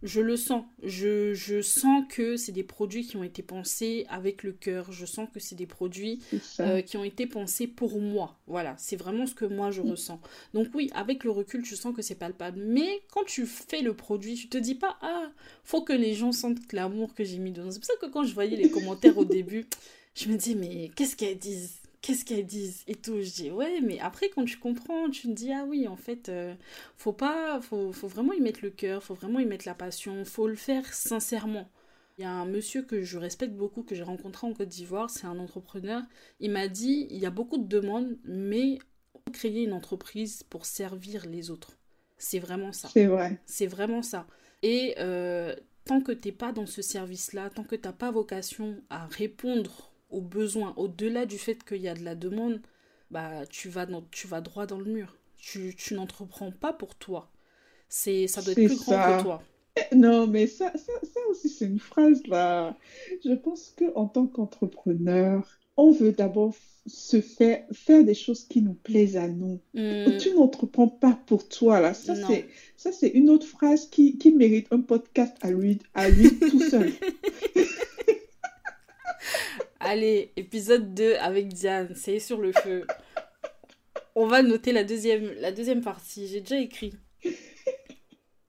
je 0.02 0.20
le 0.20 0.36
sens. 0.36 0.64
Je, 0.82 1.32
je 1.34 1.62
sens 1.62 2.04
que 2.08 2.36
c'est 2.36 2.52
des 2.52 2.64
produits 2.64 3.06
qui 3.06 3.16
ont 3.16 3.22
été 3.22 3.42
pensés 3.42 4.06
avec 4.08 4.42
le 4.42 4.52
cœur. 4.52 4.90
Je 4.90 5.06
sens 5.06 5.28
que 5.32 5.40
c'est 5.40 5.54
des 5.54 5.66
produits 5.66 6.20
euh, 6.60 6.82
qui 6.82 6.96
ont 6.96 7.04
été 7.04 7.26
pensés 7.26 7.66
pour 7.66 8.00
moi. 8.00 8.38
Voilà, 8.46 8.74
c'est 8.78 8.96
vraiment 8.96 9.26
ce 9.26 9.34
que 9.34 9.44
moi 9.44 9.70
je 9.70 9.80
mm. 9.80 9.90
ressens. 9.90 10.20
Donc 10.54 10.68
oui, 10.74 10.90
avec 10.94 11.24
le 11.24 11.30
recul, 11.30 11.64
je 11.64 11.74
sens 11.74 11.94
que 11.94 12.02
c'est 12.02 12.16
palpable. 12.16 12.60
Mais 12.64 13.02
quand 13.12 13.24
tu 13.24 13.46
fais 13.46 13.82
le 13.82 13.94
produit, 13.94 14.34
tu 14.34 14.48
te 14.48 14.58
dis 14.58 14.74
pas 14.74 14.96
ah, 15.02 15.30
faut 15.64 15.82
que 15.82 15.92
les 15.92 16.14
gens 16.14 16.32
sentent 16.32 16.72
l'amour 16.72 17.14
que 17.14 17.24
j'ai 17.24 17.38
mis 17.38 17.52
dedans. 17.52 17.70
C'est 17.70 17.78
pour 17.78 17.86
ça 17.86 17.94
que 18.00 18.06
quand 18.06 18.24
je 18.24 18.34
voyais 18.34 18.56
les 18.56 18.70
commentaires 18.70 19.16
au 19.18 19.24
début, 19.24 19.66
je 20.14 20.28
me 20.28 20.36
dis 20.36 20.56
mais 20.56 20.90
qu'est-ce 20.96 21.16
qu'elles 21.16 21.38
disent? 21.38 21.81
Qu'est-ce 22.02 22.24
qu'elles 22.24 22.46
disent 22.46 22.82
et 22.86 22.94
tout. 22.96 23.22
Je 23.22 23.30
dis 23.30 23.50
ouais, 23.50 23.80
mais 23.80 23.98
après 24.00 24.28
quand 24.28 24.44
tu 24.44 24.58
comprends, 24.58 25.08
tu 25.08 25.28
te 25.28 25.32
dis 25.32 25.52
ah 25.52 25.64
oui, 25.66 25.88
en 25.88 25.96
fait, 25.96 26.28
euh, 26.28 26.54
faut 26.96 27.12
pas, 27.12 27.60
faut, 27.62 27.92
faut, 27.92 28.08
vraiment 28.08 28.34
y 28.34 28.40
mettre 28.40 28.60
le 28.62 28.70
cœur, 28.70 29.02
faut 29.02 29.14
vraiment 29.14 29.38
y 29.38 29.46
mettre 29.46 29.66
la 29.66 29.74
passion, 29.74 30.24
faut 30.24 30.48
le 30.48 30.56
faire 30.56 30.92
sincèrement. 30.92 31.70
Il 32.18 32.22
y 32.22 32.24
a 32.26 32.30
un 32.30 32.44
monsieur 32.44 32.82
que 32.82 33.02
je 33.02 33.16
respecte 33.18 33.54
beaucoup, 33.54 33.82
que 33.82 33.94
j'ai 33.94 34.02
rencontré 34.02 34.46
en 34.46 34.52
Côte 34.52 34.68
d'Ivoire, 34.68 35.08
c'est 35.08 35.26
un 35.26 35.38
entrepreneur. 35.38 36.02
Il 36.40 36.50
m'a 36.50 36.68
dit 36.68 37.06
il 37.10 37.18
y 37.18 37.26
a 37.26 37.30
beaucoup 37.30 37.56
de 37.56 37.66
demandes, 37.66 38.18
mais 38.24 38.78
créer 39.32 39.64
une 39.64 39.72
entreprise 39.72 40.42
pour 40.42 40.66
servir 40.66 41.24
les 41.26 41.50
autres. 41.50 41.78
C'est 42.18 42.38
vraiment 42.38 42.72
ça. 42.72 42.88
C'est 42.92 43.06
vrai. 43.06 43.40
C'est 43.46 43.66
vraiment 43.66 44.02
ça. 44.02 44.26
Et 44.62 44.94
euh, 44.98 45.56
tant 45.84 46.00
que 46.00 46.12
t'es 46.12 46.32
pas 46.32 46.52
dans 46.52 46.66
ce 46.66 46.82
service-là, 46.82 47.50
tant 47.50 47.64
que 47.64 47.76
t'as 47.76 47.92
pas 47.92 48.10
vocation 48.10 48.80
à 48.90 49.06
répondre 49.06 49.91
aux 50.12 50.20
besoins, 50.20 50.74
au-delà 50.76 51.26
du 51.26 51.38
fait 51.38 51.64
qu'il 51.64 51.80
y 51.80 51.88
a 51.88 51.94
de 51.94 52.04
la 52.04 52.14
demande, 52.14 52.60
bah 53.10 53.46
tu 53.48 53.68
vas, 53.68 53.86
dans, 53.86 54.02
tu 54.10 54.26
vas 54.26 54.40
droit 54.40 54.66
dans 54.66 54.78
le 54.78 54.90
mur. 54.90 55.16
Tu, 55.36 55.74
tu 55.76 55.94
n'entreprends 55.94 56.52
pas 56.52 56.72
pour 56.72 56.94
toi. 56.94 57.30
C'est, 57.88 58.26
ça 58.26 58.40
doit 58.42 58.52
être 58.52 58.66
plus 58.66 58.78
grand 58.78 59.18
que 59.18 59.22
toi. 59.22 59.42
Eh, 59.76 59.94
non, 59.96 60.26
mais 60.26 60.46
ça, 60.46 60.72
ça, 60.74 60.92
ça 61.02 61.20
aussi, 61.30 61.48
c'est 61.48 61.66
une 61.66 61.78
phrase 61.78 62.26
là. 62.26 62.76
Je 63.24 63.32
pense 63.32 63.74
qu'en 63.78 64.06
tant 64.06 64.26
qu'entrepreneur, 64.26 65.58
on 65.76 65.90
veut 65.90 66.12
d'abord 66.12 66.54
se 66.86 67.20
faire, 67.20 67.64
faire 67.72 68.04
des 68.04 68.14
choses 68.14 68.44
qui 68.44 68.60
nous 68.60 68.74
plaisent 68.74 69.16
à 69.16 69.28
nous. 69.28 69.60
Hmm. 69.74 70.18
Tu 70.18 70.34
n'entreprends 70.34 70.88
pas 70.88 71.18
pour 71.26 71.48
toi 71.48 71.80
là. 71.80 71.94
Ça, 71.94 72.14
c'est, 72.14 72.46
ça, 72.76 72.92
c'est 72.92 73.08
une 73.08 73.30
autre 73.30 73.46
phrase 73.46 73.88
qui, 73.88 74.18
qui 74.18 74.32
mérite 74.32 74.66
un 74.70 74.80
podcast 74.80 75.34
à 75.40 75.50
lui, 75.50 75.78
à 75.94 76.08
lui 76.08 76.38
tout 76.38 76.60
seul. 76.60 76.92
Allez, 79.92 80.32
épisode 80.36 80.94
2 80.94 81.16
avec 81.16 81.48
Diane, 81.48 81.92
c'est 81.94 82.18
sur 82.18 82.40
le 82.40 82.52
feu. 82.52 82.86
On 84.14 84.26
va 84.26 84.42
noter 84.42 84.72
la 84.72 84.84
deuxième, 84.84 85.30
la 85.34 85.52
deuxième 85.52 85.82
partie, 85.82 86.28
j'ai 86.28 86.40
déjà 86.40 86.58
écrit. 86.58 86.94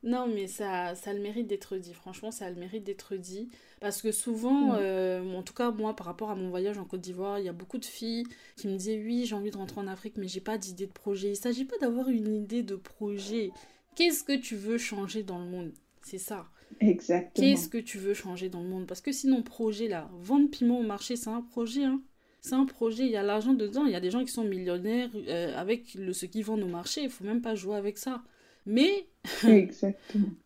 Non, 0.04 0.26
mais 0.26 0.48
ça, 0.48 0.96
ça 0.96 1.10
a 1.10 1.14
le 1.14 1.20
mérite 1.20 1.48
d'être 1.48 1.76
dit. 1.76 1.94
Franchement, 1.94 2.32
ça 2.32 2.46
a 2.46 2.50
le 2.50 2.56
mérite 2.56 2.86
d'être 2.86 3.18
dit. 3.18 3.50
Parce 3.82 4.02
que 4.02 4.14
souvent, 4.14 4.76
euh, 4.76 5.22
en 5.34 5.44
tout 5.44 5.54
cas, 5.54 5.72
moi, 5.72 5.94
par 5.98 6.08
rapport 6.08 6.32
à 6.32 6.36
mon 6.36 6.50
voyage 6.50 6.78
en 6.78 6.86
Côte 6.86 7.02
d'Ivoire, 7.02 7.40
il 7.40 7.46
y 7.46 7.50
a 7.50 7.54
beaucoup 7.54 7.78
de 7.78 7.84
filles 7.84 8.26
qui 8.56 8.70
me 8.70 8.78
disaient 8.78 9.04
Oui, 9.04 9.26
j'ai 9.26 9.36
envie 9.36 9.52
de 9.52 9.58
rentrer 9.58 9.82
en 9.82 9.88
Afrique, 9.88 10.16
mais 10.16 10.30
j'ai 10.30 10.40
pas 10.40 10.58
d'idée 10.58 10.88
de 10.88 10.94
projet. 10.94 11.28
Il 11.28 11.32
ne 11.32 11.36
s'agit 11.36 11.66
pas 11.66 11.78
d'avoir 11.78 12.08
une 12.08 12.34
idée 12.34 12.64
de 12.64 12.78
projet. 12.78 13.52
Qu'est-ce 13.98 14.24
que 14.24 14.38
tu 14.38 14.56
veux 14.56 14.78
changer 14.78 15.24
dans 15.24 15.40
le 15.40 15.46
monde? 15.46 15.74
C'est 16.04 16.20
ça. 16.20 16.46
Exactement. 16.80 17.48
Qu'est-ce 17.48 17.70
que 17.70 17.78
tu 17.78 17.98
veux 17.98 18.14
changer 18.14 18.50
dans 18.50 18.62
le 18.62 18.70
monde? 18.70 18.88
Parce 18.88 19.02
que 19.02 19.12
sinon, 19.12 19.42
projet 19.42 19.88
là, 19.88 20.10
vendre 20.20 20.50
piment 20.50 20.80
au 20.80 20.84
marché, 20.84 21.16
c'est 21.16 21.30
un 21.30 21.42
projet. 21.42 21.84
Hein. 21.84 22.02
C'est 22.42 22.56
un 22.56 22.66
projet, 22.66 23.06
il 23.06 23.12
y 23.12 23.16
a 23.16 23.24
l'argent 23.24 23.54
dedans. 23.54 23.86
Il 23.86 23.92
y 23.92 23.96
a 23.96 24.02
des 24.02 24.12
gens 24.12 24.24
qui 24.24 24.32
sont 24.32 24.44
millionnaires 24.44 25.10
euh, 25.28 25.56
avec 25.58 25.94
le, 25.94 26.12
ce 26.12 26.26
qu'ils 26.26 26.44
vendent 26.44 26.64
au 26.64 26.68
marché. 26.68 27.04
Il 27.04 27.10
faut 27.10 27.24
même 27.24 27.42
pas 27.42 27.56
jouer 27.56 27.78
avec 27.78 27.98
ça. 27.98 28.22
Mais 28.66 29.08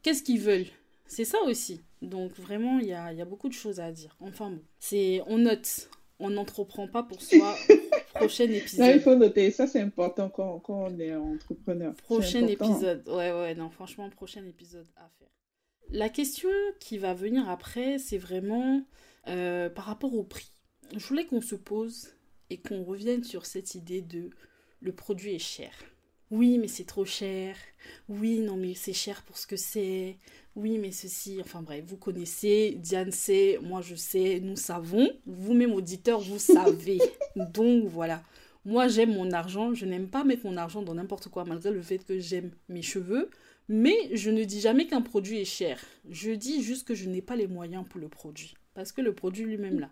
qu'est-ce 0.03 0.23
qu'ils 0.23 0.39
veulent? 0.39 0.67
C'est 1.07 1.25
ça 1.25 1.39
aussi. 1.45 1.81
Donc 2.01 2.33
vraiment, 2.37 2.79
il 2.79 2.87
y 2.87 2.93
a, 2.93 3.11
y 3.13 3.21
a, 3.21 3.25
beaucoup 3.25 3.49
de 3.49 3.53
choses 3.53 3.79
à 3.79 3.91
dire. 3.91 4.15
Enfin 4.19 4.51
bon, 4.51 4.61
c'est 4.79 5.21
on 5.25 5.39
note. 5.39 5.89
On 6.19 6.29
n'entreprend 6.29 6.87
pas 6.87 7.03
pour 7.03 7.21
soi. 7.21 7.55
Prochain 8.13 8.49
épisode. 8.49 8.95
il 8.95 9.01
faut 9.01 9.15
noter. 9.15 9.51
Ça, 9.51 9.67
c'est 9.67 9.81
important 9.81 10.29
quand, 10.29 10.59
quand, 10.59 10.87
on 10.89 10.99
est 10.99 11.15
entrepreneur. 11.15 11.93
Prochain 11.95 12.45
épisode. 12.47 13.07
Ouais, 13.07 13.31
ouais, 13.31 13.55
non, 13.55 13.69
franchement, 13.69 14.09
prochain 14.09 14.43
épisode 14.45 14.87
à 14.95 15.07
faire. 15.19 15.27
La 15.89 16.09
question 16.09 16.49
qui 16.79 16.97
va 16.97 17.13
venir 17.13 17.49
après, 17.49 17.97
c'est 17.97 18.17
vraiment 18.17 18.85
euh, 19.27 19.69
par 19.69 19.85
rapport 19.85 20.13
au 20.13 20.23
prix. 20.23 20.51
Je 20.95 21.05
voulais 21.05 21.25
qu'on 21.25 21.41
se 21.41 21.55
pose 21.55 22.09
et 22.49 22.57
qu'on 22.57 22.83
revienne 22.83 23.23
sur 23.23 23.45
cette 23.45 23.75
idée 23.75 24.01
de 24.01 24.29
le 24.81 24.91
produit 24.91 25.35
est 25.35 25.39
cher. 25.39 25.71
Oui, 26.29 26.57
mais 26.57 26.67
c'est 26.67 26.83
trop 26.83 27.05
cher. 27.05 27.55
Oui, 28.09 28.39
non, 28.39 28.57
mais 28.57 28.73
c'est 28.73 28.93
cher 28.93 29.23
pour 29.23 29.37
ce 29.37 29.47
que 29.47 29.55
c'est. 29.55 30.17
Oui, 30.55 30.77
mais 30.77 30.91
ceci. 30.91 31.37
Enfin 31.39 31.61
bref, 31.61 31.85
vous 31.87 31.95
connaissez. 31.95 32.75
Diane 32.77 33.11
sait, 33.11 33.57
moi 33.63 33.81
je 33.81 33.95
sais, 33.95 34.41
nous 34.41 34.57
savons. 34.57 35.09
Vous-même, 35.25 35.71
auditeurs, 35.73 36.19
vous 36.19 36.39
savez. 36.39 36.99
Donc 37.35 37.85
voilà. 37.85 38.21
Moi, 38.65 38.89
j'aime 38.89 39.13
mon 39.13 39.31
argent. 39.31 39.73
Je 39.73 39.85
n'aime 39.85 40.09
pas 40.09 40.25
mettre 40.25 40.45
mon 40.45 40.57
argent 40.57 40.81
dans 40.81 40.95
n'importe 40.95 41.29
quoi, 41.29 41.45
malgré 41.45 41.71
le 41.71 41.81
fait 41.81 41.99
que 41.99 42.19
j'aime 42.19 42.51
mes 42.67 42.81
cheveux. 42.81 43.29
Mais 43.69 43.95
je 44.13 44.29
ne 44.29 44.43
dis 44.43 44.61
jamais 44.61 44.87
qu'un 44.87 45.01
produit 45.01 45.39
est 45.39 45.45
cher. 45.45 45.79
Je 46.09 46.31
dis 46.31 46.61
juste 46.61 46.87
que 46.87 46.95
je 46.95 47.09
n'ai 47.09 47.21
pas 47.21 47.35
les 47.35 47.47
moyens 47.47 47.85
pour 47.89 47.99
le 47.99 48.07
produit. 48.07 48.55
Parce 48.73 48.91
que 48.91 49.01
le 49.01 49.13
produit 49.13 49.45
lui-même, 49.45 49.79
là, 49.79 49.91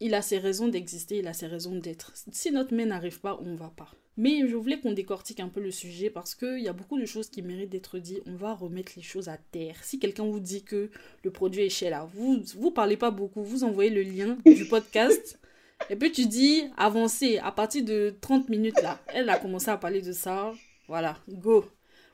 il 0.00 0.14
a 0.14 0.20
ses 0.20 0.38
raisons 0.38 0.68
d'exister, 0.68 1.18
il 1.18 1.26
a 1.26 1.32
ses 1.32 1.46
raisons 1.46 1.76
d'être. 1.76 2.12
Si 2.30 2.50
notre 2.50 2.74
main 2.74 2.86
n'arrive 2.86 3.20
pas, 3.20 3.38
on 3.40 3.46
ne 3.46 3.56
va 3.56 3.72
pas. 3.74 3.88
Mais 4.18 4.46
je 4.46 4.56
voulais 4.56 4.80
qu'on 4.80 4.92
décortique 4.92 5.40
un 5.40 5.48
peu 5.48 5.60
le 5.60 5.70
sujet 5.70 6.10
parce 6.10 6.34
qu'il 6.34 6.60
y 6.60 6.68
a 6.68 6.72
beaucoup 6.72 6.98
de 6.98 7.06
choses 7.06 7.28
qui 7.28 7.42
méritent 7.42 7.70
d'être 7.70 7.98
dites. 7.98 8.22
On 8.26 8.34
va 8.34 8.54
remettre 8.54 8.92
les 8.96 9.02
choses 9.02 9.28
à 9.28 9.36
terre. 9.36 9.82
Si 9.82 9.98
quelqu'un 9.98 10.24
vous 10.24 10.40
dit 10.40 10.64
que 10.64 10.90
le 11.22 11.30
produit 11.30 11.62
est 11.62 11.70
cher 11.70 11.90
là, 11.90 12.08
vous 12.14 12.42
vous 12.56 12.70
parlez 12.70 12.96
pas 12.96 13.10
beaucoup, 13.10 13.42
vous 13.42 13.64
envoyez 13.64 13.90
le 13.90 14.02
lien 14.02 14.38
du 14.44 14.66
podcast 14.66 15.38
Et 15.90 15.96
puis 15.96 16.10
tu 16.10 16.26
dis 16.26 16.64
avancer 16.76 17.38
à 17.38 17.52
partir 17.52 17.84
de 17.84 18.16
30 18.20 18.48
minutes 18.48 18.80
là. 18.82 19.00
Elle 19.08 19.28
a 19.28 19.38
commencé 19.38 19.68
à 19.68 19.76
parler 19.76 20.00
de 20.00 20.12
ça. 20.12 20.52
Voilà, 20.88 21.18
go. 21.28 21.64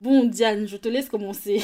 Bon, 0.02 0.24
Diane, 0.24 0.66
je 0.66 0.76
te 0.76 0.88
laisse 0.88 1.08
commencer. 1.08 1.60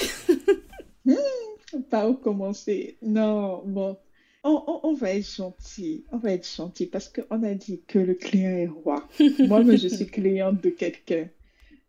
Pas 1.90 2.08
où 2.08 2.14
commencer. 2.14 2.96
Non, 3.02 3.64
bon. 3.66 3.96
On, 4.44 4.80
on, 4.84 4.94
va 4.94 5.14
être 5.14 5.28
gentil. 5.28 6.04
On 6.12 6.18
va 6.18 6.34
être 6.34 6.48
gentil 6.48 6.86
parce 6.86 7.08
qu'on 7.08 7.42
a 7.42 7.54
dit 7.54 7.82
que 7.88 7.98
le 7.98 8.14
client 8.14 8.50
est 8.50 8.68
roi. 8.68 9.08
Moi, 9.40 9.64
je 9.74 9.88
suis 9.88 10.06
cliente 10.06 10.62
de 10.62 10.70
quelqu'un. 10.70 11.28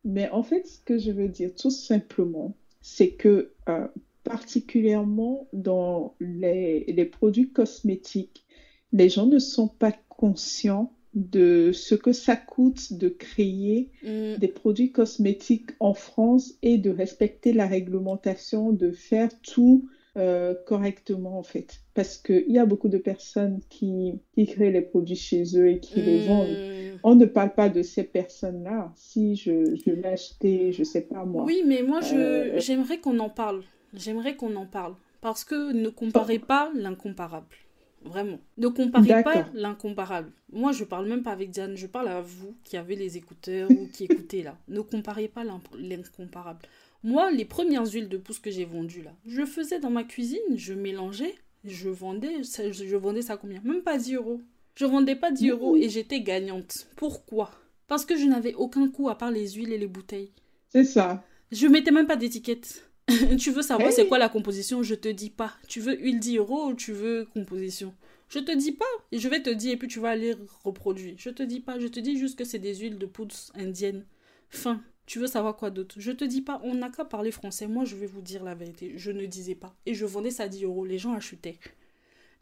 Mais 0.03 0.27
en 0.31 0.41
fait, 0.41 0.65
ce 0.65 0.79
que 0.79 0.97
je 0.97 1.11
veux 1.11 1.27
dire 1.27 1.53
tout 1.53 1.69
simplement, 1.69 2.55
c'est 2.81 3.11
que 3.11 3.51
euh, 3.69 3.87
particulièrement 4.23 5.47
dans 5.53 6.15
les, 6.19 6.83
les, 6.85 7.05
produits 7.05 7.51
cosmétiques, 7.51 8.43
les 8.91 9.09
gens 9.09 9.27
ne 9.27 9.37
sont 9.37 9.67
pas 9.67 9.93
conscients 10.07 10.91
de 11.13 11.71
ce 11.71 11.95
que 11.95 12.11
ça 12.11 12.35
coûte 12.35 12.93
de 12.93 13.09
créer 13.09 13.89
mm. 14.03 14.37
des 14.37 14.47
produits 14.47 14.91
cosmétiques 14.91 15.71
en 15.79 15.93
France 15.93 16.53
et 16.61 16.77
de 16.77 16.89
respecter 16.89 17.53
la 17.53 17.67
réglementation, 17.67 18.71
de 18.71 18.91
faire 18.91 19.29
tout 19.41 19.89
euh, 20.17 20.53
correctement 20.65 21.37
en 21.39 21.43
fait. 21.43 21.81
Parce 21.93 22.17
qu'il 22.17 22.49
y 22.49 22.59
a 22.59 22.65
beaucoup 22.65 22.89
de 22.89 22.97
personnes 22.97 23.59
qui, 23.69 24.13
qui, 24.35 24.45
créent 24.45 24.71
les 24.71 24.81
produits 24.81 25.15
chez 25.15 25.43
eux 25.55 25.69
et 25.69 25.79
qui 25.79 26.01
les 26.01 26.23
mm. 26.23 26.27
vendent. 26.27 26.57
On 27.03 27.15
ne 27.15 27.25
parle 27.25 27.53
pas 27.53 27.69
de 27.69 27.81
ces 27.81 28.03
personnes-là. 28.03 28.91
Si 28.95 29.35
je, 29.35 29.75
je 29.75 29.91
l'ai 29.91 30.05
acheté, 30.05 30.71
je 30.73 30.83
sais 30.83 31.01
pas 31.01 31.25
moi. 31.25 31.43
Oui, 31.43 31.63
mais 31.65 31.81
moi, 31.81 32.01
euh, 32.13 32.59
j'aimerais 32.59 32.99
qu'on 32.99 33.19
en 33.19 33.29
parle. 33.29 33.63
J'aimerais 33.93 34.35
qu'on 34.35 34.55
en 34.55 34.65
parle. 34.65 34.95
Parce 35.21 35.43
que 35.43 35.73
ne 35.73 35.89
comparez 35.89 36.39
pas 36.39 36.71
l'incomparable. 36.75 37.55
Vraiment. 38.03 38.39
Ne 38.57 38.67
comparez 38.69 39.23
pas 39.23 39.47
l'incomparable. 39.53 40.31
Moi, 40.51 40.71
je 40.71 40.83
parle 40.83 41.07
même 41.07 41.23
pas 41.23 41.31
avec 41.31 41.51
Diane, 41.51 41.75
je 41.75 41.87
parle 41.87 42.07
à 42.07 42.21
vous 42.21 42.55
qui 42.63 42.77
avez 42.77 42.95
les 42.95 43.17
écouteurs 43.17 43.69
ou 43.69 43.87
qui 43.91 44.03
écoutez 44.09 44.43
là. 44.43 44.57
Ne 44.67 44.81
comparez 44.81 45.27
pas 45.27 45.43
l'incomparable. 45.77 46.61
Moi, 47.03 47.31
les 47.31 47.45
premières 47.45 47.85
huiles 47.85 48.09
de 48.09 48.17
pouce 48.17 48.39
que 48.39 48.51
j'ai 48.51 48.65
vendues 48.65 49.01
là, 49.01 49.13
je 49.25 49.45
faisais 49.45 49.79
dans 49.79 49.89
ma 49.89 50.03
cuisine, 50.03 50.39
je 50.55 50.73
mélangeais, 50.73 51.35
je 51.63 51.89
vendais, 51.89 52.43
ça, 52.43 52.71
je 52.71 52.95
vendais 52.95 53.21
ça 53.21 53.37
combien? 53.37 53.61
Même 53.63 53.81
pas 53.81 53.97
10 53.97 54.15
euros. 54.15 54.41
Je 54.75 54.85
vendais 54.85 55.15
pas 55.15 55.31
10 55.31 55.49
euros 55.49 55.75
et 55.75 55.89
j'étais 55.89 56.21
gagnante. 56.21 56.87
Pourquoi? 56.95 57.51
Parce 57.87 58.05
que 58.05 58.17
je 58.17 58.25
n'avais 58.25 58.53
aucun 58.53 58.89
coût 58.89 59.09
à 59.09 59.17
part 59.17 59.31
les 59.31 59.51
huiles 59.51 59.73
et 59.73 59.77
les 59.77 59.87
bouteilles. 59.87 60.31
C'est 60.69 60.83
ça. 60.83 61.23
Je 61.51 61.67
mettais 61.67 61.91
même 61.91 62.05
pas 62.07 62.15
d'étiquette. 62.15 62.88
tu 63.37 63.51
veux 63.51 63.61
savoir 63.61 63.91
c'est 63.91 64.07
quoi 64.07 64.17
la 64.17 64.29
composition 64.29 64.83
Je 64.83 64.95
te 64.95 65.07
dis 65.07 65.29
pas. 65.29 65.53
Tu 65.67 65.79
veux 65.79 65.97
huile 65.99 66.19
10 66.19 66.37
euros 66.37 66.67
ou 66.67 66.73
tu 66.73 66.93
veux 66.93 67.27
composition? 67.33 67.93
Je 68.29 68.39
te 68.39 68.55
dis 68.55 68.71
pas. 68.71 68.85
Et 69.11 69.19
je 69.19 69.27
vais 69.27 69.41
te 69.41 69.49
dire 69.49 69.73
et 69.73 69.77
puis 69.77 69.87
tu 69.87 69.99
vas 69.99 70.09
aller 70.09 70.35
reproduire. 70.63 71.15
Je 71.17 71.29
te 71.29 71.43
dis 71.43 71.59
pas. 71.59 71.79
Je 71.79 71.87
te 71.87 71.99
dis 71.99 72.17
juste 72.17 72.37
que 72.37 72.45
c'est 72.45 72.59
des 72.59 72.75
huiles 72.75 72.97
de 72.97 73.05
poudre 73.05 73.35
indienne. 73.55 74.05
Fin. 74.49 74.81
Tu 75.05 75.17
veux 75.17 75.27
savoir 75.27 75.57
quoi 75.57 75.71
d'autre? 75.71 75.95
Je 75.97 76.11
te 76.11 76.23
dis 76.23 76.41
pas. 76.41 76.61
On 76.63 76.75
n'a 76.75 76.89
qu'à 76.89 77.05
parler 77.05 77.31
français. 77.31 77.67
Moi, 77.67 77.85
je 77.85 77.95
vais 77.95 78.05
vous 78.05 78.21
dire 78.21 78.43
la 78.43 78.53
vérité. 78.53 78.93
Je 78.95 79.11
ne 79.11 79.25
disais 79.25 79.55
pas. 79.55 79.73
Et 79.85 79.95
je 79.95 80.05
vendais 80.05 80.31
ça 80.31 80.43
à 80.43 80.47
10 80.47 80.63
euros. 80.65 80.85
Les 80.85 80.99
gens 80.99 81.13
achetaient. 81.13 81.57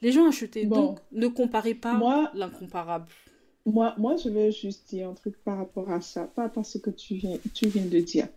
Les 0.02 0.12
gens 0.12 0.28
achetaient. 0.28 0.66
Donc, 0.66 1.00
ne 1.12 1.28
comparez 1.28 1.74
pas 1.74 2.32
l'incomparable. 2.34 3.08
Moi, 3.66 3.94
moi, 3.98 4.16
je 4.16 4.30
veux 4.30 4.52
juste 4.52 4.88
dire 4.90 5.10
un 5.10 5.14
truc 5.14 5.36
par 5.44 5.58
rapport 5.58 5.90
à 5.92 6.00
ça, 6.00 6.24
par 6.24 6.46
rapport 6.46 6.62
à 6.62 6.64
ce 6.64 6.78
que 6.78 6.90
tu 6.90 7.16
viens, 7.16 7.38
tu 7.54 7.68
viens 7.68 7.84
de 7.84 8.00
dire. 8.00 8.28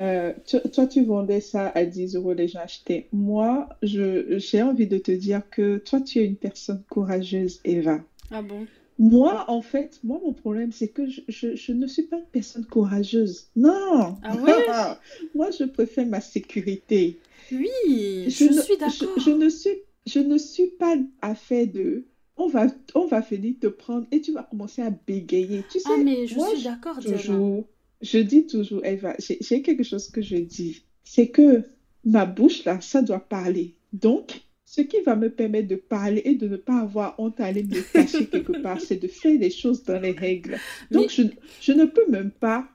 Euh, 0.00 0.32
toi, 0.72 0.86
tu 0.86 1.04
vendais 1.04 1.40
ça 1.40 1.68
à 1.68 1.84
10 1.84 2.16
euros, 2.16 2.32
les 2.32 2.48
gens 2.48 2.60
achetaient. 2.60 3.06
Moi, 3.12 3.68
j'ai 3.82 4.62
envie 4.62 4.86
de 4.86 4.98
te 4.98 5.12
dire 5.12 5.48
que 5.50 5.78
toi, 5.78 6.00
tu 6.00 6.18
es 6.18 6.24
une 6.24 6.36
personne 6.36 6.82
courageuse, 6.88 7.60
Eva. 7.64 8.00
Ah 8.30 8.42
bon? 8.42 8.66
Moi, 8.98 9.44
en 9.48 9.60
fait, 9.60 9.98
moi, 10.04 10.20
mon 10.24 10.32
problème, 10.32 10.70
c'est 10.72 10.88
que 10.88 11.06
je, 11.06 11.20
je, 11.28 11.72
ne 11.72 11.86
suis 11.86 12.04
pas 12.04 12.18
une 12.18 12.26
personne 12.26 12.64
courageuse. 12.64 13.48
Non! 13.56 14.16
Ah 14.22 14.36
ouais? 14.36 14.52
moi, 15.34 15.50
je 15.50 15.64
préfère 15.64 16.06
ma 16.06 16.20
sécurité. 16.20 17.18
Oui, 17.50 18.26
je, 18.26 18.30
suis 18.30 18.76
d'accord. 18.78 19.18
Je, 19.18 19.30
ne 19.30 19.48
suis, 19.48 19.82
je 20.06 20.20
ne 20.20 20.38
suis 20.38 20.68
pas 20.68 20.96
à 21.22 21.34
fait 21.34 21.66
de 21.66 22.04
on 22.36 22.48
va, 22.48 22.66
on 22.94 23.06
va 23.06 23.22
finir 23.22 23.54
te 23.60 23.66
prendre 23.68 24.06
et 24.10 24.20
tu 24.20 24.32
vas 24.32 24.42
commencer 24.42 24.82
à 24.82 24.90
bégayer. 24.90 25.64
Tu 25.70 25.78
ah, 25.84 25.88
sais, 25.88 25.94
ah, 25.94 26.02
mais 26.02 26.26
je 26.26 26.38
suis 26.38 26.64
d'accord, 26.64 26.98
toujours, 26.98 27.64
je 28.04 28.18
dis 28.18 28.46
toujours, 28.46 28.84
Eva, 28.84 29.16
j'ai 29.18 29.62
quelque 29.62 29.82
chose 29.82 30.08
que 30.08 30.20
je 30.20 30.36
dis, 30.36 30.82
c'est 31.04 31.28
que 31.28 31.64
ma 32.04 32.26
bouche, 32.26 32.64
là, 32.64 32.80
ça 32.80 33.02
doit 33.02 33.20
parler. 33.20 33.74
Donc, 33.92 34.42
ce 34.64 34.82
qui 34.82 35.00
va 35.00 35.16
me 35.16 35.30
permettre 35.30 35.68
de 35.68 35.76
parler 35.76 36.22
et 36.24 36.34
de 36.34 36.46
ne 36.48 36.56
pas 36.56 36.80
avoir 36.80 37.18
honte 37.18 37.40
à 37.40 37.46
aller 37.46 37.62
me 37.62 37.80
cacher 37.92 38.26
quelque 38.26 38.60
part, 38.60 38.80
c'est 38.80 38.96
de 38.96 39.08
faire 39.08 39.38
les 39.38 39.50
choses 39.50 39.84
dans 39.84 39.98
les 39.98 40.12
règles. 40.12 40.58
Donc, 40.90 41.10
je, 41.10 41.22
je, 41.60 41.72
ne 41.72 41.86
peux 41.86 42.06
même 42.10 42.30
pas. 42.30 42.68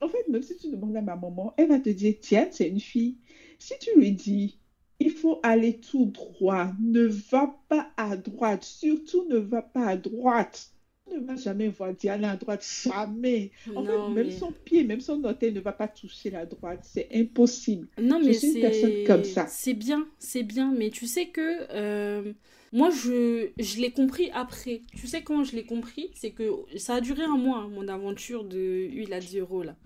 En 0.00 0.08
fait, 0.08 0.28
même 0.28 0.42
si 0.42 0.56
tu 0.56 0.68
demandes 0.70 0.96
à 0.96 1.00
ma 1.00 1.16
maman, 1.16 1.54
elle 1.56 1.68
va 1.68 1.78
te 1.78 1.90
dire, 1.90 2.14
tiens, 2.20 2.48
c'est 2.50 2.68
une 2.68 2.80
fille. 2.80 3.16
Si 3.58 3.72
tu 3.80 3.98
lui 3.98 4.12
dis, 4.12 4.58
il 5.00 5.10
faut 5.10 5.40
aller 5.42 5.78
tout 5.78 6.06
droit, 6.06 6.72
ne 6.80 7.04
va 7.04 7.56
pas 7.68 7.88
à 7.96 8.16
droite, 8.16 8.64
surtout 8.64 9.26
ne 9.28 9.38
va 9.38 9.62
pas 9.62 9.86
à 9.86 9.96
droite 9.96 10.73
ne 11.12 11.26
va 11.26 11.36
jamais 11.36 11.68
voir 11.68 11.92
Diana 11.92 12.32
à 12.32 12.36
droite, 12.36 12.64
jamais. 12.64 13.50
En 13.74 13.84
fait, 13.84 14.14
même 14.14 14.30
son 14.30 14.52
pied, 14.52 14.84
même 14.84 15.00
son 15.00 15.22
orteil 15.24 15.52
ne 15.52 15.60
va 15.60 15.72
pas 15.72 15.88
toucher 15.88 16.30
la 16.30 16.46
droite. 16.46 16.80
C'est 16.82 17.08
impossible. 17.14 17.88
Non, 18.00 18.20
mais 18.24 18.32
c'est 18.32 18.52
une 18.52 18.60
personne 18.60 19.04
comme 19.06 19.24
ça. 19.24 19.46
C'est 19.46 19.74
bien, 19.74 20.06
c'est 20.18 20.42
bien. 20.42 20.72
Mais 20.76 20.90
tu 20.90 21.06
sais 21.06 21.26
que 21.26 21.66
euh, 21.70 22.32
moi, 22.72 22.90
je, 22.90 23.48
je 23.58 23.80
l'ai 23.80 23.90
compris 23.90 24.30
après. 24.32 24.82
Tu 24.96 25.06
sais 25.06 25.22
quand 25.22 25.44
je 25.44 25.54
l'ai 25.56 25.64
compris 25.64 26.10
C'est 26.14 26.30
que 26.30 26.50
ça 26.76 26.94
a 26.96 27.00
duré 27.00 27.22
un 27.22 27.36
mois, 27.36 27.58
hein, 27.58 27.68
mon 27.68 27.88
aventure 27.88 28.44
de 28.44 28.88
huile 28.90 29.12
à 29.12 29.20
10 29.20 29.38
euros, 29.38 29.62
là. 29.62 29.76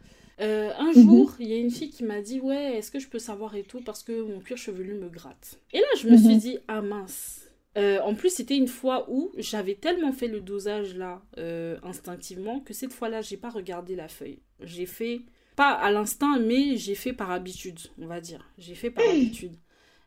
Euh, 0.41 0.71
un 0.79 0.93
mhm. 0.93 1.03
jour, 1.03 1.35
il 1.41 1.49
y 1.49 1.53
a 1.53 1.57
une 1.57 1.71
fille 1.71 1.91
qui 1.91 2.05
m'a 2.05 2.21
dit 2.21 2.41
Ouais, 2.41 2.77
est-ce 2.77 2.93
que 2.93 3.01
je 3.01 3.09
peux 3.09 3.19
savoir 3.19 3.57
et 3.57 3.65
tout 3.65 3.81
Parce 3.81 4.05
que 4.05 4.23
mon 4.23 4.39
cuir 4.39 4.57
chevelu 4.57 4.95
me 4.95 5.09
gratte. 5.09 5.59
Et 5.73 5.79
là, 5.79 5.87
je 6.01 6.09
me 6.09 6.17
suis 6.17 6.35
mhm. 6.35 6.39
dit 6.39 6.59
Ah 6.69 6.81
mince 6.81 7.48
euh, 7.79 8.01
en 8.01 8.15
plus, 8.15 8.31
c'était 8.31 8.57
une 8.57 8.69
fois 8.69 9.07
où 9.09 9.31
j'avais 9.37 9.77
tellement 9.77 10.13
fait 10.13 10.27
le 10.27 10.41
dosage 10.41 10.97
là 10.97 11.23
euh, 11.39 11.79
instinctivement 11.85 12.61
que 12.61 12.75
cette 12.75 12.93
fois-là, 12.93 13.23
j'ai 13.23 13.37
pas 13.37 13.51
regardé 13.51 13.95
la 13.95 14.09
feuille. 14.09 14.41
J'ai 14.61 14.87
fait 14.87 15.21
pas 15.55 15.73
à 15.73 15.91
l'instinct, 15.91 16.39
mais 16.41 16.77
j'ai 16.77 16.97
fait 16.97 17.13
par 17.13 17.31
habitude, 17.31 17.79
on 17.99 18.07
va 18.07 18.21
dire. 18.21 18.45
J'ai 18.59 18.75
fait 18.75 18.91
par 18.91 19.09
habitude. 19.09 19.57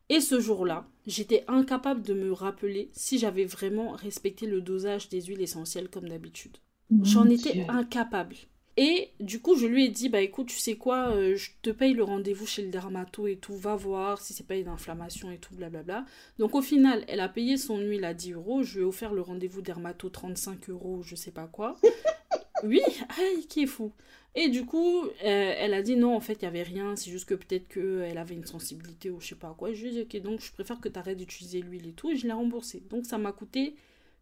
Et 0.10 0.20
ce 0.20 0.42
jour-là, 0.42 0.86
j'étais 1.08 1.46
incapable 1.48 2.02
de 2.02 2.14
me 2.14 2.34
rappeler 2.34 2.90
si 2.92 3.18
j'avais 3.18 3.46
vraiment 3.46 3.92
respecté 3.92 4.46
le 4.46 4.60
dosage 4.60 5.08
des 5.08 5.22
huiles 5.22 5.42
essentielles 5.42 5.90
comme 5.90 6.10
d'habitude. 6.10 6.58
J'en 7.04 7.30
étais 7.30 7.66
incapable. 7.70 8.36
Et 8.78 9.10
du 9.20 9.42
coup, 9.42 9.56
je 9.56 9.68
lui 9.68 9.86
ai 9.86 9.90
dit, 9.90 10.08
bah 10.08 10.22
écoute, 10.22 10.48
tu 10.48 10.58
sais 10.58 10.76
quoi, 10.76 11.10
euh, 11.10 11.36
je 11.36 11.52
te 11.62 11.70
paye 11.70 11.94
le 11.94 12.04
rendez-vous 12.04 12.46
chez 12.46 12.62
le 12.62 12.70
dermato 12.70 13.28
et 13.28 13.36
tout, 13.36 13.56
va 13.56 13.76
voir 13.76 14.22
si 14.22 14.34
c'est 14.34 14.48
pas 14.48 14.56
une 14.56 14.70
inflammation 14.70 15.30
et 15.30 15.38
tout, 15.38 15.54
blablabla. 15.54 16.06
Donc 16.40 16.56
au 16.56 16.62
final, 16.62 17.04
elle 17.08 17.20
a 17.20 17.28
payé 17.28 17.58
son 17.58 17.80
huile 17.80 18.06
à 18.06 18.14
10 18.14 18.34
euros, 18.34 18.64
je 18.64 18.76
lui 18.76 18.82
ai 18.82 18.86
offert 18.86 19.14
le 19.14 19.22
rendez-vous 19.22 19.62
dermato 19.62 20.10
35 20.10 20.70
euros, 20.70 21.02
je 21.04 21.16
sais 21.16 21.32
pas 21.32 21.48
quoi. 21.48 21.76
oui, 22.64 22.82
aïe, 23.20 23.46
qui 23.48 23.64
est 23.64 23.68
fou. 23.68 23.92
Et 24.36 24.48
du 24.48 24.66
coup, 24.66 25.04
euh, 25.04 25.10
elle 25.24 25.74
a 25.74 25.82
dit 25.82 25.98
non, 25.98 26.16
en 26.16 26.22
fait, 26.22 26.36
il 26.42 26.44
y 26.44 26.48
avait 26.48 26.64
rien, 26.64 26.96
c'est 26.96 27.12
juste 27.12 27.28
que 27.28 27.36
peut-être 27.36 27.68
qu'elle 27.68 28.18
avait 28.18 28.36
une 28.36 28.46
sensibilité 28.46 29.10
ou 29.10 29.20
je 29.20 29.28
sais 29.28 29.36
pas 29.36 29.54
quoi. 29.58 29.74
je 29.74 29.82
lui 29.82 29.90
ai 29.90 29.92
dit, 29.92 30.02
ok, 30.18 30.22
donc 30.22 30.40
je 30.40 30.52
préfère 30.54 30.80
que 30.80 30.88
tu 30.88 30.98
arrêtes 30.98 31.18
d'utiliser 31.18 31.62
l'huile 31.62 31.88
et 31.88 31.94
tout, 31.94 32.10
et 32.10 32.16
je 32.16 32.26
l'ai 32.26 32.34
remboursé. 32.34 32.82
Donc 32.90 33.06
ça 33.06 33.18
m'a 33.18 33.34
coûté 33.34 33.76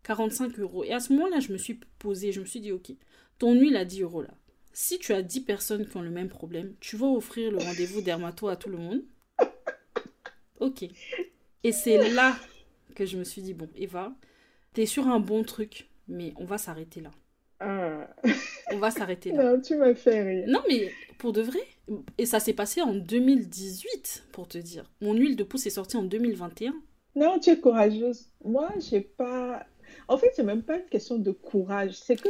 45 0.03 0.57
euros. 0.59 0.83
Et 0.83 0.93
à 0.93 0.99
ce 0.99 1.13
moment-là, 1.13 1.39
je 1.39 1.51
me 1.53 1.57
suis 1.57 1.79
posée, 1.99 2.31
je 2.31 2.39
me 2.39 2.45
suis 2.45 2.61
dit, 2.61 2.71
ok, 2.71 2.91
ton 3.39 3.53
huile 3.53 3.77
à 3.77 3.85
10 3.85 4.03
euros 4.03 4.21
là, 4.21 4.29
si 4.73 4.99
tu 4.99 5.13
as 5.13 5.21
10 5.21 5.41
personnes 5.41 5.85
qui 5.87 5.97
ont 5.97 6.01
le 6.01 6.09
même 6.09 6.29
problème, 6.29 6.75
tu 6.79 6.95
vas 6.95 7.07
offrir 7.07 7.51
le 7.51 7.57
rendez-vous 7.57 8.01
dermato 8.01 8.47
à 8.47 8.55
tout 8.55 8.69
le 8.69 8.77
monde. 8.77 9.03
Ok. 10.59 10.85
Et 11.63 11.71
c'est 11.71 12.09
là 12.11 12.35
que 12.95 13.05
je 13.05 13.17
me 13.17 13.23
suis 13.23 13.41
dit, 13.41 13.53
bon, 13.53 13.69
Eva, 13.75 14.13
t'es 14.73 14.85
sur 14.85 15.07
un 15.07 15.19
bon 15.19 15.43
truc, 15.43 15.89
mais 16.07 16.33
on 16.37 16.45
va 16.45 16.57
s'arrêter 16.57 17.01
là. 17.01 17.11
Ah. 17.59 18.07
On 18.71 18.77
va 18.77 18.91
s'arrêter 18.91 19.31
là. 19.31 19.55
Non, 19.55 19.61
tu 19.61 19.75
m'as 19.75 19.95
fait 19.95 20.21
rire. 20.21 20.45
Non, 20.47 20.61
mais 20.69 20.91
pour 21.17 21.33
de 21.33 21.41
vrai. 21.41 21.59
Et 22.17 22.25
ça 22.25 22.39
s'est 22.39 22.53
passé 22.53 22.81
en 22.81 22.93
2018, 22.93 24.27
pour 24.31 24.47
te 24.47 24.57
dire. 24.57 24.89
Mon 25.01 25.13
huile 25.13 25.35
de 25.35 25.43
pouce 25.43 25.65
est 25.65 25.71
sortie 25.71 25.97
en 25.97 26.03
2021. 26.03 26.73
Non, 27.15 27.39
tu 27.39 27.49
es 27.49 27.59
courageuse. 27.59 28.29
Moi, 28.45 28.69
j'ai 28.79 29.01
pas. 29.01 29.65
En 30.09 30.17
fait, 30.17 30.31
c'est 30.35 30.43
même 30.43 30.63
pas 30.63 30.77
une 30.77 30.89
question 30.89 31.17
de 31.17 31.31
courage. 31.31 31.93
C'est 31.93 32.19
que 32.19 32.29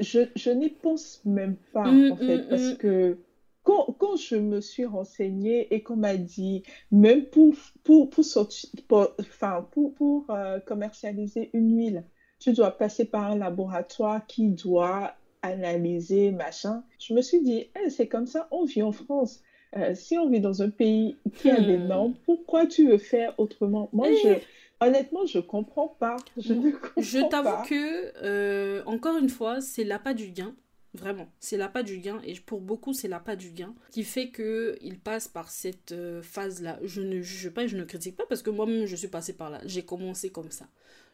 je, 0.00 0.20
je 0.34 0.50
n'y 0.50 0.70
pense 0.70 1.20
même 1.24 1.56
pas, 1.72 1.90
mm, 1.90 2.12
en 2.12 2.16
fait, 2.16 2.38
mm, 2.38 2.48
parce 2.48 2.72
mm. 2.72 2.76
que 2.76 3.18
quand, 3.62 3.94
quand, 3.98 4.16
je 4.16 4.36
me 4.36 4.60
suis 4.60 4.86
renseignée 4.86 5.72
et 5.74 5.82
qu'on 5.82 5.96
m'a 5.96 6.16
dit, 6.16 6.62
même 6.90 7.26
pour, 7.26 7.54
pour, 7.84 8.08
pour, 8.08 8.24
sortir, 8.24 8.70
pour, 8.88 9.08
enfin, 9.20 9.68
pour, 9.72 9.94
pour 9.94 10.24
euh, 10.30 10.58
commercialiser 10.60 11.50
une 11.52 11.76
huile, 11.76 12.04
tu 12.38 12.52
dois 12.52 12.70
passer 12.70 13.04
par 13.04 13.30
un 13.30 13.36
laboratoire 13.36 14.26
qui 14.26 14.48
doit 14.48 15.12
analyser, 15.42 16.30
machin. 16.30 16.82
Je 16.98 17.12
me 17.12 17.20
suis 17.20 17.42
dit, 17.42 17.66
eh, 17.84 17.90
c'est 17.90 18.08
comme 18.08 18.26
ça, 18.26 18.48
on 18.50 18.64
vit 18.64 18.82
en 18.82 18.92
France. 18.92 19.42
Euh, 19.76 19.94
si 19.94 20.16
on 20.16 20.30
vit 20.30 20.40
dans 20.40 20.62
un 20.62 20.70
pays 20.70 21.16
qui 21.34 21.50
a 21.50 21.60
des 21.60 21.76
hmm. 21.76 21.88
normes, 21.88 22.14
pourquoi 22.24 22.66
tu 22.66 22.88
veux 22.88 22.98
faire 22.98 23.34
autrement? 23.38 23.90
Moi, 23.92 24.08
je, 24.12 24.38
honnêtement, 24.80 25.26
je 25.26 25.38
comprends 25.38 25.88
pas. 25.88 26.16
Je 26.36 26.52
ne 26.52 26.70
comprends 26.72 27.00
Je 27.00 27.28
t'avoue 27.28 27.68
que, 27.68 28.12
euh, 28.22 28.82
encore 28.86 29.16
une 29.16 29.28
fois, 29.28 29.60
c'est 29.60 29.84
l'appât 29.84 30.14
du 30.14 30.28
gain. 30.30 30.54
Vraiment, 30.94 31.28
c'est 31.38 31.58
l'appât 31.58 31.82
du 31.82 31.98
gain 31.98 32.18
et 32.24 32.34
pour 32.34 32.62
beaucoup 32.62 32.94
c'est 32.94 33.08
l'appât 33.08 33.36
du 33.36 33.50
gain 33.50 33.74
qui 33.90 34.04
fait 34.04 34.30
que 34.30 34.76
il 34.80 34.98
passe 34.98 35.28
par 35.28 35.50
cette 35.50 35.92
euh, 35.92 36.22
phase 36.22 36.62
là. 36.62 36.78
Je 36.82 37.02
ne 37.02 37.20
juge 37.20 37.50
pas 37.50 37.64
et 37.64 37.68
je 37.68 37.76
ne 37.76 37.84
critique 37.84 38.16
pas 38.16 38.24
parce 38.26 38.40
que 38.40 38.48
moi-même 38.48 38.86
je 38.86 38.96
suis 38.96 39.08
passée 39.08 39.34
par 39.34 39.50
là. 39.50 39.60
J'ai 39.66 39.82
commencé 39.82 40.30
comme 40.30 40.50
ça. 40.50 40.66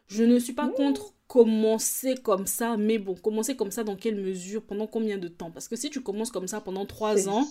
Je 0.06 0.22
ne 0.22 0.38
suis 0.38 0.52
pas 0.52 0.68
contre 0.68 1.14
commencer 1.26 2.14
comme 2.14 2.46
ça, 2.46 2.76
mais 2.76 2.98
bon, 2.98 3.14
commencer 3.14 3.56
comme 3.56 3.70
ça 3.70 3.84
dans 3.84 3.96
quelle 3.96 4.16
mesure, 4.16 4.62
pendant 4.62 4.86
combien 4.86 5.18
de 5.18 5.28
temps? 5.28 5.50
Parce 5.50 5.66
que 5.66 5.76
si 5.76 5.90
tu 5.90 6.02
commences 6.02 6.30
comme 6.30 6.46
ça 6.46 6.60
pendant 6.60 6.86
trois 6.86 7.28
ans, 7.28 7.44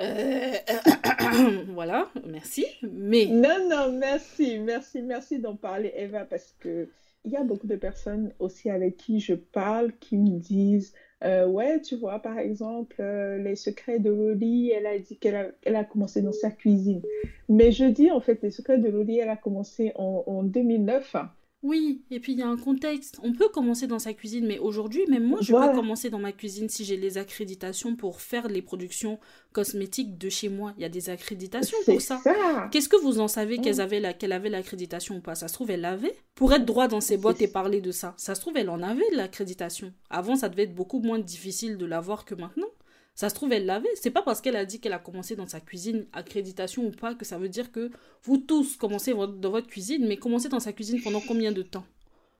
euh, 0.00 0.52
voilà, 1.68 2.08
merci. 2.26 2.66
Mais 2.82 3.26
non, 3.26 3.68
non, 3.68 3.92
merci, 3.92 4.58
merci, 4.58 5.02
merci 5.02 5.38
d'en 5.38 5.56
parler, 5.56 5.92
Eva, 5.96 6.24
parce 6.24 6.54
que 6.60 6.88
il 7.24 7.32
y 7.32 7.36
a 7.36 7.44
beaucoup 7.44 7.66
de 7.66 7.76
personnes 7.76 8.32
aussi 8.38 8.70
avec 8.70 8.96
qui 8.96 9.20
je 9.20 9.34
parle 9.34 9.92
qui 10.00 10.16
me 10.16 10.38
disent 10.38 10.94
euh, 11.22 11.46
ouais, 11.46 11.80
tu 11.82 11.96
vois, 11.96 12.18
par 12.18 12.38
exemple, 12.38 12.96
euh, 13.00 13.36
les 13.38 13.54
secrets 13.54 13.98
de 13.98 14.10
Loli, 14.10 14.70
elle 14.70 14.86
a 14.86 14.98
dit 14.98 15.18
qu'elle 15.18 15.52
a, 15.66 15.84
commencé 15.84 16.22
dans 16.22 16.32
sa 16.32 16.50
cuisine. 16.50 17.02
Mais 17.48 17.72
je 17.72 17.84
dis, 17.84 18.10
en 18.10 18.20
fait, 18.20 18.42
les 18.42 18.50
secrets 18.50 18.78
de 18.78 18.88
Loli, 18.88 19.18
elle 19.18 19.28
a 19.28 19.36
commencé 19.36 19.92
en, 19.96 20.24
en 20.26 20.42
2009. 20.42 21.16
Oui, 21.62 22.02
et 22.10 22.20
puis 22.20 22.32
il 22.32 22.38
y 22.38 22.42
a 22.42 22.48
un 22.48 22.56
contexte. 22.56 23.18
On 23.22 23.32
peut 23.32 23.48
commencer 23.48 23.86
dans 23.86 23.98
sa 23.98 24.14
cuisine, 24.14 24.46
mais 24.46 24.58
aujourd'hui, 24.58 25.06
même 25.08 25.24
moi, 25.24 25.40
je 25.42 25.52
peux 25.52 25.74
commencer 25.74 26.08
dans 26.08 26.18
ma 26.18 26.32
cuisine 26.32 26.70
si 26.70 26.84
j'ai 26.86 26.96
les 26.96 27.18
accréditations 27.18 27.96
pour 27.96 28.22
faire 28.22 28.48
les 28.48 28.62
productions 28.62 29.18
cosmétiques 29.52 30.16
de 30.16 30.30
chez 30.30 30.48
moi. 30.48 30.72
Il 30.78 30.82
y 30.82 30.86
a 30.86 30.88
des 30.88 31.10
accréditations 31.10 31.76
pour 31.84 32.00
ça. 32.00 32.20
Qu'est-ce 32.72 32.88
que 32.88 32.96
vous 32.96 33.20
en 33.20 33.28
savez 33.28 33.58
qu'elle 33.58 33.80
avait, 33.80 34.00
la, 34.00 34.14
qu'elle 34.14 34.32
avait 34.32 34.48
l'accréditation 34.48 35.16
ou 35.16 35.20
pas? 35.20 35.34
Ça 35.34 35.48
se 35.48 35.54
trouve, 35.54 35.70
elle 35.70 35.82
l'avait. 35.82 36.16
Pour 36.34 36.52
être 36.54 36.64
droit 36.64 36.88
dans 36.88 37.00
ses 37.02 37.18
boîtes 37.18 37.42
et 37.42 37.48
parler 37.48 37.82
de 37.82 37.92
ça, 37.92 38.14
ça 38.16 38.34
se 38.34 38.40
trouve, 38.40 38.56
elle 38.56 38.70
en 38.70 38.82
avait 38.82 39.04
l'accréditation. 39.12 39.92
Avant, 40.08 40.36
ça 40.36 40.48
devait 40.48 40.62
être 40.62 40.74
beaucoup 40.74 41.00
moins 41.00 41.18
difficile 41.18 41.76
de 41.76 41.84
l'avoir 41.84 42.24
que 42.24 42.34
maintenant. 42.34 42.68
Ça 43.20 43.28
se 43.28 43.34
trouve, 43.34 43.52
elle 43.52 43.66
l'avait. 43.66 43.90
C'est 43.96 44.10
pas 44.10 44.22
parce 44.22 44.40
qu'elle 44.40 44.56
a 44.56 44.64
dit 44.64 44.80
qu'elle 44.80 44.94
a 44.94 44.98
commencé 44.98 45.36
dans 45.36 45.46
sa 45.46 45.60
cuisine, 45.60 46.06
accréditation 46.14 46.86
ou 46.86 46.90
pas, 46.90 47.14
que 47.14 47.26
ça 47.26 47.36
veut 47.36 47.50
dire 47.50 47.70
que 47.70 47.90
vous 48.22 48.38
tous 48.38 48.76
commencez 48.76 49.12
dans 49.12 49.50
votre 49.50 49.66
cuisine, 49.66 50.06
mais 50.08 50.16
commencez 50.16 50.48
dans 50.48 50.58
sa 50.58 50.72
cuisine 50.72 51.02
pendant 51.02 51.20
combien 51.20 51.52
de 51.52 51.60
temps? 51.60 51.84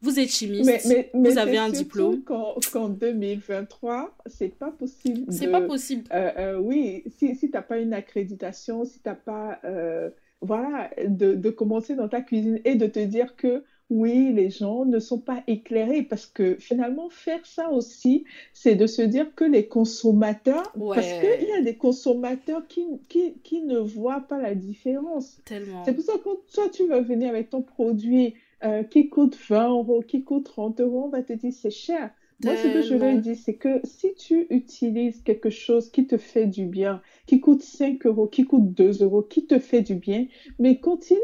Vous 0.01 0.18
êtes 0.18 0.31
chimiste, 0.31 0.89
vous 1.12 1.37
avez 1.37 1.59
un 1.59 1.68
diplôme. 1.68 2.22
Qu'en 2.22 2.89
2023, 2.89 4.16
c'est 4.24 4.57
pas 4.59 4.70
possible. 4.70 5.31
C'est 5.31 5.51
pas 5.51 5.61
possible. 5.61 6.05
Euh, 6.14 6.31
euh, 6.39 6.59
oui, 6.59 7.05
si, 7.18 7.37
si 7.37 7.51
tu 7.51 7.53
n'as 7.53 7.61
pas 7.61 7.76
une 7.76 7.93
accréditation, 7.93 8.87
si 8.87 9.01
tu 9.01 9.09
n'as 9.11 9.16
pas. 9.16 9.61
Euh, 9.64 10.09
voilà, 10.41 10.91
de, 11.07 11.35
de 11.35 11.51
commencer 11.51 11.95
dans 11.95 12.09
ta 12.09 12.22
cuisine 12.22 12.59
et 12.64 12.76
de 12.76 12.87
te 12.87 13.01
dire 13.01 13.37
que 13.37 13.64
oui, 13.91 14.32
les 14.32 14.51
gens 14.51 14.84
ne 14.84 15.01
sont 15.01 15.18
pas 15.18 15.43
éclairés 15.49 16.03
parce 16.03 16.26
que 16.26 16.55
finalement, 16.55 17.11
faire 17.11 17.45
ça 17.45 17.70
aussi, 17.70 18.24
c'est 18.53 18.76
de 18.76 18.86
se 18.86 19.03
dire 19.03 19.34
que 19.34 19.45
les 19.45 19.66
consommateurs, 19.66 20.72
parce 20.78 21.07
qu'il 21.07 21.49
y 21.49 21.53
a 21.53 21.61
des 21.61 21.76
consommateurs 21.76 22.66
qui, 22.68 22.86
qui, 23.09 23.34
qui, 23.43 23.62
ne 23.62 23.78
voient 23.78 24.24
pas 24.28 24.41
la 24.41 24.55
différence. 24.55 25.41
Tellement. 25.45 25.84
C'est 25.84 25.95
pour 25.95 26.05
ça 26.05 26.12
que 26.14 26.24
quand 26.24 26.36
toi, 26.53 26.68
tu 26.68 26.86
vas 26.86 27.01
venir 27.01 27.30
avec 27.30 27.51
ton 27.51 27.62
produit 27.62 28.34
euh, 28.62 28.84
qui 28.84 29.09
coûte 29.09 29.36
20 29.49 29.70
euros, 29.70 30.03
qui 30.07 30.22
coûte 30.22 30.45
30 30.45 30.80
euros, 30.80 31.05
on 31.07 31.09
va 31.09 31.22
te 31.22 31.32
dire 31.32 31.53
c'est 31.53 31.70
cher. 31.70 32.11
Moi, 32.43 32.57
ce 32.57 32.68
que 32.68 32.80
je 32.80 32.95
leur 32.95 33.18
dis, 33.18 33.36
c'est 33.36 33.55
que 33.55 33.80
si 33.84 34.14
tu 34.14 34.47
utilises 34.49 35.20
quelque 35.20 35.51
chose 35.51 35.91
qui 35.91 36.07
te 36.07 36.16
fait 36.16 36.47
du 36.47 36.64
bien, 36.64 37.03
qui 37.26 37.41
coûte 37.41 37.62
5 37.62 38.07
euros, 38.07 38.28
qui 38.28 38.45
coûte 38.45 38.72
2 38.72 39.03
euros, 39.03 39.22
qui 39.22 39.45
te 39.45 39.59
fait 39.59 39.82
du 39.82 39.95
bien, 39.95 40.26
mais 40.59 40.78
continue 40.78 41.18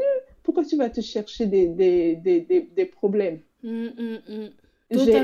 pourquoi 0.47 0.64
tu 0.64 0.76
vas 0.76 0.88
te 0.88 1.01
chercher 1.01 1.47
des, 1.47 1.66
des, 1.66 2.14
des, 2.14 2.40
des, 2.40 2.86
problèmes 2.86 3.40
hum, 3.64 3.90
hum, 3.99 4.18
hum. 4.28 4.51
J'ai 4.92 5.18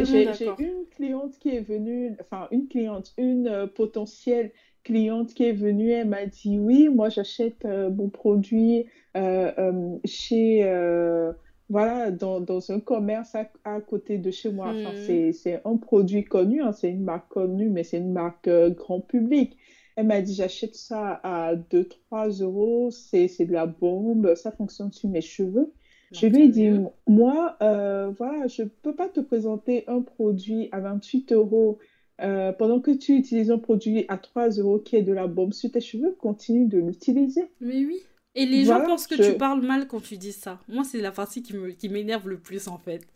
une 0.59 0.87
cliente 0.91 1.39
qui 1.39 1.51
est 1.51 1.61
venue, 1.61 2.17
enfin 2.21 2.49
une 2.51 2.67
cliente, 2.67 3.13
une 3.17 3.47
euh, 3.47 3.67
potentielle 3.69 4.51
cliente 4.83 5.33
qui 5.33 5.45
est 5.45 5.53
venue, 5.53 5.91
elle 5.91 6.09
m'a 6.09 6.27
dit 6.27 6.59
oui, 6.59 6.89
moi 6.89 7.09
j'achète 7.09 7.65
euh, 7.65 7.89
mon 7.89 8.09
produit 8.09 8.87
euh, 9.17 9.97
chez, 10.05 10.65
voilà, 11.69 12.11
dans, 12.11 12.41
dans, 12.41 12.73
un 12.73 12.81
commerce 12.81 13.37
à, 13.63 13.81
côté 13.81 14.19
de 14.19 14.33
chez 14.33 14.51
moi. 14.51 14.75
Enfin, 14.75 14.91
c'est 15.33 15.61
un 15.65 15.77
produit 15.77 16.25
connu, 16.25 16.61
hein, 16.63 16.73
c'est 16.73 16.91
une 16.91 17.05
marque 17.05 17.29
connue, 17.29 17.71
mais 17.71 17.85
c'est 17.85 17.99
une 17.99 18.13
marque 18.13 18.51
grand 18.75 19.01
public. 19.01 19.57
Elle 19.97 20.07
m'a 20.07 20.21
dit, 20.21 20.35
j'achète 20.35 20.75
ça 20.75 21.21
à 21.23 21.55
2-3 21.55 22.43
euros, 22.43 22.91
c'est 22.91 23.29
de 23.45 23.53
la 23.53 23.67
bombe, 23.67 24.35
ça 24.35 24.51
fonctionne 24.51 24.93
sur 24.93 25.09
mes 25.09 25.21
cheveux. 25.21 25.73
Je 26.13 26.27
lui 26.27 26.43
ai 26.43 26.49
dit, 26.49 26.71
moi, 27.07 27.57
euh, 27.63 28.11
voilà, 28.19 28.47
je 28.47 28.63
ne 28.63 28.69
peux 28.69 28.95
pas 28.95 29.09
te 29.09 29.21
présenter 29.21 29.85
un 29.87 30.03
produit 30.03 30.69
à 30.73 30.81
28 30.81 31.33
euros 31.33 31.79
euh, 32.21 32.53
pendant 32.53 32.81
que 32.81 32.91
tu 32.91 33.17
utilises 33.17 33.51
un 33.51 33.59
produit 33.59 34.05
à 34.09 34.19
3 34.19 34.51
euros 34.51 34.79
qui 34.79 34.97
est 34.97 35.03
de 35.03 35.13
la 35.13 35.27
bombe 35.27 35.53
sur 35.53 35.71
tes 35.71 35.81
cheveux, 35.81 36.15
continue 36.19 36.67
de 36.67 36.79
l'utiliser. 36.79 37.47
Mais 37.61 37.85
oui. 37.85 38.01
Et 38.35 38.47
les 38.47 38.65
gens 38.65 38.83
pensent 38.85 39.07
que 39.07 39.15
tu 39.15 39.37
parles 39.37 39.63
mal 39.63 39.87
quand 39.87 40.01
tu 40.01 40.17
dis 40.17 40.33
ça. 40.33 40.61
Moi, 40.69 40.85
c'est 40.85 41.01
la 41.01 41.13
partie 41.13 41.43
qui 41.43 41.89
m'énerve 41.89 42.29
le 42.29 42.39
plus, 42.39 42.69
en 42.69 42.79
fait. 42.79 43.07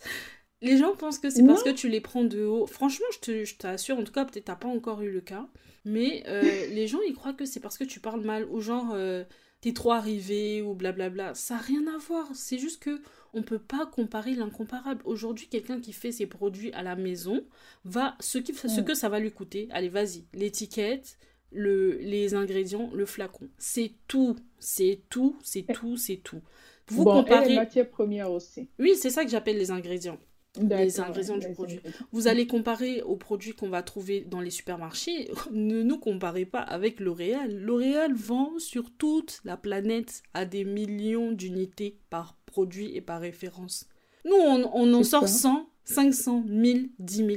Les 0.62 0.76
gens 0.78 0.94
pensent 0.94 1.18
que 1.18 1.30
c'est 1.30 1.44
parce 1.44 1.62
que 1.62 1.70
tu 1.70 1.88
les 1.88 2.00
prends 2.00 2.24
de 2.24 2.44
haut. 2.44 2.66
Franchement, 2.66 3.06
je 3.22 3.56
t'assure, 3.56 3.98
en 3.98 4.04
tout 4.04 4.12
cas, 4.12 4.24
peut-être 4.24 4.46
t'as 4.46 4.56
pas 4.56 4.68
encore 4.68 5.02
eu 5.02 5.10
le 5.10 5.20
cas. 5.20 5.46
Mais 5.86 6.24
euh, 6.26 6.42
les 6.74 6.86
gens, 6.86 7.00
ils 7.08 7.14
croient 7.14 7.32
que 7.32 7.46
c'est 7.46 7.60
parce 7.60 7.78
que 7.78 7.84
tu 7.84 8.00
parles 8.00 8.20
mal, 8.20 8.46
ou 8.50 8.60
genre, 8.60 8.92
euh, 8.92 9.24
t'es 9.62 9.72
trop 9.72 9.92
arrivé, 9.92 10.60
ou 10.60 10.74
blablabla. 10.74 11.34
Ça 11.34 11.54
n'a 11.54 11.60
rien 11.60 11.86
à 11.86 11.96
voir. 11.96 12.28
C'est 12.34 12.58
juste 12.58 12.82
que 12.82 13.00
on 13.32 13.42
peut 13.42 13.58
pas 13.58 13.86
comparer 13.86 14.34
l'incomparable. 14.34 15.00
Aujourd'hui, 15.04 15.46
quelqu'un 15.46 15.80
qui 15.80 15.92
fait 15.92 16.12
ses 16.12 16.26
produits 16.26 16.72
à 16.72 16.82
la 16.82 16.96
maison 16.96 17.44
va 17.84 18.16
ce, 18.20 18.38
qui, 18.38 18.52
ce 18.52 18.80
que 18.80 18.94
ça 18.94 19.08
va 19.08 19.20
lui 19.20 19.30
coûter. 19.30 19.68
Allez, 19.70 19.88
vas-y. 19.88 20.24
L'étiquette, 20.34 21.18
le, 21.52 21.98
les 21.98 22.34
ingrédients, 22.34 22.90
le 22.92 23.06
flacon. 23.06 23.48
C'est 23.58 23.92
tout. 24.08 24.36
C'est 24.58 25.02
tout, 25.08 25.36
c'est 25.42 25.66
tout, 25.72 25.96
c'est 25.96 26.16
tout. 26.16 26.40
Vous 26.88 27.04
comparez... 27.04 27.46
et 27.46 27.48
les 27.50 27.56
matières 27.56 27.88
premières 27.88 28.30
aussi. 28.30 28.68
Oui, 28.78 28.94
c'est 28.96 29.10
ça 29.10 29.24
que 29.24 29.30
j'appelle 29.30 29.58
les 29.58 29.70
ingrédients 29.70 30.18
les 30.60 31.00
ingrédients 31.00 31.36
du 31.36 31.50
produit. 31.50 31.80
Vous 32.12 32.28
allez 32.28 32.46
comparer 32.46 33.02
aux 33.02 33.16
produits 33.16 33.52
qu'on 33.52 33.68
va 33.68 33.82
trouver 33.82 34.20
dans 34.20 34.40
les 34.40 34.50
supermarchés. 34.50 35.30
ne 35.50 35.82
nous 35.82 35.98
comparez 35.98 36.44
pas 36.44 36.60
avec 36.60 37.00
L'Oréal. 37.00 37.56
L'Oréal 37.56 38.14
vend 38.14 38.58
sur 38.58 38.90
toute 38.90 39.40
la 39.44 39.56
planète 39.56 40.22
à 40.34 40.44
des 40.44 40.64
millions 40.64 41.32
d'unités 41.32 41.98
par 42.10 42.36
produit 42.46 42.94
et 42.96 43.00
par 43.00 43.20
référence. 43.20 43.86
Nous, 44.24 44.34
on, 44.34 44.70
on 44.72 44.92
en 44.94 45.02
sort 45.02 45.28
100, 45.28 45.68
500, 45.84 46.44
1000, 46.46 46.90
10 46.98 47.16
000. 47.16 47.30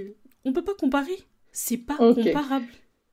On 0.45 0.53
peut 0.53 0.63
pas 0.63 0.73
comparer. 0.73 1.17
C'est 1.51 1.77
pas 1.77 1.97
comparable. 1.97 2.67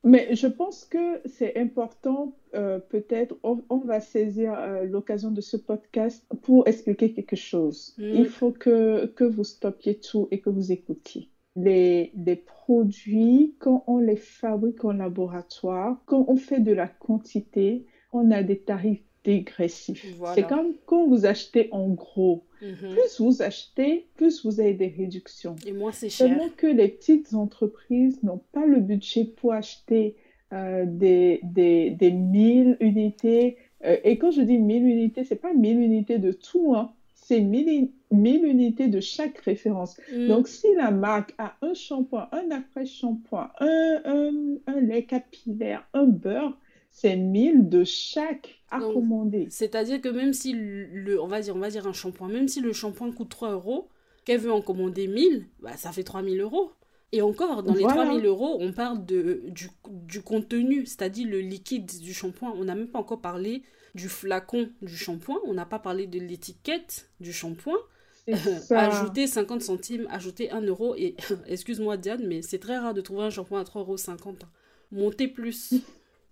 Mais 0.07 0.33
je 0.35 0.47
pense 0.47 0.85
que 0.85 1.21
c'est 1.25 1.57
important, 1.57 2.37
euh, 2.55 2.79
peut-être, 2.79 3.35
on, 3.43 3.77
va 3.79 3.99
saisir 3.99 4.53
euh, 4.53 4.85
l'occasion 4.85 5.31
de 5.31 5.41
ce 5.41 5.57
podcast 5.57 6.25
pour 6.43 6.65
expliquer 6.65 7.13
quelque 7.13 7.35
chose. 7.35 7.93
Il 7.97 8.29
faut 8.29 8.53
que, 8.53 9.07
que 9.07 9.25
vous 9.25 9.43
stoppiez 9.43 9.99
tout 9.99 10.29
et 10.31 10.39
que 10.39 10.49
vous 10.49 10.71
écoutiez. 10.71 11.29
Les, 11.57 12.13
les, 12.15 12.37
produits, 12.37 13.55
quand 13.59 13.83
on 13.87 13.97
les 13.97 14.15
fabrique 14.15 14.85
en 14.85 14.93
laboratoire, 14.93 16.01
quand 16.05 16.23
on 16.29 16.37
fait 16.37 16.61
de 16.61 16.71
la 16.71 16.87
quantité, 16.87 17.85
on 18.13 18.31
a 18.31 18.43
des 18.43 18.59
tarifs 18.59 19.03
dégressif. 19.27 20.05
C'est 20.33 20.47
comme 20.47 20.73
quand 20.85 21.05
vous 21.05 21.25
achetez 21.25 21.67
en 21.71 21.89
gros. 21.89 22.45
Mhm. 22.61 22.93
Plus 22.93 23.19
vous 23.19 23.41
achetez, 23.41 24.07
plus 24.15 24.45
vous 24.45 24.59
avez 24.61 24.73
des 24.73 24.87
réductions. 24.87 25.57
Et 25.65 25.73
moins 25.73 25.91
c'est 25.91 26.09
cher. 26.09 26.27
Seulement 26.27 26.49
que 26.55 26.65
les 26.65 26.87
petites 26.87 27.33
entreprises 27.33 28.23
n'ont 28.23 28.41
pas 28.53 28.65
le 28.65 28.79
budget 28.79 29.25
pour 29.25 29.51
acheter 29.53 30.15
euh, 30.53 30.85
des, 30.87 31.41
des, 31.43 31.91
des 31.91 32.11
1000 32.11 32.77
unités. 32.79 33.57
Euh, 33.85 33.97
et 34.05 34.17
quand 34.17 34.31
je 34.31 34.41
dis 34.41 34.57
1000 34.57 34.85
unités, 34.85 35.25
c'est 35.25 35.35
pas 35.35 35.53
1000 35.53 35.77
unités 35.77 36.19
de 36.19 36.31
tout, 36.31 36.73
hein. 36.73 36.93
c'est 37.13 37.41
1000, 37.41 37.91
unités 38.11 38.87
de 38.87 39.01
chaque 39.01 39.37
référence. 39.39 39.99
Mm. 40.15 40.27
Donc, 40.29 40.47
si 40.47 40.73
la 40.75 40.89
marque 40.89 41.35
a 41.37 41.57
un 41.61 41.73
shampoing, 41.73 42.29
un 42.31 42.49
après-shampoing, 42.51 43.51
un, 43.59 44.01
un, 44.05 44.31
un 44.67 44.79
lait 44.79 45.03
capillaire, 45.03 45.85
un 45.93 46.05
beurre, 46.05 46.57
c'est 46.99 47.15
1000 47.15 47.69
de 47.69 47.83
chaque 47.83 48.59
à 48.71 48.79
commander. 48.79 49.45
C'est-à-dire 49.51 50.01
que 50.01 50.09
même 50.09 50.33
si 50.33 50.53
le, 50.53 51.21
on 51.21 51.27
va 51.27 51.41
dire, 51.41 51.55
on 51.55 51.59
va 51.59 51.69
dire 51.69 51.85
un 51.85 51.93
shampoing, 51.93 52.27
même 52.27 52.47
si 52.47 52.59
le 52.59 52.73
shampoing 52.73 53.11
coûte 53.11 53.29
3 53.29 53.51
euros, 53.51 53.87
qu'elle 54.25 54.39
veut 54.39 54.51
en 54.51 54.61
commander 54.61 55.05
1000, 55.05 55.45
bah, 55.59 55.77
ça 55.77 55.91
fait 55.91 56.03
3000 56.03 56.41
euros. 56.41 56.71
Et 57.11 57.21
encore, 57.21 57.61
dans 57.61 57.75
les 57.75 57.83
3000 57.83 58.25
euros, 58.25 58.57
on 58.59 58.73
parle 58.73 59.05
de, 59.05 59.43
du, 59.49 59.69
du 59.91 60.23
contenu, 60.23 60.87
c'est-à-dire 60.87 61.27
le 61.27 61.39
liquide 61.39 61.85
du 62.01 62.15
shampoing. 62.15 62.51
On 62.57 62.63
n'a 62.63 62.73
même 62.73 62.89
pas 62.89 62.97
encore 62.97 63.21
parlé 63.21 63.61
du 63.93 64.09
flacon 64.09 64.71
du 64.81 64.97
shampoing, 64.97 65.37
on 65.45 65.53
n'a 65.53 65.67
pas 65.67 65.79
parlé 65.79 66.07
de 66.07 66.17
l'étiquette 66.17 67.11
du 67.19 67.31
shampoing. 67.31 67.77
ajouter 68.71 69.27
50 69.27 69.61
centimes, 69.61 70.07
ajouter 70.09 70.49
1 70.49 70.61
euro, 70.61 70.95
et 70.95 71.15
excuse-moi 71.47 71.97
Diane, 71.97 72.25
mais 72.25 72.41
c'est 72.41 72.57
très 72.57 72.79
rare 72.79 72.95
de 72.95 73.01
trouver 73.01 73.21
un 73.21 73.29
shampoing 73.29 73.59
à 73.59 73.63
3,50 73.63 73.77
euros. 73.81 74.35
Montez 74.91 75.27
plus. 75.27 75.75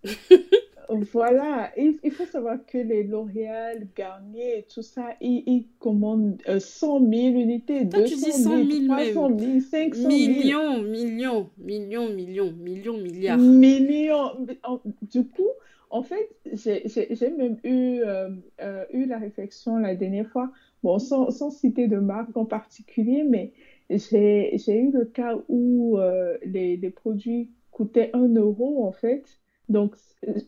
Voilà, 1.12 1.72
il, 1.78 1.98
il 2.04 2.12
faut 2.12 2.26
savoir 2.26 2.64
que 2.66 2.78
les 2.78 3.04
L'Oréal, 3.04 3.88
Garnier 3.96 4.60
et 4.60 4.64
tout 4.64 4.84
ça, 4.84 5.16
ils, 5.20 5.44
ils 5.48 5.68
commandent 5.80 6.38
euh, 6.48 6.60
100 6.60 7.00
000 7.00 7.12
unités, 7.12 7.90
Toi, 7.90 8.04
tu 8.04 8.16
200 8.16 8.28
dis 8.28 8.32
100 8.32 8.50
000, 8.58 8.70
000 8.70 8.86
300 8.86 9.30
même. 9.30 9.40
000, 9.40 9.60
500 9.62 9.96
000. 9.96 10.08
Millions, 10.10 10.82
millions, 10.84 11.50
millions, 11.58 12.10
millions, 12.10 12.52
millions, 12.52 12.98
milliards. 12.98 13.38
Millions. 13.40 14.32
Du 15.02 15.26
coup, 15.28 15.50
en 15.90 16.04
fait, 16.04 16.30
j'ai 16.54 17.30
même 17.32 17.58
eu, 17.64 18.02
euh, 18.02 18.30
euh, 18.62 18.86
eu 18.92 19.06
la 19.06 19.18
réflexion 19.18 19.78
la 19.78 19.96
dernière 19.96 20.28
fois, 20.28 20.52
bon, 20.84 21.00
sans, 21.00 21.32
sans 21.32 21.50
citer 21.50 21.88
de 21.88 21.98
marque 21.98 22.36
en 22.38 22.46
particulier, 22.46 23.24
mais 23.24 23.54
j'ai 23.90 24.80
eu 24.80 24.92
le 24.92 25.06
cas 25.06 25.36
où 25.48 25.98
euh, 25.98 26.38
les, 26.44 26.78
les 26.78 26.90
produits 26.92 27.50
coûtaient 27.72 28.12
un 28.14 28.28
euro, 28.36 28.86
en 28.86 28.92
fait. 28.92 29.24
Donc, 29.70 29.96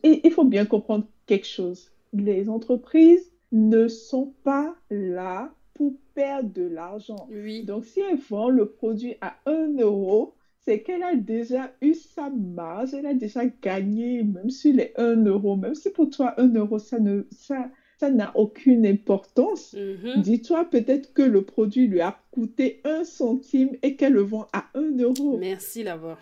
il, 0.02 0.30
faut 0.30 0.44
bien 0.44 0.64
comprendre 0.64 1.06
quelque 1.26 1.46
chose. 1.46 1.90
Les 2.12 2.48
entreprises 2.48 3.30
ne 3.52 3.88
sont 3.88 4.34
pas 4.44 4.74
là 4.90 5.52
pour 5.74 5.94
perdre 6.14 6.52
de 6.52 6.62
l'argent. 6.62 7.28
Oui, 7.30 7.64
Donc, 7.64 7.84
si 7.84 8.00
elle 8.00 8.18
vend 8.18 8.48
le 8.48 8.66
produit 8.66 9.16
à 9.20 9.36
un 9.46 9.76
euro, 9.78 10.34
c'est 10.64 10.82
qu'elle 10.82 11.02
a 11.02 11.14
déjà 11.14 11.72
eu 11.80 11.94
sa 11.94 12.30
marge, 12.30 12.92
elle 12.92 13.06
a 13.06 13.14
déjà 13.14 13.46
gagné, 13.46 14.22
même 14.22 14.50
sur 14.50 14.74
les 14.74 14.92
un 14.96 15.24
euro, 15.24 15.56
même 15.56 15.74
si 15.74 15.90
pour 15.90 16.10
toi 16.10 16.34
un 16.36 16.52
euro, 16.52 16.78
ça 16.78 16.98
ne, 16.98 17.22
ça, 17.30 17.70
ça 17.98 18.10
n'a 18.10 18.32
aucune 18.36 18.84
importance. 18.86 19.74
Mhm. 19.74 20.20
Dis-toi 20.20 20.66
peut-être 20.66 21.14
que 21.14 21.22
le 21.22 21.42
produit 21.42 21.86
lui 21.86 22.00
a 22.00 22.20
coûté 22.32 22.80
un 22.84 23.04
centime 23.04 23.70
et 23.82 23.96
qu'elle 23.96 24.12
le 24.12 24.22
vend 24.22 24.46
à 24.52 24.66
un 24.74 24.96
euro. 24.98 25.38
Merci 25.38 25.84
là-bas. 25.84 26.18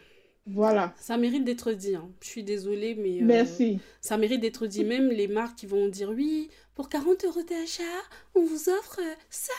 Voilà. 0.46 0.94
Ça 1.00 1.16
mérite 1.16 1.44
d'être 1.44 1.72
dit. 1.72 1.94
hein. 1.96 2.08
Je 2.20 2.28
suis 2.28 2.42
désolée, 2.44 2.94
mais 2.94 3.20
euh, 3.20 3.24
Merci. 3.24 3.78
ça 4.00 4.16
mérite 4.16 4.40
d'être 4.40 4.66
dit. 4.66 4.84
Même 4.84 5.08
les 5.08 5.26
marques 5.28 5.56
qui 5.58 5.66
vont 5.66 5.88
dire 5.88 6.10
oui, 6.10 6.48
pour 6.74 6.88
40 6.88 7.24
euros 7.24 7.42
d'achat, 7.42 7.82
on 8.34 8.44
vous 8.44 8.68
offre 8.68 9.00
ça. 9.30 9.52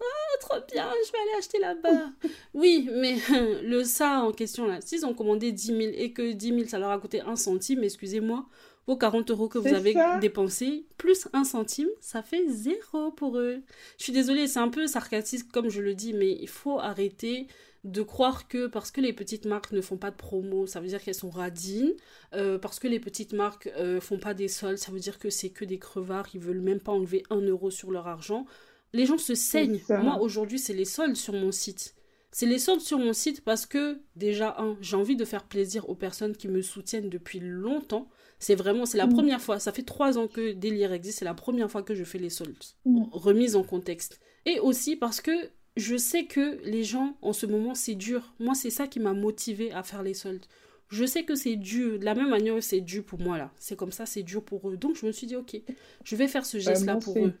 Oh, 0.00 0.36
trop 0.40 0.58
bien, 0.72 0.88
je 1.06 1.12
vais 1.12 1.18
aller 1.18 1.38
acheter 1.38 1.58
là-bas. 1.58 2.10
oui, 2.54 2.88
mais 2.92 3.16
le 3.62 3.84
ça 3.84 4.20
en 4.22 4.32
question 4.32 4.66
là, 4.66 4.80
s'ils 4.80 5.06
ont 5.06 5.14
commandé 5.14 5.52
10 5.52 5.66
000 5.66 5.80
et 5.94 6.12
que 6.12 6.32
10 6.32 6.48
000 6.48 6.60
ça 6.66 6.78
leur 6.78 6.90
a 6.90 6.98
coûté 6.98 7.20
un 7.20 7.36
centime, 7.36 7.84
excusez-moi, 7.84 8.46
vos 8.86 8.96
40 8.96 9.30
euros 9.30 9.48
que 9.48 9.58
vous 9.58 9.72
avez 9.72 9.94
dépensés, 10.20 10.84
plus 10.98 11.28
un 11.32 11.44
centime, 11.44 11.88
ça 12.00 12.22
fait 12.22 12.44
zéro 12.48 13.10
pour 13.12 13.38
eux. 13.38 13.62
Je 13.98 14.04
suis 14.04 14.12
désolée, 14.12 14.46
c'est 14.46 14.58
un 14.58 14.68
peu 14.68 14.86
sarcastique 14.86 15.50
comme 15.52 15.70
je 15.70 15.80
le 15.80 15.94
dis, 15.94 16.12
mais 16.12 16.32
il 16.32 16.48
faut 16.48 16.78
arrêter 16.78 17.46
de 17.84 18.02
croire 18.02 18.48
que 18.48 18.66
parce 18.66 18.90
que 18.90 19.00
les 19.00 19.12
petites 19.12 19.44
marques 19.44 19.72
ne 19.72 19.80
font 19.82 19.96
pas 19.98 20.10
de 20.10 20.16
promo, 20.16 20.66
ça 20.66 20.80
veut 20.80 20.88
dire 20.88 21.02
qu'elles 21.02 21.14
sont 21.14 21.30
radines. 21.30 21.92
Euh, 22.34 22.58
parce 22.58 22.78
que 22.78 22.88
les 22.88 22.98
petites 22.98 23.32
marques 23.34 23.70
euh, 23.76 24.00
font 24.00 24.18
pas 24.18 24.34
des 24.34 24.48
soldes, 24.48 24.78
ça 24.78 24.90
veut 24.90 24.98
dire 25.00 25.18
que 25.18 25.30
c'est 25.30 25.50
que 25.50 25.64
des 25.64 25.78
crevards, 25.78 26.28
ils 26.34 26.40
veulent 26.40 26.60
même 26.62 26.80
pas 26.80 26.92
enlever 26.92 27.22
un 27.30 27.40
euro 27.40 27.70
sur 27.70 27.90
leur 27.90 28.08
argent. 28.08 28.46
Les 28.92 29.06
gens 29.06 29.18
se 29.18 29.34
saignent. 29.34 29.80
Moi, 30.02 30.18
aujourd'hui, 30.20 30.58
c'est 30.58 30.72
les 30.72 30.84
soldes 30.84 31.16
sur 31.16 31.34
mon 31.34 31.52
site. 31.52 31.94
C'est 32.30 32.46
les 32.46 32.58
soldes 32.58 32.80
sur 32.80 32.98
mon 32.98 33.12
site 33.12 33.44
parce 33.44 33.66
que, 33.66 34.00
déjà, 34.16 34.56
un, 34.58 34.76
j'ai 34.80 34.96
envie 34.96 35.14
de 35.16 35.24
faire 35.24 35.44
plaisir 35.44 35.88
aux 35.88 35.94
personnes 35.94 36.34
qui 36.36 36.48
me 36.48 36.62
soutiennent 36.62 37.08
depuis 37.10 37.38
longtemps. 37.40 38.08
C'est 38.40 38.54
vraiment, 38.56 38.86
c'est 38.86 38.98
la 38.98 39.06
Mm. 39.06 39.12
première 39.14 39.40
fois. 39.40 39.58
Ça 39.60 39.72
fait 39.72 39.82
trois 39.84 40.18
ans 40.18 40.26
que 40.26 40.52
Délire 40.52 40.92
existe. 40.92 41.18
C'est 41.20 41.24
la 41.24 41.34
première 41.34 41.70
fois 41.70 41.82
que 41.82 41.94
je 41.94 42.02
fais 42.04 42.18
les 42.18 42.30
soldes. 42.30 42.56
Mm. 42.84 43.04
Remise 43.12 43.56
en 43.56 43.62
contexte. 43.62 44.20
Et 44.46 44.58
aussi 44.58 44.96
parce 44.96 45.20
que 45.20 45.30
je 45.76 45.96
sais 45.96 46.24
que 46.24 46.60
les 46.64 46.84
gens, 46.84 47.16
en 47.22 47.32
ce 47.32 47.46
moment, 47.46 47.74
c'est 47.74 47.94
dur. 47.94 48.34
Moi, 48.38 48.54
c'est 48.54 48.70
ça 48.70 48.86
qui 48.86 49.00
m'a 49.00 49.12
motivé 49.12 49.72
à 49.72 49.82
faire 49.82 50.02
les 50.02 50.14
soldes. 50.14 50.46
Je 50.88 51.04
sais 51.04 51.24
que 51.24 51.34
c'est 51.34 51.56
dur. 51.56 51.98
De 51.98 52.04
la 52.04 52.14
même 52.14 52.28
manière, 52.28 52.62
c'est 52.62 52.80
dur 52.80 53.02
pour 53.02 53.18
moi, 53.18 53.38
là. 53.38 53.50
C'est 53.58 53.74
comme 53.74 53.90
ça, 53.90 54.06
c'est 54.06 54.22
dur 54.22 54.44
pour 54.44 54.70
eux. 54.70 54.76
Donc, 54.76 54.96
je 54.96 55.06
me 55.06 55.10
suis 55.10 55.26
dit, 55.26 55.34
ok, 55.34 55.60
je 56.04 56.16
vais 56.16 56.28
faire 56.28 56.46
ce 56.46 56.58
geste-là 56.58 56.96
pour 56.96 57.18
eux. 57.18 57.32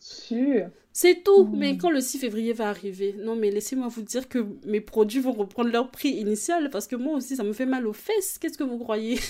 C'est 0.92 1.22
tout. 1.22 1.44
Mm. 1.44 1.56
Mais 1.56 1.76
quand 1.76 1.90
le 1.90 2.00
6 2.00 2.18
février 2.18 2.52
va 2.52 2.68
arriver, 2.68 3.14
non, 3.18 3.36
mais 3.36 3.50
laissez-moi 3.50 3.88
vous 3.88 4.02
dire 4.02 4.28
que 4.28 4.46
mes 4.64 4.80
produits 4.80 5.20
vont 5.20 5.32
reprendre 5.32 5.70
leur 5.70 5.90
prix 5.90 6.10
initial 6.10 6.70
parce 6.70 6.88
que 6.88 6.96
moi 6.96 7.16
aussi, 7.16 7.36
ça 7.36 7.44
me 7.44 7.52
fait 7.52 7.66
mal 7.66 7.86
aux 7.86 7.92
fesses. 7.92 8.38
Qu'est-ce 8.38 8.58
que 8.58 8.64
vous 8.64 8.78
croyez? 8.78 9.18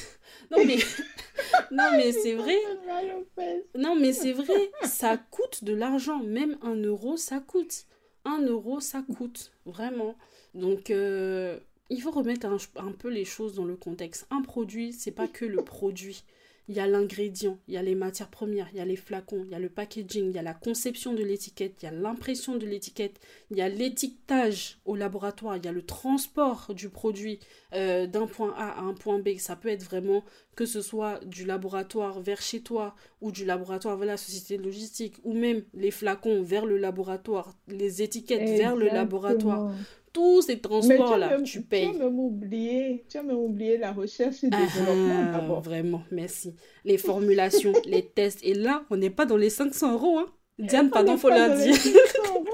Non, 0.51 0.59
mais, 0.67 0.77
non, 1.71 1.91
mais 1.93 2.13
c'est 2.13 2.35
vrai. 2.35 2.57
Mal 2.87 3.07
aux 3.17 3.27
fesses. 3.35 3.65
Non, 3.79 3.95
mais 3.95 4.13
c'est 4.13 4.33
vrai. 4.33 4.71
Ça 4.83 5.17
coûte 5.17 5.65
de 5.65 5.73
l'argent. 5.73 6.23
Même 6.23 6.59
un 6.61 6.75
euro, 6.75 7.17
ça 7.17 7.41
coûte. 7.41 7.87
Un 8.25 8.41
euro, 8.43 8.81
ça 8.81 9.03
coûte. 9.17 9.53
Vraiment. 9.67 10.17
Donc, 10.55 10.91
euh, 10.91 11.59
il 11.91 12.01
faut 12.01 12.11
remettre 12.11 12.47
un, 12.47 12.57
un 12.77 12.93
peu 12.93 13.09
les 13.09 13.25
choses 13.25 13.55
dans 13.55 13.65
le 13.65 13.77
contexte. 13.77 14.27
Un 14.31 14.43
produit, 14.43 14.93
c'est 14.93 15.11
pas 15.11 15.29
que 15.29 15.45
le 15.45 15.63
produit. 15.63 16.25
Il 16.69 16.75
y 16.75 16.81
a 16.81 16.87
l'ingrédient, 16.87 17.59
il 17.69 17.75
y 17.75 17.77
a 17.77 17.83
les 17.83 17.95
matières 17.95 18.31
premières, 18.31 18.69
il 18.73 18.79
y 18.79 18.81
a 18.81 18.85
les 18.85 18.97
flacons, 18.97 19.43
il 19.45 19.51
y 19.51 19.55
a 19.55 19.59
le 19.59 19.69
packaging, 19.69 20.31
il 20.31 20.35
y 20.35 20.39
a 20.39 20.43
la 20.43 20.55
conception 20.55 21.13
de 21.13 21.23
l'étiquette, 21.23 21.75
il 21.83 21.85
y 21.85 21.89
a 21.89 21.93
l'impression 21.93 22.57
de 22.57 22.67
l'étiquette, 22.67 23.21
il 23.51 23.59
y 23.59 23.61
a 23.61 23.69
l'étiquetage 23.69 24.79
au 24.85 24.97
laboratoire, 24.97 25.57
il 25.57 25.65
y 25.65 25.69
a 25.69 25.73
le 25.73 25.83
transport 25.83 26.73
du 26.75 26.89
produit 26.89 27.39
euh, 27.75 28.07
d'un 28.07 28.27
point 28.27 28.55
A 28.57 28.79
à 28.79 28.81
un 28.81 28.95
point 28.95 29.19
B. 29.19 29.37
Ça 29.39 29.57
peut 29.57 29.69
être 29.69 29.85
vraiment 29.85 30.25
que 30.57 30.67
ce 30.67 30.81
soit 30.81 31.23
du 31.25 31.45
laboratoire 31.45 32.21
vers 32.21 32.41
chez 32.41 32.61
toi 32.61 32.95
ou 33.21 33.31
du 33.31 33.45
laboratoire 33.45 33.97
vers 33.97 34.07
la 34.07 34.17
société 34.17 34.57
de 34.57 34.63
logistique 34.63 35.17
ou 35.25 35.35
même 35.35 35.65
les 35.75 35.91
flacons 35.91 36.43
vers 36.43 36.67
le 36.67 36.79
laboratoire, 36.79 37.55
les 37.69 38.03
étiquettes 38.03 38.57
vers 38.57 38.77
le 38.77 38.87
laboratoire. 38.87 39.73
Tous 40.15 40.41
ces 40.43 40.55
tu 40.57 40.63
transports-là, 40.63 41.37
tu 41.39 41.43
tu 41.45 41.63
payes. 41.63 41.89
as 41.89 41.93
même 41.93 42.19
oublié, 42.19 43.05
tu 43.11 43.19
as 43.19 43.23
même 43.23 43.37
oublié 43.37 43.77
la 43.77 43.93
recherche 43.93 44.43
et 44.45 44.49
Ah, 44.53 44.61
développement 44.65 45.33
d'abord. 45.33 45.61
vraiment, 45.61 46.03
merci. 46.11 46.55
Les 46.87 46.97
formulations, 46.99 47.73
les 47.85 48.07
tests. 48.07 48.39
Et 48.43 48.55
là, 48.55 48.85
on 48.91 48.97
n'est 48.97 49.11
pas 49.11 49.27
dans 49.27 49.37
les 49.37 49.51
500 49.51 49.93
euros. 49.95 50.19
Hein. 50.21 50.33
Diane, 50.59 50.87
On 50.87 50.91
pardon, 50.91 51.13
n'est 51.15 51.19
faut 51.19 51.29
leur 51.31 51.57
dire. 51.57 51.75
500 51.75 51.93
euros. 52.37 52.47